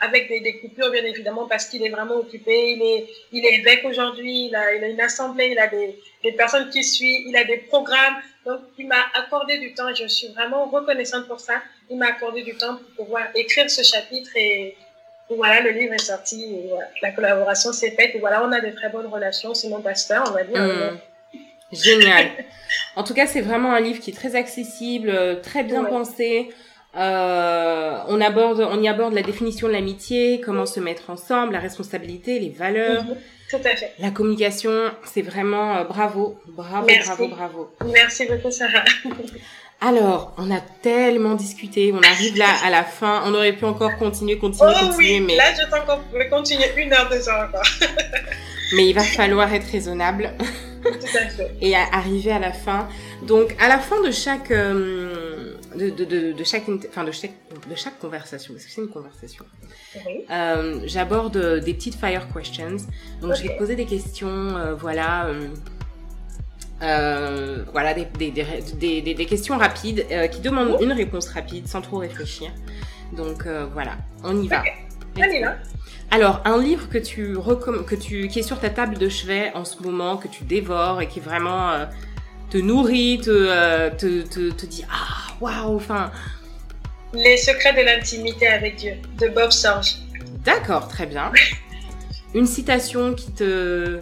avec 0.00 0.28
des, 0.28 0.40
des, 0.40 0.58
coupures 0.58 0.90
bien 0.90 1.04
évidemment 1.04 1.46
parce 1.46 1.66
qu'il 1.66 1.84
est 1.84 1.90
vraiment 1.90 2.16
occupé. 2.16 2.72
Il 2.72 2.82
est, 2.82 3.08
il 3.32 3.44
est 3.44 3.54
évêque 3.54 3.84
aujourd'hui, 3.84 4.46
il 4.46 4.54
a, 4.54 4.74
il 4.74 4.84
a 4.84 4.88
une 4.88 5.00
assemblée, 5.00 5.48
il 5.52 5.58
a 5.58 5.66
des, 5.66 5.98
des 6.22 6.32
personnes 6.32 6.68
qui 6.70 6.84
suivent, 6.84 7.26
il 7.26 7.36
a 7.36 7.44
des 7.44 7.58
programmes. 7.58 8.16
Donc, 8.44 8.60
il 8.78 8.86
m'a 8.86 9.04
accordé 9.14 9.58
du 9.58 9.74
temps 9.74 9.88
et 9.88 9.94
je 9.94 10.06
suis 10.06 10.28
vraiment 10.28 10.66
reconnaissante 10.66 11.26
pour 11.26 11.40
ça. 11.40 11.62
Il 11.90 11.98
m'a 11.98 12.06
accordé 12.06 12.42
du 12.42 12.56
temps 12.56 12.76
pour 12.76 13.06
pouvoir 13.06 13.28
écrire 13.34 13.70
ce 13.70 13.82
chapitre 13.82 14.30
et, 14.36 14.76
voilà, 15.36 15.60
le 15.60 15.70
livre 15.70 15.94
est 15.94 15.98
sorti. 15.98 16.60
la 17.02 17.10
collaboration 17.12 17.72
s'est 17.72 17.90
faite 17.90 18.14
et 18.14 18.18
voilà, 18.18 18.44
on 18.44 18.52
a 18.52 18.60
de 18.60 18.70
très 18.70 18.88
bonnes 18.88 19.06
relations. 19.06 19.54
C'est 19.54 19.68
mon 19.68 19.80
pasteur, 19.80 20.24
on 20.28 20.32
va 20.32 20.44
dire. 20.44 20.60
Mmh. 20.60 20.98
Génial. 21.70 22.28
en 22.96 23.04
tout 23.04 23.12
cas, 23.14 23.26
c'est 23.26 23.42
vraiment 23.42 23.72
un 23.72 23.80
livre 23.80 24.00
qui 24.00 24.10
est 24.10 24.14
très 24.14 24.36
accessible, 24.36 25.40
très 25.42 25.62
bien 25.62 25.84
pensé. 25.84 26.50
Euh, 26.96 27.98
on 28.08 28.20
aborde, 28.20 28.60
on 28.60 28.82
y 28.82 28.88
aborde 28.88 29.12
la 29.12 29.22
définition 29.22 29.68
de 29.68 29.72
l'amitié, 29.72 30.40
comment 30.40 30.66
se 30.66 30.80
mettre 30.80 31.10
ensemble, 31.10 31.52
la 31.52 31.60
responsabilité, 31.60 32.38
les 32.38 32.50
valeurs. 32.50 33.04
Mmh. 33.04 33.16
Tout 33.50 33.56
à 33.64 33.76
fait. 33.76 33.92
La 33.98 34.10
communication, 34.10 34.90
c'est 35.04 35.22
vraiment 35.22 35.76
euh, 35.76 35.84
bravo, 35.84 36.38
bravo, 36.46 36.86
bravo, 37.04 37.28
bravo. 37.28 37.70
Merci 37.92 38.26
beaucoup, 38.26 38.50
Sarah. 38.50 38.84
Alors, 39.80 40.34
on 40.38 40.50
a 40.50 40.60
tellement 40.60 41.34
discuté, 41.34 41.92
on 41.92 42.02
arrive 42.02 42.36
là 42.36 42.48
à 42.64 42.70
la 42.70 42.82
fin. 42.82 43.22
On 43.26 43.34
aurait 43.34 43.52
pu 43.52 43.64
encore 43.64 43.96
continuer, 43.96 44.36
continuer, 44.36 44.72
oh, 44.74 44.86
continuer, 44.86 45.20
oui. 45.20 45.24
mais 45.24 45.36
là, 45.36 45.52
je 45.54 45.70
t'encore 45.70 46.00
continuer 46.30 46.66
une 46.76 46.92
heure, 46.92 47.08
heures 47.12 47.48
encore. 47.48 47.62
mais 48.74 48.88
il 48.88 48.92
va 48.92 49.02
falloir 49.02 49.52
être 49.54 49.70
raisonnable. 49.70 50.32
Tout 50.82 51.16
à 51.16 51.28
fait. 51.28 51.56
Et 51.60 51.76
arriver 51.76 52.32
à 52.32 52.38
la 52.38 52.52
fin. 52.52 52.88
Donc, 53.22 53.54
à 53.60 53.68
la 53.68 53.78
fin 53.78 54.02
de 54.02 54.10
chaque 54.10 54.50
euh, 54.50 55.54
de, 55.76 55.90
de, 55.90 56.04
de, 56.04 56.32
de, 56.32 56.44
chaque, 56.44 56.64
enfin 56.88 57.04
de 57.04 57.12
chaque, 57.12 57.32
de 57.68 57.74
chaque 57.74 57.98
conversation, 57.98 58.54
parce 58.54 58.64
que 58.64 58.70
c'est 58.70 58.80
une 58.80 58.88
conversation, 58.88 59.44
oui. 60.06 60.24
euh, 60.30 60.80
j'aborde 60.86 61.60
des 61.60 61.74
petites 61.74 61.94
fire 61.94 62.28
questions. 62.28 62.78
Donc, 63.20 63.32
okay. 63.32 63.42
je 63.42 63.48
vais 63.48 63.54
te 63.54 63.58
poser 63.58 63.76
des 63.76 63.86
questions, 63.86 64.28
euh, 64.28 64.74
voilà, 64.74 65.28
euh, 66.82 66.84
euh 66.84 67.64
voilà, 67.72 67.94
des, 67.94 68.06
des, 68.18 68.30
des, 68.30 69.14
des, 69.14 69.26
questions 69.26 69.58
rapides 69.58 70.06
euh, 70.10 70.26
qui 70.26 70.40
demandent 70.40 70.76
oh. 70.78 70.82
une 70.82 70.92
réponse 70.92 71.28
rapide 71.28 71.66
sans 71.66 71.80
trop 71.80 71.98
réfléchir. 71.98 72.50
Donc, 73.12 73.46
euh, 73.46 73.66
voilà, 73.72 73.96
on 74.24 74.40
y 74.40 74.48
va. 74.48 74.62
Okay. 75.16 75.44
Alors, 76.10 76.40
un 76.44 76.60
livre 76.62 76.88
que 76.88 76.98
tu, 76.98 77.36
que 77.86 77.94
tu 77.94 78.28
qui 78.28 78.38
est 78.38 78.42
sur 78.42 78.60
ta 78.60 78.70
table 78.70 78.96
de 78.98 79.08
chevet 79.08 79.52
en 79.54 79.64
ce 79.64 79.82
moment, 79.82 80.16
que 80.16 80.28
tu 80.28 80.44
dévores 80.44 81.02
et 81.02 81.08
qui 81.08 81.20
vraiment 81.20 81.86
te 82.50 82.58
nourrit, 82.58 83.20
te, 83.22 83.30
euh, 83.30 83.90
te, 83.90 84.22
te, 84.22 84.50
te, 84.50 84.66
dit 84.66 84.84
ah 84.90 85.34
waouh, 85.40 85.76
enfin. 85.76 86.10
Les 87.12 87.36
secrets 87.36 87.74
de 87.74 87.82
l'intimité 87.82 88.46
avec 88.46 88.76
Dieu 88.76 88.94
de 89.18 89.28
Bob 89.28 89.50
Sorge. 89.50 89.96
D'accord, 90.44 90.88
très 90.88 91.06
bien. 91.06 91.32
Une 92.34 92.46
citation 92.46 93.14
qui 93.14 93.32
te 93.32 94.00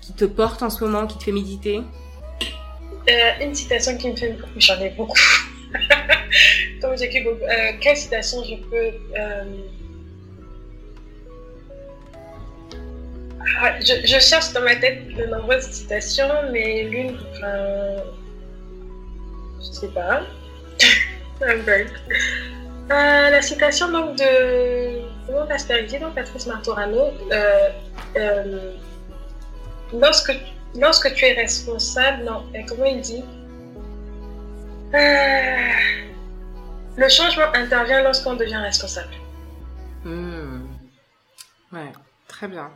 qui 0.00 0.12
te 0.12 0.24
porte 0.24 0.62
en 0.62 0.70
ce 0.70 0.84
moment, 0.84 1.06
qui 1.06 1.18
te 1.18 1.24
fait 1.24 1.32
méditer? 1.32 1.82
Euh, 3.08 3.44
une 3.44 3.54
citation 3.54 3.96
qui 3.96 4.10
me 4.10 4.16
fait 4.16 4.36
j'en 4.56 4.80
ai 4.80 4.90
beaucoup. 4.90 5.18
Donc 6.82 6.98
j'écris 6.98 7.22
beaucoup. 7.22 7.44
Quelle 7.80 7.96
citation 7.96 8.42
je 8.44 8.56
peux 8.68 8.92
euh, 9.18 9.44
je, 13.80 14.18
cherche 14.20 14.52
dans 14.52 14.60
ma 14.62 14.76
tête 14.76 15.08
de 15.14 15.24
nombreuses 15.26 15.70
citations, 15.70 16.28
mais 16.52 16.84
l'une, 16.84 17.18
enfin, 17.32 18.02
je 19.60 19.64
sais 19.64 19.88
pas. 19.88 20.22
euh, 21.42 23.30
la 23.30 23.42
citation 23.42 23.90
donc 23.90 24.16
de 24.16 25.00
Simon 25.26 25.46
Pasperidi, 25.46 25.98
donc 25.98 26.14
Patrice 26.14 26.46
Martorano, 26.46 27.12
lorsque, 29.92 30.32
lorsque 30.74 31.12
tu 31.14 31.24
es 31.24 31.32
responsable, 31.34 32.24
non, 32.24 32.44
comment 32.68 32.84
il 32.84 33.00
dit? 33.00 33.24
Euh, 34.94 35.70
Le 36.96 37.08
changement 37.08 37.52
intervient 37.54 38.02
lorsqu'on 38.02 38.34
devient 38.34 38.56
responsable. 38.56 39.14
Mmh. 40.04 40.62
Ouais, 41.72 41.92
très 42.28 42.48
bien. 42.48 42.70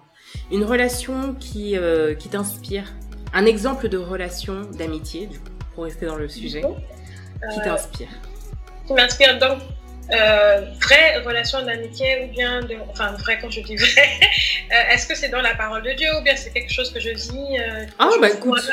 Une 0.50 0.64
relation 0.64 1.34
qui, 1.34 1.76
euh, 1.76 2.14
qui 2.14 2.28
t'inspire. 2.28 2.92
Un 3.32 3.46
exemple 3.46 3.88
de 3.88 3.98
relation 3.98 4.62
d'amitié, 4.62 5.28
pour 5.74 5.84
rester 5.84 6.06
dans 6.06 6.16
le 6.16 6.28
sujet, 6.28 6.62
qui 6.62 7.60
euh, 7.60 7.64
t'inspire. 7.64 8.08
Qui 8.86 8.92
m'inspire 8.92 9.38
donc 9.38 9.58
euh, 10.10 10.66
vraie 10.82 11.18
relation 11.18 11.62
d'amitié 11.62 12.24
ou 12.24 12.32
bien 12.32 12.62
de 12.62 12.76
enfin 12.90 13.12
vrai 13.12 13.38
quand 13.40 13.50
je 13.50 13.60
dis 13.60 13.76
vrai 13.76 14.08
euh, 14.72 14.92
est-ce 14.92 15.06
que 15.06 15.14
c'est 15.14 15.30
dans 15.30 15.40
la 15.40 15.54
parole 15.54 15.82
de 15.82 15.92
Dieu 15.92 16.08
ou 16.18 16.22
bien 16.22 16.36
c'est 16.36 16.50
quelque 16.50 16.72
chose 16.72 16.92
que 16.92 17.00
je 17.00 17.10
vis 17.10 17.58
euh, 17.58 17.86
ah 17.98 18.10
bah 18.20 18.28
écoute 18.28 18.70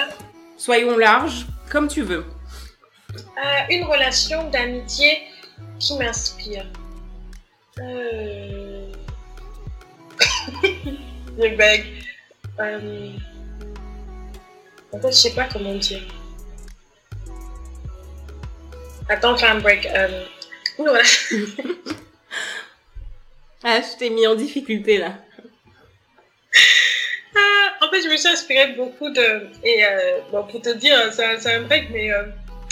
soyons 0.58 0.98
larges 0.98 1.46
comme 1.70 1.88
tu 1.88 2.02
veux 2.02 2.26
euh, 3.13 3.62
une 3.70 3.86
relation 3.86 4.50
d'amitié 4.50 5.20
qui 5.80 5.98
m'inspire 5.98 6.65
je 11.38 11.56
bug. 11.56 11.86
Euh... 12.60 13.10
En 14.91 15.00
fait, 15.00 15.12
je 15.12 15.15
sais 15.15 15.34
pas 15.34 15.48
comment 15.52 15.76
dire. 15.76 16.02
Attends, 19.10 19.38
fais 19.38 19.48
un 19.48 19.60
break. 19.60 19.86
Euh... 19.86 20.26
Voilà. 20.84 21.04
ah, 23.63 23.82
je 23.82 23.98
t'ai 23.98 24.10
mis 24.10 24.28
en 24.28 24.36
difficulté 24.36 24.98
là. 24.98 25.15
Ah, 27.36 27.86
en 27.86 27.89
fait, 27.89 28.02
je 28.02 28.10
me 28.10 28.17
suis 28.17 28.28
inspirée 28.28 28.74
beaucoup 28.74 29.10
de. 29.10 29.50
Et 29.63 29.86
euh, 29.86 30.20
bon, 30.32 30.44
pour 30.44 30.62
te 30.62 30.74
dire, 30.76 30.98
c'est 31.13 31.54
un 31.54 31.62
break, 31.62 31.89
mais 31.91 32.12
euh, 32.12 32.24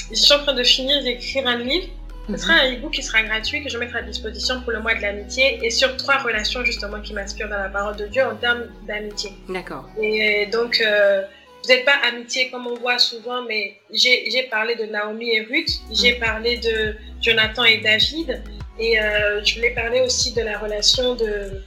je 0.10 0.16
suis 0.16 0.34
en 0.34 0.44
train 0.44 0.54
de 0.54 0.64
finir 0.64 1.02
d'écrire 1.04 1.48
un 1.48 1.58
livre 1.58 1.90
ce 2.32 2.38
sera 2.38 2.54
un 2.54 2.74
e-book 2.74 2.92
qui 2.92 3.02
sera 3.02 3.24
gratuit 3.24 3.64
que 3.64 3.70
je 3.70 3.78
mettrai 3.78 4.00
à 4.00 4.02
disposition 4.04 4.62
pour 4.62 4.72
le 4.72 4.82
mois 4.82 4.94
de 4.94 5.02
l'amitié 5.02 5.60
et 5.64 5.72
sur 5.72 5.98
trois 5.98 6.18
relations 6.20 6.64
justement 6.64 7.02
qui 7.02 7.14
m'inspirent 7.14 7.50
dans 7.50 7.58
la 7.58 7.70
parole 7.70 7.96
de 7.96 8.06
Dieu 8.06 8.24
en 8.24 8.36
termes 8.36 8.68
d'amitié. 8.88 9.32
D'accord. 9.48 9.90
Et 10.00 10.46
donc, 10.48 10.80
euh, 10.80 11.24
vous 11.64 11.70
n'êtes 11.70 11.86
pas 11.86 11.98
amitié 12.08 12.50
comme 12.50 12.68
on 12.68 12.76
voit 12.76 13.00
souvent, 13.00 13.44
mais 13.44 13.80
j'ai 13.92 14.48
parlé 14.50 14.76
de 14.76 14.86
Naomi 14.86 15.36
et 15.36 15.42
Ruth, 15.42 15.70
j'ai 15.92 16.18
mm. 16.18 16.20
parlé 16.20 16.58
de 16.58 16.96
Jonathan 17.22 17.64
et 17.66 17.78
David, 17.80 18.42
et 18.80 19.00
euh, 19.00 19.44
je 19.44 19.56
voulais 19.56 19.72
parler 19.72 20.02
aussi 20.02 20.34
de 20.34 20.42
la 20.42 20.58
relation 20.58 21.16
de, 21.16 21.64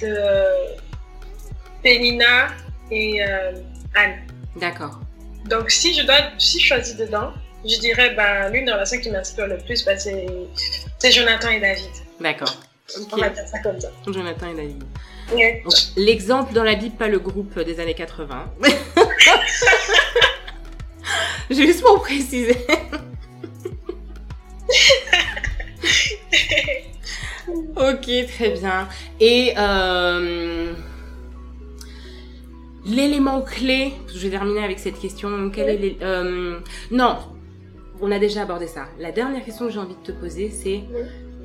de 0.00 0.16
Pénina 1.82 2.48
et 2.90 3.22
euh, 3.22 3.52
Anne. 3.94 4.26
D'accord. 4.56 5.00
Donc, 5.46 5.70
si 5.70 5.94
je 5.94 6.02
dois, 6.02 6.18
si 6.38 6.60
je 6.60 6.66
choisis 6.66 6.96
dedans, 6.96 7.32
je 7.64 7.78
dirais, 7.78 8.14
ben, 8.14 8.50
l'une 8.50 8.66
des 8.66 8.72
relations 8.72 9.00
qui 9.00 9.10
m'inspire 9.10 9.46
le 9.46 9.58
plus, 9.58 9.84
ben, 9.84 9.98
c'est 9.98 11.12
Jonathan 11.12 11.48
et 11.50 11.60
David. 11.60 11.90
D'accord. 12.20 12.56
Okay. 12.96 13.08
On 13.12 13.16
va 13.16 13.28
dire 13.30 13.46
ça 13.46 13.58
comme 13.60 13.80
ça. 13.80 13.90
Jonathan 14.06 14.50
et 14.50 14.54
David. 14.54 14.84
L'exemple 15.96 16.52
dans 16.52 16.64
la 16.64 16.74
Bible, 16.74 16.96
pas 16.96 17.08
le 17.08 17.18
groupe 17.18 17.58
des 17.60 17.80
années 17.80 17.94
80. 17.94 18.52
Juste 21.50 21.82
pour 21.82 22.00
préciser. 22.00 22.56
ok, 27.76 28.26
très 28.28 28.50
bien. 28.50 28.88
Et 29.20 29.54
euh, 29.58 30.72
l'élément 32.86 33.42
clé, 33.42 33.92
je 34.14 34.18
vais 34.18 34.30
terminer 34.30 34.64
avec 34.64 34.78
cette 34.78 34.98
question. 34.98 35.50
Quel 35.50 35.84
est 35.84 36.02
euh, 36.02 36.60
non, 36.90 37.18
on 38.00 38.10
a 38.10 38.18
déjà 38.18 38.42
abordé 38.42 38.66
ça. 38.66 38.86
La 38.98 39.12
dernière 39.12 39.44
question 39.44 39.66
que 39.66 39.72
j'ai 39.72 39.78
envie 39.78 39.94
de 39.94 40.12
te 40.12 40.12
poser, 40.12 40.50
c'est 40.50 40.82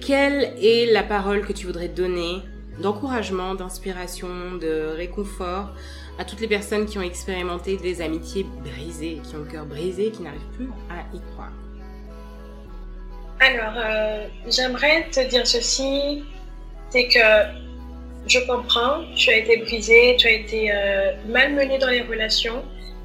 quelle 0.02 0.54
est 0.62 0.92
la 0.92 1.04
parole 1.04 1.46
que 1.46 1.54
tu 1.54 1.66
voudrais 1.66 1.88
donner 1.88 2.42
d'encouragement, 2.82 3.56
d'inspiration, 3.56 4.56
de 4.60 4.96
réconfort 4.96 5.70
à 6.18 6.26
toutes 6.26 6.42
les 6.42 6.48
personnes 6.48 6.86
qui 6.86 6.98
ont 6.98 7.02
expérimenté 7.02 7.78
des 7.78 8.02
amitiés 8.02 8.46
brisées, 8.64 9.20
qui 9.24 9.36
ont 9.36 9.40
le 9.40 9.46
cœur 9.46 9.66
brisé, 9.66 10.12
qui 10.12 10.22
n'arrivent 10.22 10.52
plus 10.56 10.70
à 10.90 11.16
y 11.16 11.20
croire? 11.34 11.52
Alors, 13.40 13.74
euh, 13.78 14.28
j'aimerais 14.50 15.08
te 15.12 15.28
dire 15.30 15.48
ceci, 15.48 16.24
c'est 16.90 17.08
que 17.08 17.20
je 18.28 18.40
comprends, 18.48 19.04
tu 19.16 19.30
as 19.30 19.38
été 19.38 19.58
brisé, 19.58 20.16
tu 20.18 20.28
as 20.28 20.32
été 20.32 20.72
euh, 20.72 21.14
malmené 21.28 21.78
dans 21.78 21.90
les 21.90 22.02
relations. 22.02 22.64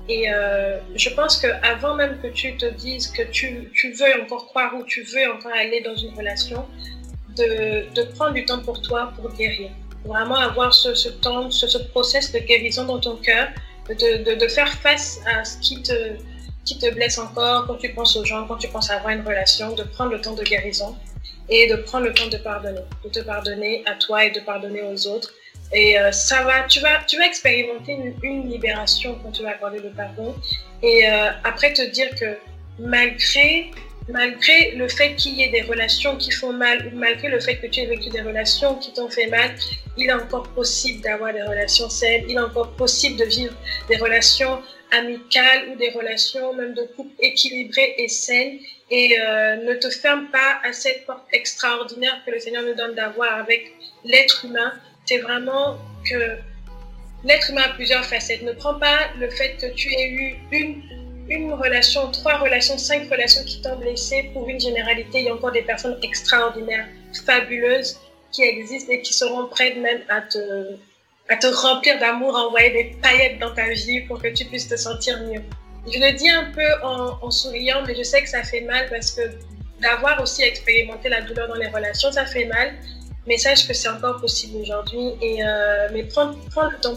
Et 0.09 0.31
euh, 0.31 0.79
je 0.95 1.09
pense 1.11 1.39
qu'avant 1.39 1.95
même 1.95 2.21
que 2.21 2.29
tu 2.29 2.57
te 2.57 2.67
dises 2.67 3.09
que 3.09 3.23
tu, 3.23 3.71
tu, 3.75 3.93
veux 3.93 4.23
encore 4.23 4.47
croire 4.47 4.75
ou 4.77 4.85
tu 4.85 5.03
veux 5.03 5.33
encore 5.33 5.53
aller 5.53 5.81
dans 5.81 5.97
une 5.97 6.15
relation, 6.15 6.67
de, 7.37 7.93
de 7.95 8.03
prendre 8.13 8.35
du 8.35 8.45
temps 8.45 8.61
pour 8.61 8.81
toi 8.83 9.13
pour 9.17 9.33
guérir. 9.33 9.71
Vraiment 10.05 10.37
avoir 10.37 10.75
ce, 10.75 10.95
ce 10.95 11.09
temps, 11.09 11.51
ce, 11.51 11.67
ce, 11.67 11.79
process 11.79 12.31
de 12.33 12.39
guérison 12.39 12.85
dans 12.85 13.01
ton 13.01 13.17
cœur, 13.17 13.49
de, 13.89 14.35
de, 14.35 14.49
faire 14.49 14.69
face 14.69 15.21
à 15.27 15.45
ce 15.45 15.59
qui 15.59 15.83
te, 15.83 16.17
qui 16.65 16.79
te 16.79 16.93
blesse 16.95 17.19
encore 17.19 17.67
quand 17.67 17.77
tu 17.77 17.89
penses 17.91 18.17
aux 18.17 18.25
gens, 18.25 18.47
quand 18.47 18.57
tu 18.57 18.69
penses 18.69 18.91
avoir 18.91 19.11
une 19.11 19.27
relation, 19.27 19.75
de 19.75 19.83
prendre 19.83 20.13
le 20.13 20.21
temps 20.21 20.35
de 20.35 20.43
guérison 20.43 20.95
et 21.49 21.67
de 21.67 21.77
prendre 21.77 22.07
le 22.07 22.13
temps 22.13 22.29
de 22.29 22.37
pardonner, 22.37 22.81
de 23.03 23.09
te 23.09 23.21
pardonner 23.21 23.83
à 23.87 23.95
toi 23.95 24.25
et 24.25 24.31
de 24.31 24.41
pardonner 24.41 24.83
aux 24.83 25.07
autres. 25.07 25.33
Et 25.75 25.99
euh, 25.99 26.13
ça 26.13 26.45
va, 26.45 26.63
tu 26.63 26.81
vas, 26.81 27.03
tu 27.07 27.19
vas 27.19 27.27
expérimenter 27.27 27.99
une, 28.23 28.49
libération 28.49 29.19
quand 29.23 29.33
tu 29.33 29.43
vas 29.43 29.51
accorder 29.51 29.81
le 29.81 29.91
pardon. 29.91 30.35
Et 30.83 31.07
euh, 31.09 31.31
après 31.43 31.73
te 31.73 31.83
dire 31.83 32.11
que 32.19 32.37
malgré 32.79 33.71
malgré 34.09 34.73
le 34.73 34.89
fait 34.89 35.15
qu'il 35.15 35.35
y 35.35 35.43
ait 35.43 35.49
des 35.49 35.63
relations 35.63 36.17
qui 36.17 36.31
font 36.31 36.53
mal, 36.53 36.87
ou 36.93 36.97
malgré 36.97 37.29
le 37.29 37.41
fait 37.41 37.57
que 37.57 37.67
tu 37.67 37.81
aies 37.81 37.87
vécu 37.87 38.11
des 38.11 38.21
relations 38.21 38.75
qui 38.77 38.93
t'ont 38.93 39.09
fait 39.09 39.29
mal, 39.29 39.55
il 39.97 40.09
est 40.09 40.13
encore 40.13 40.49
possible 40.49 41.01
d'avoir 41.03 41.33
des 41.33 41.43
relations 41.43 41.89
saines, 41.89 42.25
il 42.29 42.37
est 42.37 42.41
encore 42.41 42.73
possible 42.73 43.19
de 43.19 43.25
vivre 43.25 43.55
des 43.89 43.97
relations 43.97 44.61
amicales 44.93 45.71
ou 45.71 45.77
des 45.77 45.91
relations 45.91 46.53
même 46.55 46.75
de 46.75 46.83
couple 46.97 47.15
équilibrées 47.21 47.95
et 47.99 48.09
saines. 48.09 48.59
Et 48.91 49.19
euh, 49.19 49.57
ne 49.57 49.75
te 49.75 49.89
ferme 49.89 50.29
pas 50.31 50.61
à 50.63 50.73
cette 50.73 51.07
porte 51.07 51.25
extraordinaire 51.33 52.21
que 52.27 52.31
le 52.31 52.39
Seigneur 52.39 52.63
nous 52.63 52.75
donne 52.75 52.95
d'avoir 52.95 53.39
avec 53.39 53.73
l'être 54.05 54.45
humain. 54.45 54.73
C'est 55.07 55.19
vraiment 55.19 55.77
que 56.09 56.39
l'être 57.25 57.51
humain 57.51 57.63
a 57.65 57.75
plusieurs 57.75 58.05
facettes. 58.05 58.43
Ne 58.43 58.53
prends 58.53 58.79
pas 58.79 59.09
le 59.19 59.31
fait 59.31 59.57
que 59.57 59.67
tu 59.75 59.89
aies 59.93 60.09
eu 60.11 60.37
une 60.53 60.83
une 61.29 61.53
relation, 61.55 62.11
trois 62.11 62.39
relations, 62.39 62.77
cinq 62.77 63.11
relations 63.11 63.43
qui 63.45 63.61
t'ont 63.63 63.77
blessé 63.77 64.31
pour 64.33 64.49
une 64.49 64.61
généralité. 64.61 65.21
Il 65.21 65.25
y 65.27 65.29
a 65.29 65.35
encore 65.35 65.53
des 65.53 65.63
personnes 65.63 65.99
extraordinaires, 66.03 66.87
fabuleuses 67.25 67.99
qui 68.33 68.43
existent 68.43 68.93
et 68.93 69.01
qui 69.01 69.15
seront 69.15 69.47
prêtes 69.49 69.77
même 69.79 70.03
à 70.09 70.21
te, 70.21 70.77
à 71.29 71.37
te 71.37 71.47
remplir 71.47 71.99
d'amour, 71.99 72.37
à 72.37 72.47
envoyer 72.47 72.71
des 72.71 72.97
paillettes 73.01 73.39
dans 73.39 73.55
ta 73.55 73.69
vie 73.71 74.01
pour 74.03 74.21
que 74.21 74.29
tu 74.29 74.45
puisses 74.45 74.69
te 74.69 74.77
sentir 74.77 75.21
mieux. 75.23 75.43
Je 75.87 75.99
le 75.99 76.13
dis 76.13 76.29
un 76.29 76.51
peu 76.53 76.67
en, 76.83 77.19
en 77.23 77.31
souriant, 77.31 77.83
mais 77.87 77.95
je 77.95 78.03
sais 78.03 78.23
que 78.23 78.29
ça 78.29 78.43
fait 78.43 78.63
mal 78.63 78.89
parce 78.91 79.11
que 79.13 79.23
d'avoir 79.81 80.21
aussi 80.21 80.43
expérimenté 80.43 81.09
la 81.09 81.23
douleur 81.23 81.49
dans 81.49 81.55
les 81.55 81.69
relations, 81.69 82.11
ça 82.11 82.27
fait 82.27 82.47
mal. 82.47 82.75
Mais 83.27 83.39
sache 83.39 83.67
que 83.67 83.73
c'est 83.73 83.89
encore 83.89 84.21
possible 84.21 84.59
aujourd'hui. 84.59 85.13
Et 85.23 85.43
euh, 85.43 85.89
mais 85.93 86.05
prends, 86.05 86.35
prends 86.51 86.69
le 86.69 86.79
temps 86.79 86.93